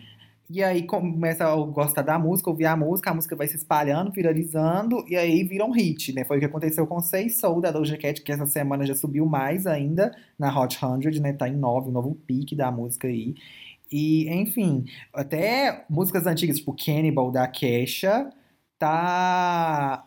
[0.52, 4.12] E aí começa a gostar da música, ouvir a música, a música vai se espalhando,
[4.12, 6.26] viralizando, e aí vira um hit, né?
[6.26, 9.28] Foi o que aconteceu com Say Soul da Doja Cat, que essa semana já subiu
[9.28, 11.34] mais ainda na Hot 100, né?
[11.34, 13.36] Tá em 9, um novo pique da música aí.
[13.92, 18.32] E, enfim, até músicas antigas, tipo Cannibal da Kesha,
[18.80, 20.06] tá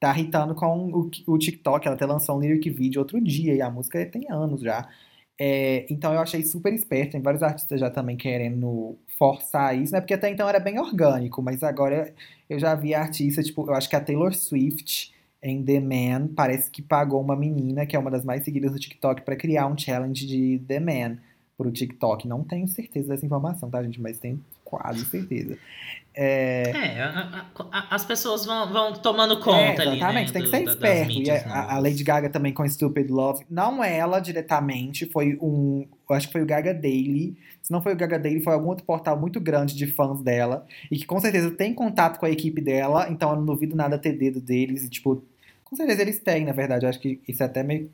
[0.00, 1.86] tá hitando com o, o TikTok.
[1.86, 4.88] Ela até lançou um lyric video outro dia, e a música tem anos já.
[5.40, 7.12] É, então eu achei super esperto.
[7.12, 10.00] Tem vários artistas já também querendo forçar isso, né?
[10.00, 12.12] Porque até então era bem orgânico, mas agora
[12.48, 16.70] eu já vi artista, tipo, eu acho que a Taylor Swift em The Man parece
[16.70, 19.76] que pagou uma menina, que é uma das mais seguidas do TikTok, pra criar um
[19.76, 21.18] challenge de The Man
[21.58, 22.28] pro TikTok.
[22.28, 24.00] Não tenho certeza dessa informação, tá, gente?
[24.00, 24.40] Mas tem
[24.72, 25.58] quase certeza.
[26.14, 30.32] É, É, a- a- a- as pessoas vão, vão tomando conta é, ali, exatamente, né,
[30.32, 31.10] tem que ser esperto.
[31.10, 31.82] E mídias a, a novas.
[31.84, 36.46] Lady Gaga também com Stupid Love, não ela diretamente, foi um, acho que foi o
[36.46, 37.36] Gaga Daily.
[37.62, 40.66] Se não foi o Gaga Daily, foi algum outro portal muito grande de fãs dela
[40.90, 43.96] e que com certeza tem contato com a equipe dela, então eu não duvido nada
[43.98, 45.22] ter dedo deles e tipo,
[45.64, 47.90] com certeza eles têm, na verdade, eu acho que isso é até meio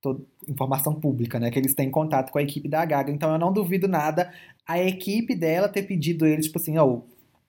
[0.00, 3.38] to- informação pública, né, que eles têm contato com a equipe da Gaga, então eu
[3.38, 4.32] não duvido nada
[4.66, 7.00] a equipe dela ter pedido eles, tipo assim, ó,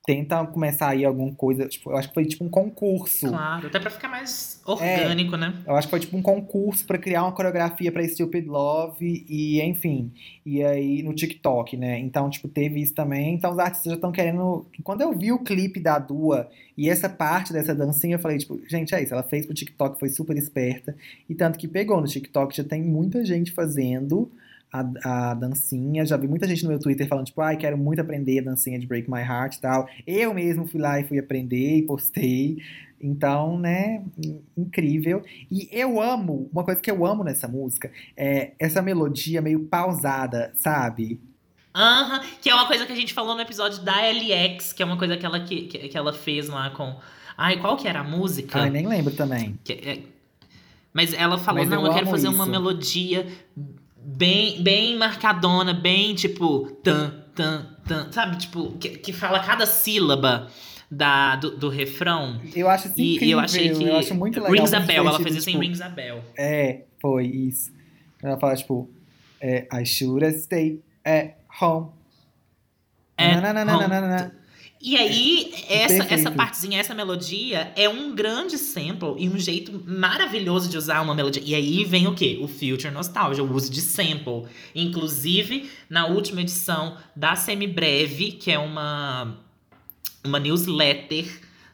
[0.04, 3.28] tenta começar aí alguma coisa, tipo, eu acho que foi tipo um concurso.
[3.28, 4.70] Claro, até pra ficar mais É.
[5.00, 5.54] orgânico, né?
[5.64, 9.62] Eu acho que foi tipo um concurso pra criar uma coreografia pra Stupid Love e,
[9.62, 10.10] enfim,
[10.44, 11.98] e aí no TikTok, né?
[12.00, 13.34] Então, tipo, teve isso também.
[13.34, 14.66] Então, os artistas já estão querendo.
[14.82, 18.58] Quando eu vi o clipe da Dua e essa parte dessa dancinha, eu falei, tipo,
[18.68, 19.14] gente, é isso.
[19.14, 20.96] Ela fez pro TikTok, foi super esperta.
[21.28, 24.28] E tanto que pegou no TikTok, já tem muita gente fazendo
[24.72, 26.04] a, a dancinha.
[26.06, 28.78] Já vi muita gente no meu Twitter falando, tipo, ai, quero muito aprender a dancinha
[28.78, 29.88] de Break My Heart e tal.
[30.06, 32.58] Eu mesmo fui lá e fui aprender e postei.
[33.00, 35.22] Então, né, in- incrível.
[35.50, 40.52] E eu amo, uma coisa que eu amo nessa música é essa melodia meio pausada,
[40.54, 41.20] sabe?
[41.74, 44.86] Aham, que é uma coisa que a gente falou no episódio da LX, que é
[44.86, 46.96] uma coisa que ela, que, que, ela fez lá com.
[47.36, 48.60] Ai, qual que era a música?
[48.60, 49.58] Ai, nem lembro também.
[49.64, 49.98] Que é-
[50.92, 52.52] Mas ela falou, Mas não, eu eu, quero fazer uma isso.
[52.52, 53.26] melodia
[54.04, 56.66] bem, bem marcadona, bem tipo.
[56.82, 58.36] Tan, tan, tan, sabe?
[58.38, 60.48] Tipo, que, que fala cada sílaba
[60.90, 62.40] da, do, do refrão.
[62.54, 63.28] Eu acho isso E, incrível.
[63.28, 63.84] e eu achei que.
[63.84, 64.52] eu acho muito legal.
[64.52, 66.22] Rings a Bell, ela fez isso em tipo, Rings a Bell.
[66.36, 67.72] É, foi isso.
[68.22, 68.88] Ela fala, tipo,
[69.40, 71.88] é, I should stayed at home.
[73.16, 74.41] At Nananana.
[74.84, 76.12] E aí, essa, Perfeito.
[76.12, 81.14] essa partezinha, essa melodia é um grande sample e um jeito maravilhoso de usar uma
[81.14, 81.40] melodia.
[81.44, 82.40] E aí vem o quê?
[82.42, 84.42] O Future Nostalgia, o uso de sample.
[84.74, 89.36] Inclusive, na última edição da Semibreve, que é uma,
[90.24, 91.26] uma newsletter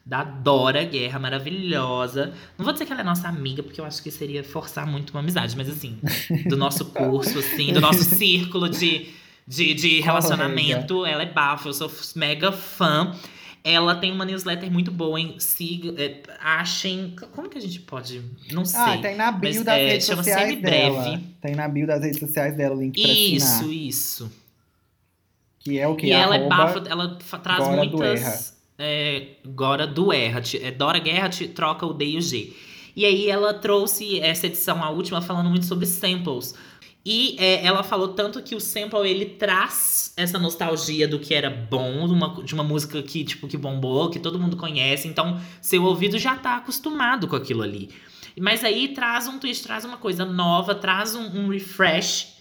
[0.04, 2.34] da Dora Guerra, maravilhosa.
[2.58, 5.10] Não vou dizer que ela é nossa amiga, porque eu acho que seria forçar muito
[5.10, 5.98] uma amizade, mas assim,
[6.46, 9.08] do nosso curso, assim, do nosso círculo de,
[9.48, 13.16] de, de relacionamento, ela é bafo, eu sou mega fã.
[13.64, 15.34] Ela tem uma newsletter muito boa, hein?
[15.38, 17.16] Siga, é, achem.
[17.32, 18.22] Como que a gente pode.
[18.52, 18.80] Não sei.
[18.80, 21.20] Ah, tem na bio Mas, das é, redes chama sociais dela.
[21.42, 23.72] Tem na bio das redes sociais dela o link pra isso, assinar.
[23.72, 24.32] isso.
[25.58, 26.06] Que é o que?
[26.06, 28.56] E ela é bafo, ela traz Gora do muitas.
[28.78, 30.40] É, Gora do Erra.
[30.40, 32.52] Ti- É, Dora Guerra te troca o D e o G.
[32.94, 36.54] E aí ela trouxe essa edição, a última, falando muito sobre samples.
[37.10, 41.48] E é, ela falou tanto que o sample ele traz essa nostalgia do que era
[41.48, 45.08] bom, de uma, de uma música que, tipo, que bombou, que todo mundo conhece.
[45.08, 47.88] Então, seu ouvido já tá acostumado com aquilo ali.
[48.38, 52.36] Mas aí traz um twist, traz uma coisa nova, traz um, um refresh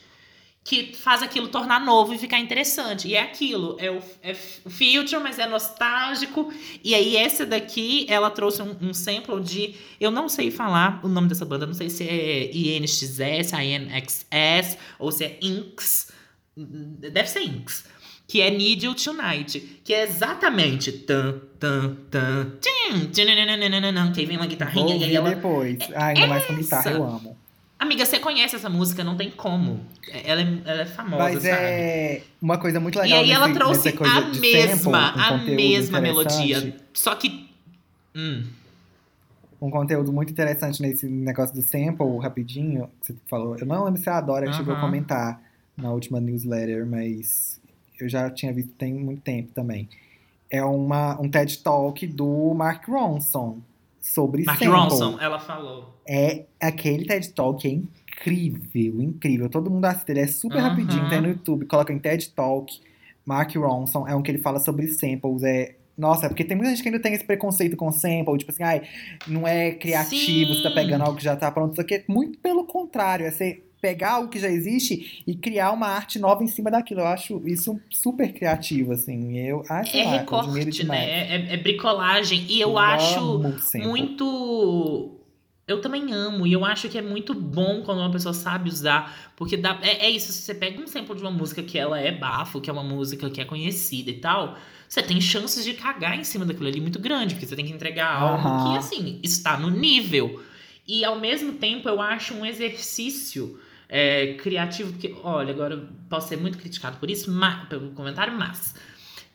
[0.68, 3.07] que faz aquilo tornar novo e ficar interessante.
[3.07, 6.52] E é aquilo, é o, é future, mas é nostálgico.
[6.84, 11.07] E aí essa daqui, ela trouxe um, um sample de, eu não sei falar o
[11.07, 16.11] nome dessa banda, não sei se é INXS, INXS ou se é Inks.
[16.57, 17.85] Deve ser Inks.
[18.27, 24.26] Que é Need You Tonight, que é exatamente tan tan tan tchim, tchinanananananan, que aí
[24.26, 25.77] vem uma Vou guitarrinha e aí ela depois.
[25.95, 26.99] Ah, ainda mais com guitarra, essa.
[26.99, 27.47] eu amo.
[27.80, 29.82] Amiga, você conhece essa música, não tem como.
[30.12, 31.48] Ela é, ela é famosa, Mas sabe?
[31.49, 35.56] é uma coisa muito E legal aí ela nesse- trouxe a mesma, sample, um a
[35.56, 36.76] mesma melodia.
[36.94, 37.48] Só que.
[38.16, 38.45] Hum.
[39.62, 43.56] um conteúdo muito interessante nesse negócio do sample, rapidinho, que você falou.
[43.58, 45.40] Eu não lembro se a Dora que chegou a comentar
[45.76, 47.60] na última newsletter, mas
[47.99, 49.88] eu já tinha visto tem muito tempo também.
[50.49, 53.60] É uma, um TED Talk do Mark Ronson
[54.14, 54.76] sobre Mark sample.
[54.76, 55.94] Ronson, ela falou.
[56.08, 59.50] É aquele TED Talk é incrível, incrível.
[59.50, 60.70] Todo mundo assiste, ele é super Aham.
[60.70, 62.80] rapidinho, tem no YouTube, coloca em TED Talk.
[63.26, 66.84] Mark Ronson é um que ele fala sobre samples, é nossa, porque tem muita gente
[66.84, 68.84] que ainda tem esse preconceito com sample, tipo assim, ai,
[69.26, 70.76] não é criativo, você tá Sim.
[70.76, 71.72] pegando algo que já tá pronto.
[71.72, 75.72] Isso aqui é muito pelo contrário, é você pegar algo que já existe e criar
[75.72, 77.02] uma arte nova em cima daquilo.
[77.02, 79.38] Eu acho isso super criativo, assim.
[79.38, 81.06] Eu acho É lá, eu recorte, né?
[81.30, 82.45] É, é bricolagem.
[82.49, 83.84] E eu acho amo sample.
[83.88, 85.14] muito.
[85.68, 89.34] Eu também amo, e eu acho que é muito bom quando uma pessoa sabe usar,
[89.36, 91.99] porque dá, é, é isso, se você pega um sample de uma música que ela
[91.99, 95.74] é bafo, que é uma música que é conhecida e tal, você tem chances de
[95.74, 98.64] cagar em cima daquilo ali muito grande, porque você tem que entregar algo Aham.
[98.64, 100.41] que, assim, está no nível.
[100.88, 106.38] E ao mesmo tempo eu acho um exercício é, criativo, porque, olha, agora posso ser
[106.38, 108.76] muito criticado por isso, mas, pelo comentário, mas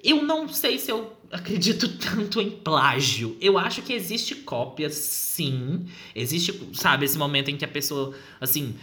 [0.03, 3.37] eu não sei se eu acredito tanto em plágio.
[3.41, 5.87] Eu acho que existe cópia, sim.
[6.15, 8.75] Existe, sabe, esse momento em que a pessoa, assim,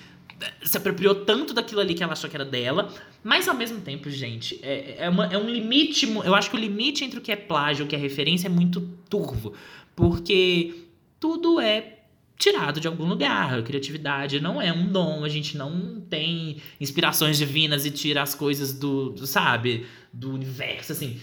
[0.63, 2.91] se apropriou tanto daquilo ali que ela achou que era dela.
[3.21, 6.05] Mas ao mesmo tempo, gente, é, é, uma- é um limite.
[6.23, 8.47] Eu acho que o limite entre o que é plágio e o que é referência
[8.47, 8.79] é muito
[9.09, 9.53] turvo.
[9.95, 10.85] Porque
[11.19, 11.98] tudo é
[12.39, 13.59] tirado de algum lugar.
[13.59, 15.25] A criatividade não é um dom.
[15.25, 20.93] A gente não tem inspirações divinas e tira as coisas do, do, sabe, do universo,
[20.93, 21.19] assim.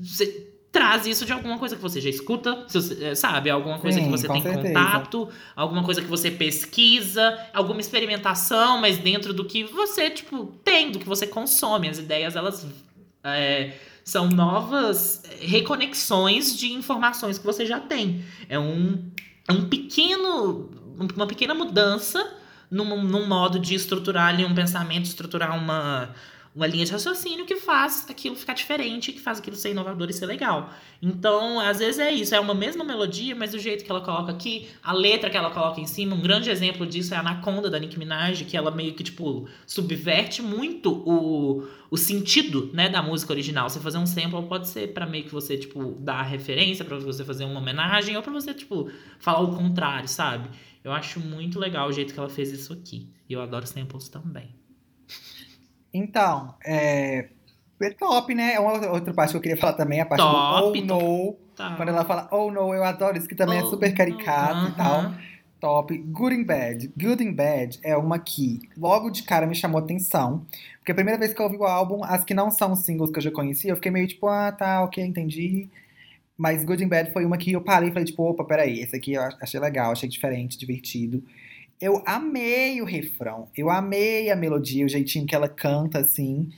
[0.00, 2.66] Você traz isso de alguma coisa que você já escuta,
[3.02, 3.50] é, sabe?
[3.50, 4.68] Alguma coisa Sim, que você tem certeza.
[4.68, 10.90] contato, alguma coisa que você pesquisa, alguma experimentação, mas dentro do que você, tipo, tem,
[10.92, 11.88] do que você consome.
[11.88, 12.66] As ideias, elas
[13.24, 13.72] é,
[14.04, 18.24] são novas reconexões de informações que você já tem.
[18.48, 19.10] É um,
[19.50, 20.70] um pequeno,
[21.16, 22.36] uma pequena mudança
[22.70, 26.14] num, num modo de estruturar ali um pensamento, estruturar uma,
[26.54, 30.12] uma linha de raciocínio que faz aquilo ficar diferente, que faz aquilo ser inovador e
[30.12, 30.70] ser legal.
[31.00, 34.30] Então, às vezes é isso, é uma mesma melodia, mas do jeito que ela coloca
[34.30, 37.70] aqui, a letra que ela coloca em cima, um grande exemplo disso é a Anaconda
[37.70, 43.02] da Nicki Minaj, que ela meio que, tipo, subverte muito o, o sentido, né, da
[43.02, 43.70] música original.
[43.70, 47.24] Você fazer um sample pode ser pra meio que você, tipo, dar referência, pra você
[47.24, 50.50] fazer uma homenagem, ou pra você, tipo, falar o contrário, sabe?
[50.84, 53.08] Eu acho muito legal o jeito que ela fez isso aqui.
[53.28, 54.61] E eu adoro samples também.
[55.92, 57.28] Então, é.
[57.80, 58.58] É top, né?
[58.60, 61.36] Uma outra parte que eu queria falar também, a parte Top, do oh no.
[61.56, 61.74] Tá.
[61.76, 64.72] Quando ela fala oh no, eu adoro isso, que também é Oh, super caricato e
[64.76, 65.12] tal.
[65.60, 65.96] Top.
[65.96, 66.92] Good in Bad.
[66.96, 70.46] Good in Bad é uma que logo de cara me chamou atenção.
[70.78, 73.18] Porque a primeira vez que eu ouvi o álbum, as que não são singles que
[73.18, 75.68] eu já conhecia, eu fiquei meio tipo, ah, tá, ok, entendi.
[76.36, 78.96] Mas Good in Bad foi uma que eu parei e falei, tipo, opa, peraí, esse
[78.96, 81.22] aqui eu achei legal, achei diferente, divertido.
[81.82, 86.48] Eu amei o refrão, eu amei a melodia, o jeitinho que ela canta, assim.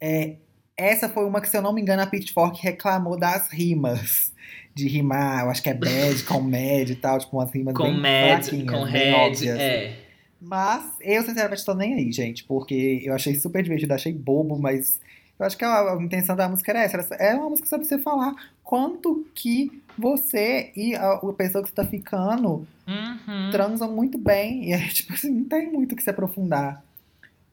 [0.00, 0.36] É,
[0.76, 4.32] essa foi uma que, se eu não me engano, a Pitchfork reclamou das rimas.
[4.74, 7.82] De rimar, eu acho que é bad com mad e tal, tipo umas rimas Com
[7.82, 9.58] bem Mad, com bem Red, óbvias.
[9.58, 9.96] é.
[10.40, 14.98] Mas eu, sinceramente, tô nem aí, gente, porque eu achei super divertido, achei bobo, mas
[15.38, 16.96] eu acho que a, a intenção da música era essa.
[16.96, 18.32] era- É uma música sobre você falar
[18.62, 23.50] quanto que você e a, a pessoa que você tá ficando Uhum.
[23.52, 24.68] transam muito bem.
[24.68, 26.84] E é tipo assim, não tem muito o que se aprofundar.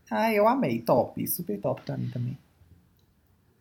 [0.09, 2.37] Ah, eu amei, top, super top pra mim também.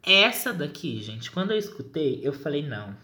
[0.03, 2.95] Essa daqui, gente, quando eu escutei, eu falei, não.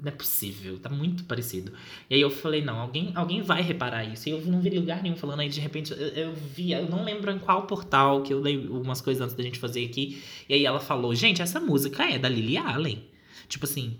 [0.00, 1.72] Não é possível, tá muito parecido.
[2.08, 4.28] E aí eu falei, não, alguém, alguém vai reparar isso.
[4.28, 7.04] E eu não vi lugar nenhum falando aí, de repente, eu, eu vi, eu não
[7.04, 10.22] lembro em qual portal, que eu dei umas coisas antes da gente fazer aqui.
[10.48, 13.04] E aí ela falou, gente, essa música é da Lily Allen.
[13.48, 13.96] Tipo assim,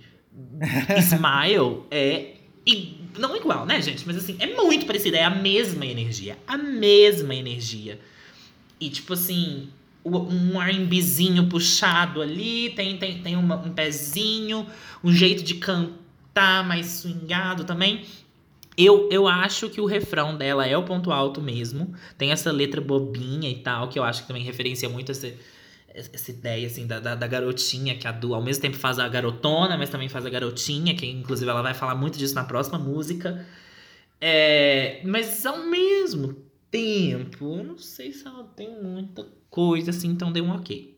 [0.98, 2.34] Smile é.
[3.18, 4.06] não igual, né, gente?
[4.06, 6.38] Mas assim, é muito parecida, é a mesma energia.
[6.46, 7.98] A mesma energia.
[8.80, 9.68] E tipo assim,
[10.04, 14.66] um R&Bzinho puxado ali, tem, tem, tem uma- um pezinho,
[15.04, 18.04] um jeito de cantar mais swingado também.
[18.76, 21.94] Eu, eu acho que o refrão dela é o ponto alto mesmo.
[22.16, 25.30] Tem essa letra bobinha e tal, que eu acho que também referencia muito essa,
[25.94, 29.08] essa ideia, assim, da, da, da garotinha, que a Du ao mesmo tempo faz a
[29.08, 32.78] garotona, mas também faz a garotinha, que inclusive ela vai falar muito disso na próxima
[32.78, 33.46] música.
[34.20, 36.34] É, mas ao mesmo
[36.70, 40.96] tempo, eu não sei se ela tem muita coisa assim, então deu um ok.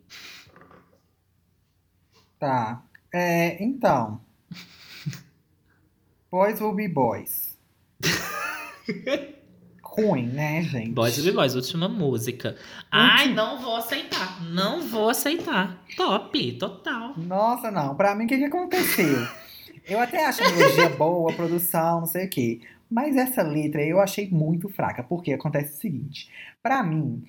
[2.38, 2.84] Tá.
[3.12, 4.20] É, então.
[6.30, 7.56] Boys will be boys.
[9.96, 10.90] Ruim, né, gente?
[10.90, 12.56] Boys Be Boys, última música.
[12.90, 14.42] Ai, não vou aceitar.
[14.44, 15.84] Não vou aceitar.
[15.96, 17.14] Top, total.
[17.16, 17.94] Nossa, não.
[17.94, 19.24] Pra mim, o que, que aconteceu?
[19.86, 22.60] Eu até acho a melodia boa, a produção, não sei o quê.
[22.90, 25.04] Mas essa letra eu achei muito fraca.
[25.04, 26.28] Porque acontece o seguinte:
[26.60, 27.22] pra mim,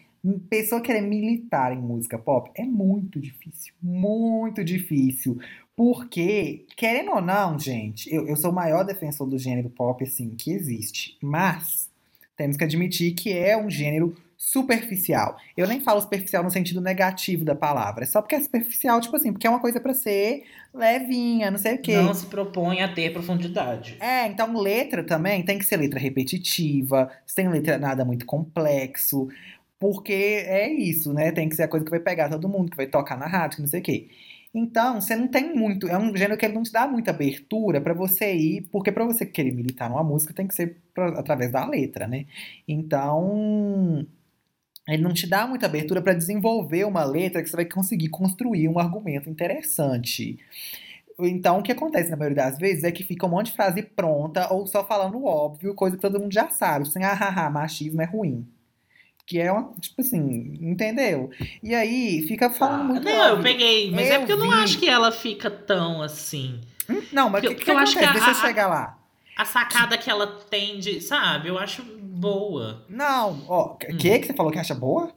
[0.50, 3.76] pessoa querer militar em música pop é muito difícil.
[3.80, 5.38] Muito difícil.
[5.76, 10.32] Porque, querendo ou não, gente, eu, eu sou o maior defensor do gênero pop, assim,
[10.32, 11.16] que existe.
[11.22, 11.94] Mas
[12.36, 15.38] temos que admitir que é um gênero superficial.
[15.56, 18.04] Eu nem falo superficial no sentido negativo da palavra.
[18.04, 20.44] É só porque é superficial, tipo assim, porque é uma coisa pra ser
[20.74, 21.96] levinha, não sei o quê.
[21.96, 23.98] Não se propõe a ter profundidade.
[24.00, 29.30] É, então letra também tem que ser letra repetitiva, sem letra nada muito complexo,
[29.80, 31.32] porque é isso, né?
[31.32, 33.58] Tem que ser a coisa que vai pegar todo mundo, que vai tocar na rádio,
[33.58, 34.10] que não sei o quê.
[34.58, 37.82] Então, você não tem muito, é um gênero que ele não te dá muita abertura
[37.82, 41.52] pra você ir, porque pra você querer militar numa música tem que ser pra- através
[41.52, 42.26] da letra, né?
[42.66, 44.08] Então,
[44.88, 48.70] ele não te dá muita abertura pra desenvolver uma letra que você vai conseguir construir
[48.70, 50.40] um argumento interessante.
[51.20, 53.84] Então, o que acontece na maioria das vezes é que fica um monte de frase
[53.84, 56.88] pronta ou só falando óbvio, coisa que todo mundo já sabe.
[56.88, 58.48] Assim, ah, ah, ah, machismo é ruim.
[59.26, 61.32] Que é uma, tipo assim, entendeu?
[61.64, 63.44] E aí fica falando muito Ah, não, eu óbvio.
[63.44, 64.64] peguei, mas é Eu porque eu não vi.
[64.64, 66.62] acho que ela fica tão assim.
[67.12, 68.00] Não, mas o que, que porque eu acho acontece?
[68.00, 69.00] que a- Deixa eu chegar lá.
[69.36, 71.50] A sacada que ela tem de, sabe?
[71.50, 72.86] Eu acho boa.
[72.88, 73.98] Não, ó, Hum.
[73.98, 75.12] que que você falou que acha boa?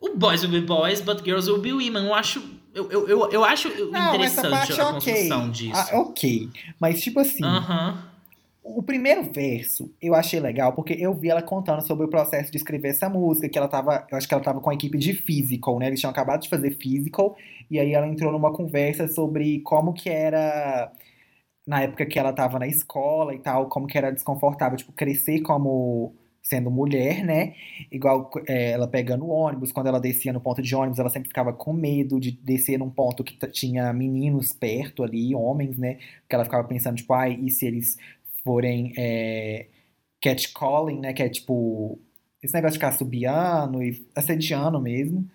[0.00, 2.06] O Boys Will Be Boys, But Girls Will Be Women.
[2.06, 2.42] Eu acho.
[2.74, 5.72] Eu, eu, eu, eu acho Não, essa interessante parte é a construção disso.
[5.92, 6.50] Ah, ok.
[6.78, 8.07] Mas, tipo assim, Aham.
[8.76, 12.58] O primeiro verso eu achei legal, porque eu vi ela contando sobre o processo de
[12.58, 14.06] escrever essa música, que ela tava.
[14.10, 15.86] Eu acho que ela tava com a equipe de Physical, né?
[15.88, 17.36] Eles tinham acabado de fazer Physical,
[17.70, 20.92] e aí ela entrou numa conversa sobre como que era.
[21.66, 25.40] Na época que ela tava na escola e tal, como que era desconfortável, tipo, crescer
[25.42, 26.14] como
[26.48, 27.54] sendo mulher, né?
[27.92, 31.52] Igual é, ela pegando ônibus, quando ela descia no ponto de ônibus, ela sempre ficava
[31.52, 35.98] com medo de descer num ponto que tinha meninos perto ali, homens, né?
[36.22, 37.98] Porque ela ficava pensando, tipo, ai, e se eles
[38.44, 39.66] forem é,
[40.22, 41.12] catcalling, né?
[41.12, 41.98] Que é tipo
[42.42, 45.28] esse negócio de ficar subiando e assediando mesmo.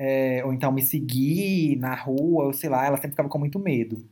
[0.00, 3.58] É, ou então me seguir na rua, ou sei lá, ela sempre ficava com muito
[3.58, 4.04] medo.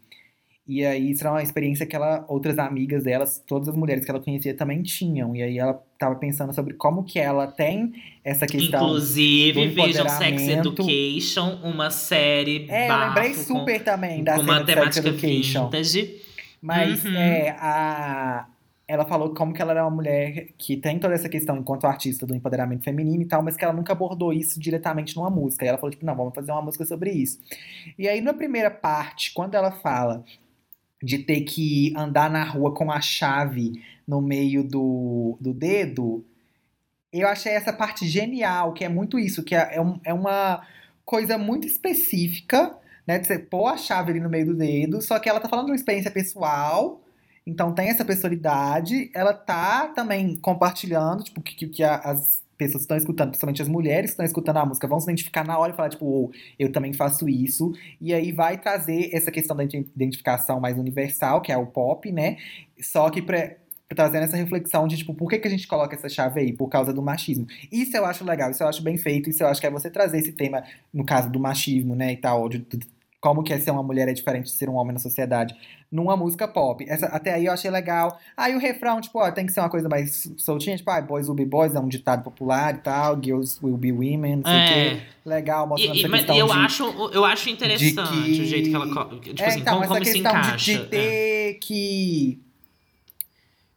[0.66, 4.10] E aí, isso era uma experiência que ela, outras amigas delas, todas as mulheres que
[4.10, 5.34] ela conhecia também tinham.
[5.34, 7.92] E aí ela tava pensando sobre como que ela tem
[8.22, 8.84] essa questão.
[8.84, 10.46] Inclusive, vejam Sex.
[10.46, 14.78] Education, uma série É, eu lembrei com- super também da com cena uma de Sex
[14.78, 15.64] temática Education.
[15.64, 16.19] vintage.
[16.60, 17.14] Mas Uhum.
[17.16, 18.46] é, a...
[18.86, 22.26] ela falou como que ela era uma mulher que tem toda essa questão enquanto artista
[22.26, 25.64] do empoderamento feminino e tal, mas que ela nunca abordou isso diretamente numa música.
[25.64, 27.38] E ela falou, tipo, não, vamos fazer uma música sobre isso.
[27.98, 30.24] E aí, na primeira parte, quando ela fala
[31.02, 36.22] de ter que andar na rua com a chave no meio do, do dedo,
[37.12, 40.62] eu achei essa parte genial, que é muito isso, que é, é um- é uma
[41.04, 42.76] coisa muito específica,
[43.10, 43.18] né?
[43.18, 45.66] De você pôr a chave ali no meio do dedo, só que ela tá falando
[45.66, 47.02] de uma experiência pessoal,
[47.44, 53.30] então tem essa personalidade, ela tá também compartilhando, tipo, que, que, as pessoas estão escutando,
[53.30, 55.88] principalmente as mulheres que estão escutando a música, vão se identificar na hora e falar,
[55.88, 57.72] tipo, "Oh, eu também faço isso.
[58.00, 62.12] E aí vai trazer essa questão da ident- identificação mais universal, que é o pop,
[62.12, 62.36] né?
[62.78, 63.56] Só que pra,
[63.94, 66.52] trazendo essa reflexão de, tipo, por que, que a gente coloca essa chave aí?
[66.52, 67.46] Por causa do machismo.
[67.72, 69.90] Isso eu acho legal, isso eu acho bem feito, isso eu acho que é você
[69.90, 70.62] trazer esse tema,
[70.92, 72.60] no caso do machismo, né, e tal, de
[73.20, 75.54] como que é ser uma mulher é diferente de ser um homem na sociedade,
[75.92, 76.82] numa música pop.
[76.88, 78.18] Essa, até aí eu achei legal.
[78.34, 81.26] Aí o refrão, tipo, ó, tem que ser uma coisa mais soltinha, tipo, ah, boys
[81.28, 84.52] will be boys, é um ditado popular e tal, girls will be women, não sei
[84.52, 84.68] o É.
[84.96, 85.02] quê.
[85.26, 86.52] Legal, mostrando E, essa mas questão eu, de...
[86.52, 88.86] acho, eu acho interessante que- o jeito que ela.
[89.20, 90.72] Tipo é, assim, então, como, essa como questão de- encaixa.
[90.78, 92.40] de, ter que.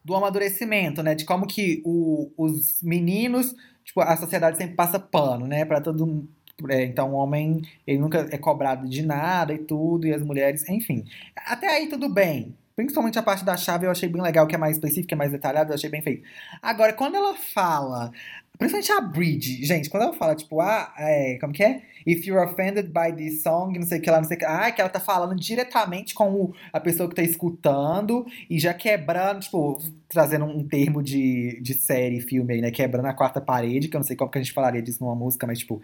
[0.05, 1.15] Do amadurecimento, né?
[1.15, 3.55] De como que o- os meninos.
[3.85, 5.65] Tipo, a sociedade sempre passa pano, né?
[5.65, 6.27] Pra todo mundo.
[6.69, 10.67] É, então, o homem, ele nunca é cobrado de nada e tudo, e as mulheres,
[10.69, 11.03] enfim.
[11.35, 12.55] Até aí, tudo bem.
[12.75, 15.31] Principalmente a parte da chave eu achei bem legal, que é mais específica, é mais
[15.31, 16.23] detalhada, eu achei bem feito.
[16.61, 18.11] Agora, quando ela fala.
[18.57, 21.81] Principalmente a Bridge, gente, quando ela fala, tipo, ah, é, como que é?
[22.05, 24.45] If you're offended by this song, não sei o que lá, não sei o que.
[24.45, 28.71] Ah, que ela tá falando diretamente com o- a pessoa que tá escutando e já
[28.73, 32.69] quebrando, tipo, trazendo um termo de, de série, filme aí, né?
[32.71, 35.15] Quebrando a quarta parede, que eu não sei como que a gente falaria disso numa
[35.15, 35.81] música, mas, tipo,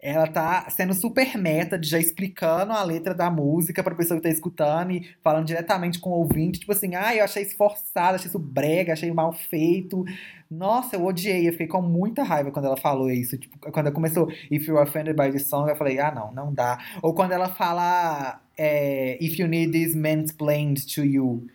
[0.00, 4.28] ela tá sendo super meta, já explicando a letra da música pra pessoa que tá
[4.28, 8.28] escutando e falando diretamente com o ouvinte, tipo assim, ah, eu achei isso forçado, achei
[8.28, 10.04] isso brega, achei mal feito.
[10.48, 13.36] Nossa, eu odiei, eu fiquei com muita raiva quando ela falou isso.
[13.36, 16.78] Tipo, quando começou, if you're offended by this song, eu falei, ah, não, não dá.
[17.02, 21.46] Ou quando ela fala, é, if you need this mansplained to you.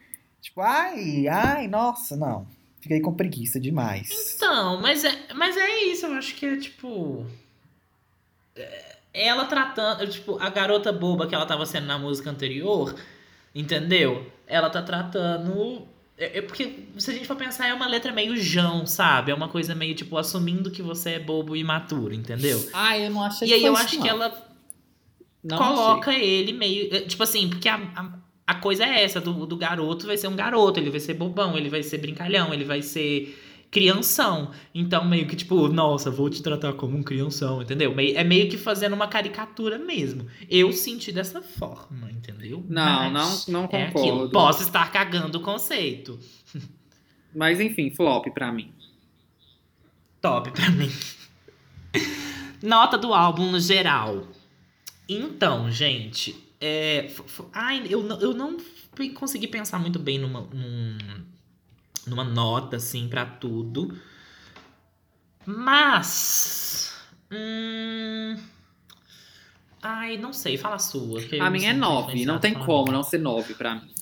[0.41, 2.45] Tipo, ai, ai, nossa, não.
[2.81, 4.35] Fiquei com preguiça demais.
[4.35, 7.25] Então, mas é, mas é isso, eu acho que é tipo.
[9.13, 12.95] Ela tratando, tipo, a garota boba que ela tava sendo na música anterior,
[13.53, 14.25] entendeu?
[14.47, 15.87] Ela tá tratando.
[16.17, 19.31] É, é porque, se a gente for pensar, é uma letra meio jão, sabe?
[19.31, 22.67] É uma coisa meio, tipo, assumindo que você é bobo e imaturo, entendeu?
[22.73, 24.33] Ah, eu não achei E aí eu acho que ela
[25.43, 26.93] não coloca ele meio.
[26.95, 28.13] é, Tipo assim, porque a, a,
[28.47, 31.57] a coisa é essa: do, do garoto vai ser um garoto, ele vai ser bobão,
[31.57, 33.42] ele vai ser brincalhão, ele vai ser
[33.73, 34.51] crianção.
[34.73, 37.93] Então, meio que tipo, nossa, vou te tratar como um crianção, entendeu?
[37.93, 40.27] Meio- É meio que fazendo uma caricatura mesmo.
[40.49, 42.63] Eu senti dessa forma, entendeu?
[42.69, 44.03] Não, Mas não, não É aquilo.
[44.03, 44.29] concordo.
[44.31, 46.19] Posso estar cagando o conceito.
[47.35, 48.71] Mas enfim, flop pra mim.
[50.21, 50.89] Top pra mim.
[52.61, 54.27] Nota do álbum no geral.
[55.09, 57.09] Então, gente, é,
[57.51, 58.57] ai, eu, não- eu não
[59.15, 60.97] consegui pensar muito bem numa, num-
[62.05, 63.97] numa nota, assim, pra tudo.
[65.45, 66.95] Mas.
[67.31, 68.37] Hum,
[69.81, 71.19] ai, não sei, fala a sua.
[71.41, 73.93] A minha é sinto 9, não tem como não ser 9 pra mim.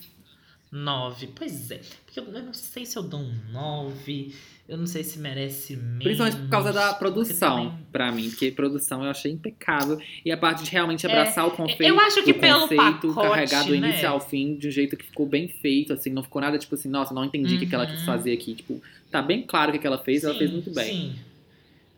[0.71, 1.27] 9.
[1.27, 1.81] Pois é.
[2.05, 4.35] Porque eu, eu não sei se eu dou um 9.
[4.71, 6.01] Eu não sei se merece menos.
[6.03, 8.29] Principalmente por causa da produção, também- pra mim.
[8.29, 9.99] Porque produção eu achei impecável.
[10.23, 13.63] E a parte de realmente abraçar o conceito, eu acho que pelo conceito pacote, carregar
[13.65, 13.89] do né?
[13.89, 16.09] início ao fim, de um jeito que ficou bem feito, assim.
[16.09, 18.05] Não ficou nada tipo assim, nossa, não entendi o que, que ela quis Uhum.
[18.05, 18.55] fazer aqui.
[18.55, 18.81] Tipo,
[19.11, 20.85] tá bem claro o que, ela fez, ela Sim, fez muito bem.
[20.85, 21.15] Sim.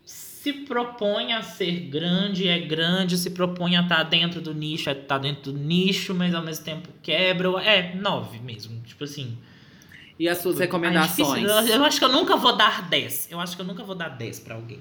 [0.03, 3.17] Se propõe a ser grande, é grande.
[3.19, 6.65] Se propõe a estar dentro do nicho, é estar dentro do nicho, mas ao mesmo
[6.65, 7.49] tempo quebra.
[7.63, 8.81] É, 9 mesmo.
[8.81, 9.37] Tipo assim.
[10.19, 11.43] E as suas recomendações?
[11.69, 13.29] Eu, acho que eu nunca vou dar 10.
[13.31, 14.79] Eu acho que eu nunca vou dar 10 pra alguém.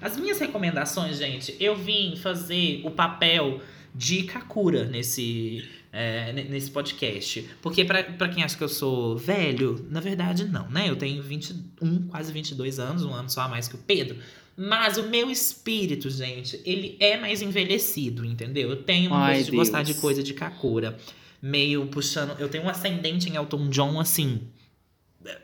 [0.00, 3.60] As minhas recomendações, gente, eu vim fazer o papel
[3.92, 7.48] de Kakura nesse, é, ne- nesse podcast.
[7.60, 10.88] Porque pra, pra quem acha que eu sou velho, na verdade não, né?
[10.88, 14.16] Eu tenho 21, quase 22 anos, um ano só a mais que o Pedro.
[14.56, 18.70] Mas o meu espírito, gente, ele é mais envelhecido, entendeu?
[18.70, 20.96] Eu tenho uma Ai, coisa de gostar de coisa de Kakura.
[21.42, 22.38] Meio puxando.
[22.40, 24.42] Eu tenho um ascendente em Elton John, assim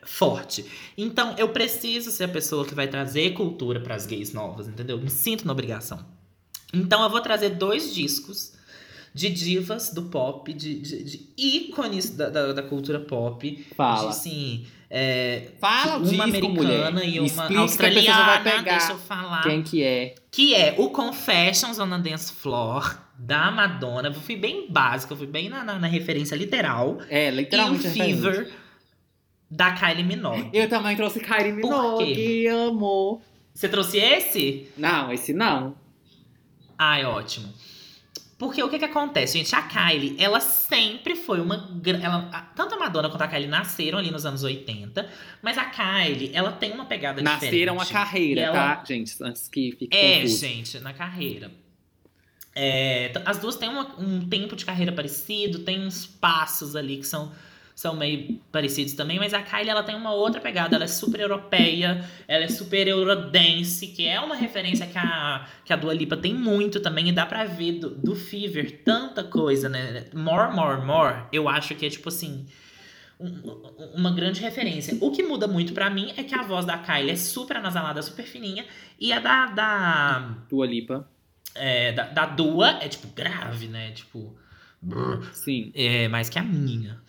[0.04, 0.64] forte.
[0.96, 4.98] Então, eu preciso ser a pessoa que vai trazer cultura para as gays novas, entendeu?
[4.98, 6.04] Me sinto na obrigação.
[6.72, 8.52] Então, eu vou trazer dois discos
[9.14, 13.64] de divas do pop, de, de, de ícones da, da, da cultura pop.
[13.76, 14.00] Fala.
[14.02, 17.08] De, assim, é, Fala uma disco, americana mulher.
[17.08, 19.42] e uma Explica australiana, vai pegar deixa eu falar.
[19.42, 20.14] Quem que é?
[20.30, 24.08] Que é o Confessions on a Dance Floor, da Madonna.
[24.08, 26.98] Eu fui bem básica, eu fui bem na, na, na referência literal.
[27.08, 27.88] É, E o literalmente.
[27.90, 28.50] Fever,
[29.50, 30.50] da Kylie Minogue.
[30.52, 33.20] Eu também trouxe Kylie Minogue, amor.
[33.52, 34.68] Você trouxe esse?
[34.76, 35.76] Não, esse não.
[36.76, 37.52] Ai, ótimo.
[38.36, 39.54] Porque o que que acontece, gente?
[39.54, 41.70] A Kylie, ela sempre foi uma...
[42.02, 45.08] Ela, a- tanto a Madonna quanto a Kylie nasceram ali nos anos 80.
[45.40, 47.92] Mas a Kylie, ela tem uma pegada Nasceram a diferente.
[47.92, 49.14] carreira, E ela- tá, gente?
[49.22, 50.38] Antes que fique É, confuso.
[50.40, 51.52] gente, na carreira.
[52.56, 57.06] É, as duas têm uma- um tempo de carreira parecido, tem uns passos ali que
[57.06, 57.32] são,
[57.74, 61.20] são meio parecidos também, mas a Kylie ela tem uma outra pegada, ela é super
[61.20, 66.16] europeia, ela é super eurodance, que é uma referência que a, que a Dua Lipa
[66.16, 70.04] tem muito também, e dá pra ver do, do Fever tanta coisa, né?
[70.14, 72.46] More, more, more, eu acho que é tipo assim.
[73.18, 74.96] um- uma grande referência.
[75.00, 78.00] O que muda muito pra mim é que a voz da Kylie é super anasalada,
[78.02, 78.64] super fininha,
[79.00, 81.08] e a da, da, Dua Lipa.
[81.54, 83.92] é, da, da Dua é, tipo, grave, né?
[83.92, 84.36] Tipo,
[85.32, 85.72] Sim.
[85.74, 87.00] é mais que a minha.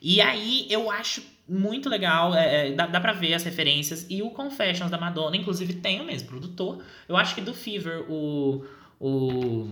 [0.00, 4.06] E aí, eu acho muito legal, é, é, dá, dá pra ver as referências.
[4.08, 6.82] E o Confessions da Madonna, inclusive, tem o mesmo produtor.
[7.08, 8.64] Eu acho que do Fever, o,
[8.98, 9.68] o,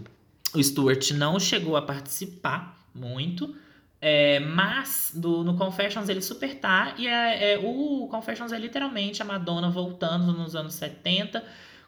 [0.54, 3.54] o Stuart não chegou a participar muito.
[4.04, 6.94] É, mas do, no Confessions ele super tá.
[6.98, 11.42] E é, é- o Confessions é literalmente a Madonna voltando nos anos 70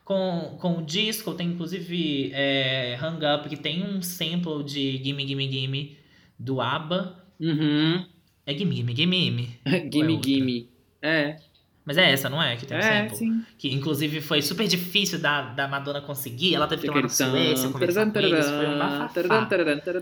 [0.05, 1.35] com, com o disco.
[1.35, 5.97] Tem inclusive é, Hang Up, que tem um sample de Gimme Gimme Gimme
[6.39, 7.17] do ABBA.
[7.41, 8.05] Uhum.
[8.47, 9.49] É Gimme Gimme Gimme Gimme.
[9.91, 10.31] gimme, outra?
[10.31, 10.69] gimme.
[11.03, 11.37] É.
[11.87, 12.57] Mas é essa, não é?
[12.57, 13.17] Que tem um É, sample.
[13.17, 13.43] sim.
[13.59, 16.55] Que inclusive foi super difícil da, da Madonna conseguir.
[16.55, 18.47] Ela teve que ir lá na Suécia conversar com eles.
[18.47, 19.49] Foi um bafafá.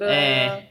[0.02, 0.66] É.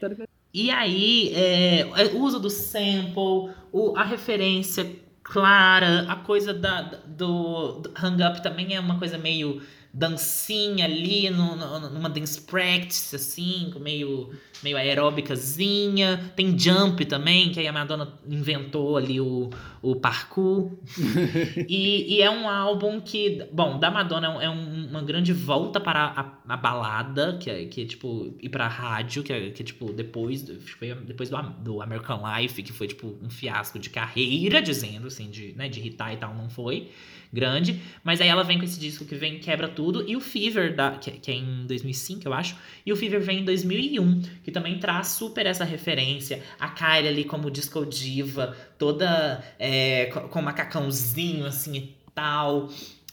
[0.54, 4.86] E aí, é, o uso do sample, o, a referência
[5.22, 9.62] clara, a coisa da, do, do Hang Up também é uma coisa meio
[9.94, 14.32] dancinha ali, no, no- numa dance practice, assim, meio,
[14.62, 16.32] meio aeróbicazinha.
[16.36, 20.72] Tem jump também, que aí a Madonna inventou ali o, o parkour.
[21.68, 25.32] e, e é um álbum que, bom, da Madonna é um- é um- uma grande
[25.32, 26.04] volta para
[26.46, 29.64] a, a balada, que é, que é tipo, ir pra rádio, que é, que é
[29.64, 30.44] tipo, depois,
[30.78, 35.30] foi depois do, do American Life, que foi tipo um fiasco de carreira, dizendo assim,
[35.30, 36.88] de, né, de hitar e tal, não foi
[37.32, 37.80] grande.
[38.04, 40.90] Mas aí ela vem com esse disco que vem quebra tudo, e o Fever, da,
[40.92, 44.78] que, que é em 2005, eu acho, e o Fever vem em 2001, que também
[44.78, 46.42] traz super essa referência.
[46.60, 52.68] A Kylie ali como disco diva, toda é, com, macacãozinho assim e tal.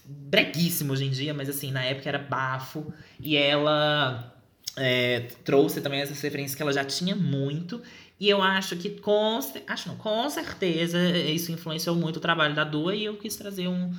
[0.05, 2.93] Breguíssimo hoje em dia, mas assim, na época era bafo.
[3.19, 4.35] E ela
[4.75, 7.81] é, trouxe também essas referências que ela já tinha muito.
[8.19, 12.65] E eu acho que com, acho não, com certeza isso influenciou muito o trabalho da
[12.65, 13.93] Dua e eu quis trazer um,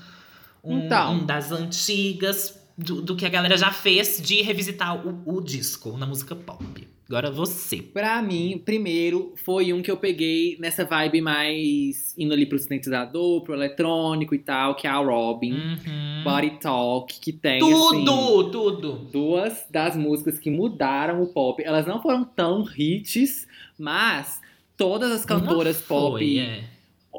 [0.63, 1.15] um, Então.
[1.15, 5.97] um das antigas do, do que a galera já fez de revisitar o, o disco
[5.97, 6.89] na música pop.
[7.11, 7.79] Agora você.
[7.83, 13.43] Pra mim, primeiro, foi um que eu peguei nessa vibe mais indo ali pro sintetizador,
[13.43, 15.55] pro eletrônico e tal, que é a Robin.
[15.55, 16.23] Uhum.
[16.23, 18.93] Body Talk, que tem assim, Tudo, tudo.
[19.11, 21.61] duas das músicas que mudaram o pop.
[21.65, 23.45] Elas não foram tão hits,
[23.77, 24.41] mas
[24.77, 26.63] todas as cantoras Uma pop foi, é.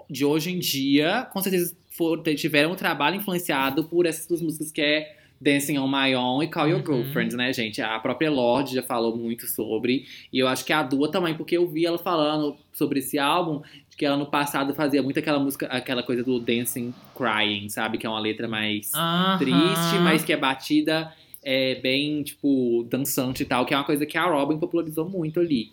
[0.10, 4.72] de hoje em dia, com certeza foram, tiveram um trabalho influenciado por essas duas músicas
[4.72, 7.02] que é Dancing on My Own e Call Your Uhum.
[7.04, 7.82] Girlfriend, né, gente?
[7.82, 10.06] A própria Lorde já falou muito sobre.
[10.32, 13.62] E eu acho que a Dua também, porque eu vi ela falando sobre esse álbum,
[13.98, 17.98] que ela no passado fazia muito aquela música, aquela coisa do Dancing Crying, sabe?
[17.98, 19.38] Que é uma letra mais Aham.
[19.40, 21.12] triste, mas que é batida
[21.44, 25.40] é, bem, tipo, dançante e tal, que é uma coisa que a Robin popularizou muito
[25.40, 25.70] ali.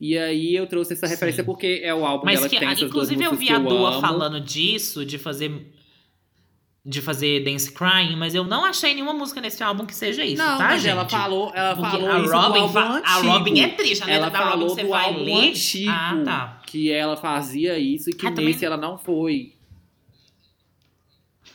[0.00, 1.46] E aí eu trouxe essa referência Sim.
[1.46, 4.00] porque é o álbum Mas dela que, que tem essas inclusive, eu vi a Dua
[4.00, 5.50] falando disso, de fazer.
[6.90, 10.42] De fazer Dance Crying, mas eu não achei nenhuma música nesse álbum que seja isso,
[10.42, 10.90] Não, tá, mas gente?
[10.92, 13.16] ela falou, ela Porque falou a isso Robin, do álbum a.
[13.20, 15.50] Robin é triste, Ela da Robin falou você do vai álbum ler.
[15.50, 16.62] antigo Ah, tá.
[16.66, 19.52] que ela fazia isso e que Ah, também- nesse ela não foi.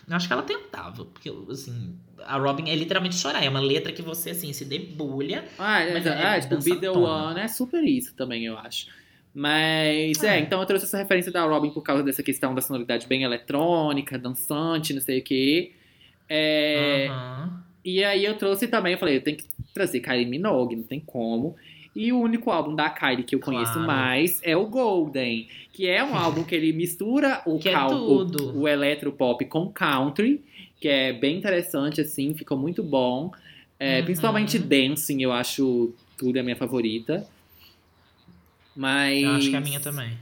[0.07, 3.43] Eu acho que ela tentava, porque, assim, a Robin é literalmente chorar.
[3.43, 5.45] É uma letra que você, assim, se debulha.
[5.57, 6.89] Ah, é, Mas é, é é, tipo, Be The.
[6.91, 8.87] One é super isso também, eu acho.
[9.33, 10.39] Mas, é, É.
[10.39, 14.17] então eu trouxe essa referência da Robin por causa dessa questão da sonoridade bem eletrônica,
[14.17, 15.71] dançante, não sei o quê.
[16.29, 17.09] É.
[17.83, 20.99] E aí eu trouxe também, eu falei, eu tenho que trazer Kylie Minogue, não tem
[20.99, 21.55] como.
[21.95, 23.87] E o único álbum da Kylie que eu conheço Claro.
[23.87, 27.93] mais é o Golden, que é um álbum que ele mistura o, Que é cal-
[27.93, 30.41] o, o eletropop com country,
[30.79, 33.31] que é bem interessante, assim, ficou muito bom.
[33.79, 34.05] É, Uhum.
[34.05, 37.27] Principalmente Dancing, eu acho tudo é a minha favorita.
[38.75, 39.23] Mas.
[39.23, 40.17] Eu acho que é a minha também.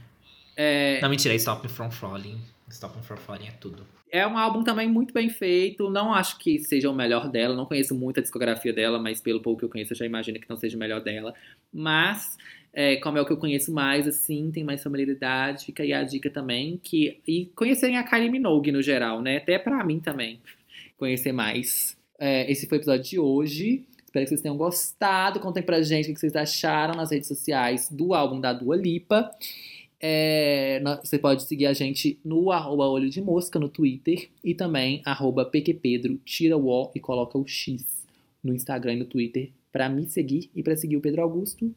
[0.56, 2.38] É, Não, mentira, é Stop Me From Falling.
[2.68, 3.86] Stop Me From Falling é tudo.
[4.10, 5.88] é um álbum também muito bem feito.
[5.90, 7.54] Não acho que seja o melhor dela.
[7.54, 10.38] Não conheço muito a discografia dela, mas pelo pouco que eu conheço, eu já imagino
[10.38, 11.34] que não seja o melhor dela.
[11.72, 12.36] Mas,
[12.72, 16.02] é, como é o que eu conheço mais, assim, tem mais familiaridade, fica aí a
[16.02, 16.78] dica também.
[16.82, 19.38] Que, e conhecerem a Kylie Minogue no geral, né?
[19.38, 20.40] Até pra mim também,
[20.98, 21.96] conhecer mais.
[22.18, 23.84] É, esse foi o episódio de hoje.
[24.12, 25.40] Espero que vocês tenham gostado.
[25.40, 29.30] Contem pra gente o que vocês acharam nas redes sociais do álbum da Dua Lipa.
[29.98, 35.00] É, você pode seguir a gente no arroba olho de mosca no Twitter e também
[35.02, 38.06] arroba pqpedro, tira o O e coloca o X
[38.44, 41.74] no Instagram e no Twitter pra me seguir e pra seguir o Pedro Augusto.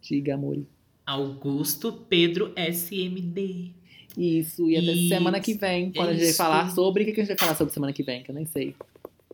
[0.00, 0.56] Diga, amor.
[1.04, 3.72] Augusto Pedro SMD.
[4.16, 6.36] Isso, e até Isso, semana que vem, quando a gente vai isso.
[6.36, 7.02] falar sobre.
[7.02, 8.22] O que que a gente vai falar sobre semana que vem?
[8.22, 8.76] Que eu nem sei.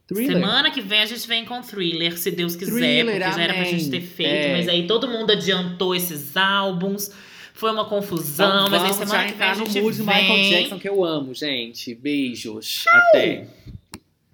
[0.06, 0.32] Thriller?
[0.36, 3.52] Semana que vem a gente vem com thriller, se Deus quiser, Thriller, porque já era
[3.54, 3.78] pra amém.
[3.78, 4.52] gente ter feito, É.
[4.56, 7.10] mas aí todo mundo adiantou esses álbuns.
[7.52, 10.06] Foi uma confusão, Então, mas aí semana que vem a entrar no gente mood vem.
[10.06, 11.94] Michael Jackson que eu amo, gente.
[11.94, 12.84] Beijos.
[12.88, 13.46] Até.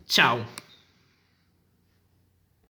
[0.09, 0.44] Tchau.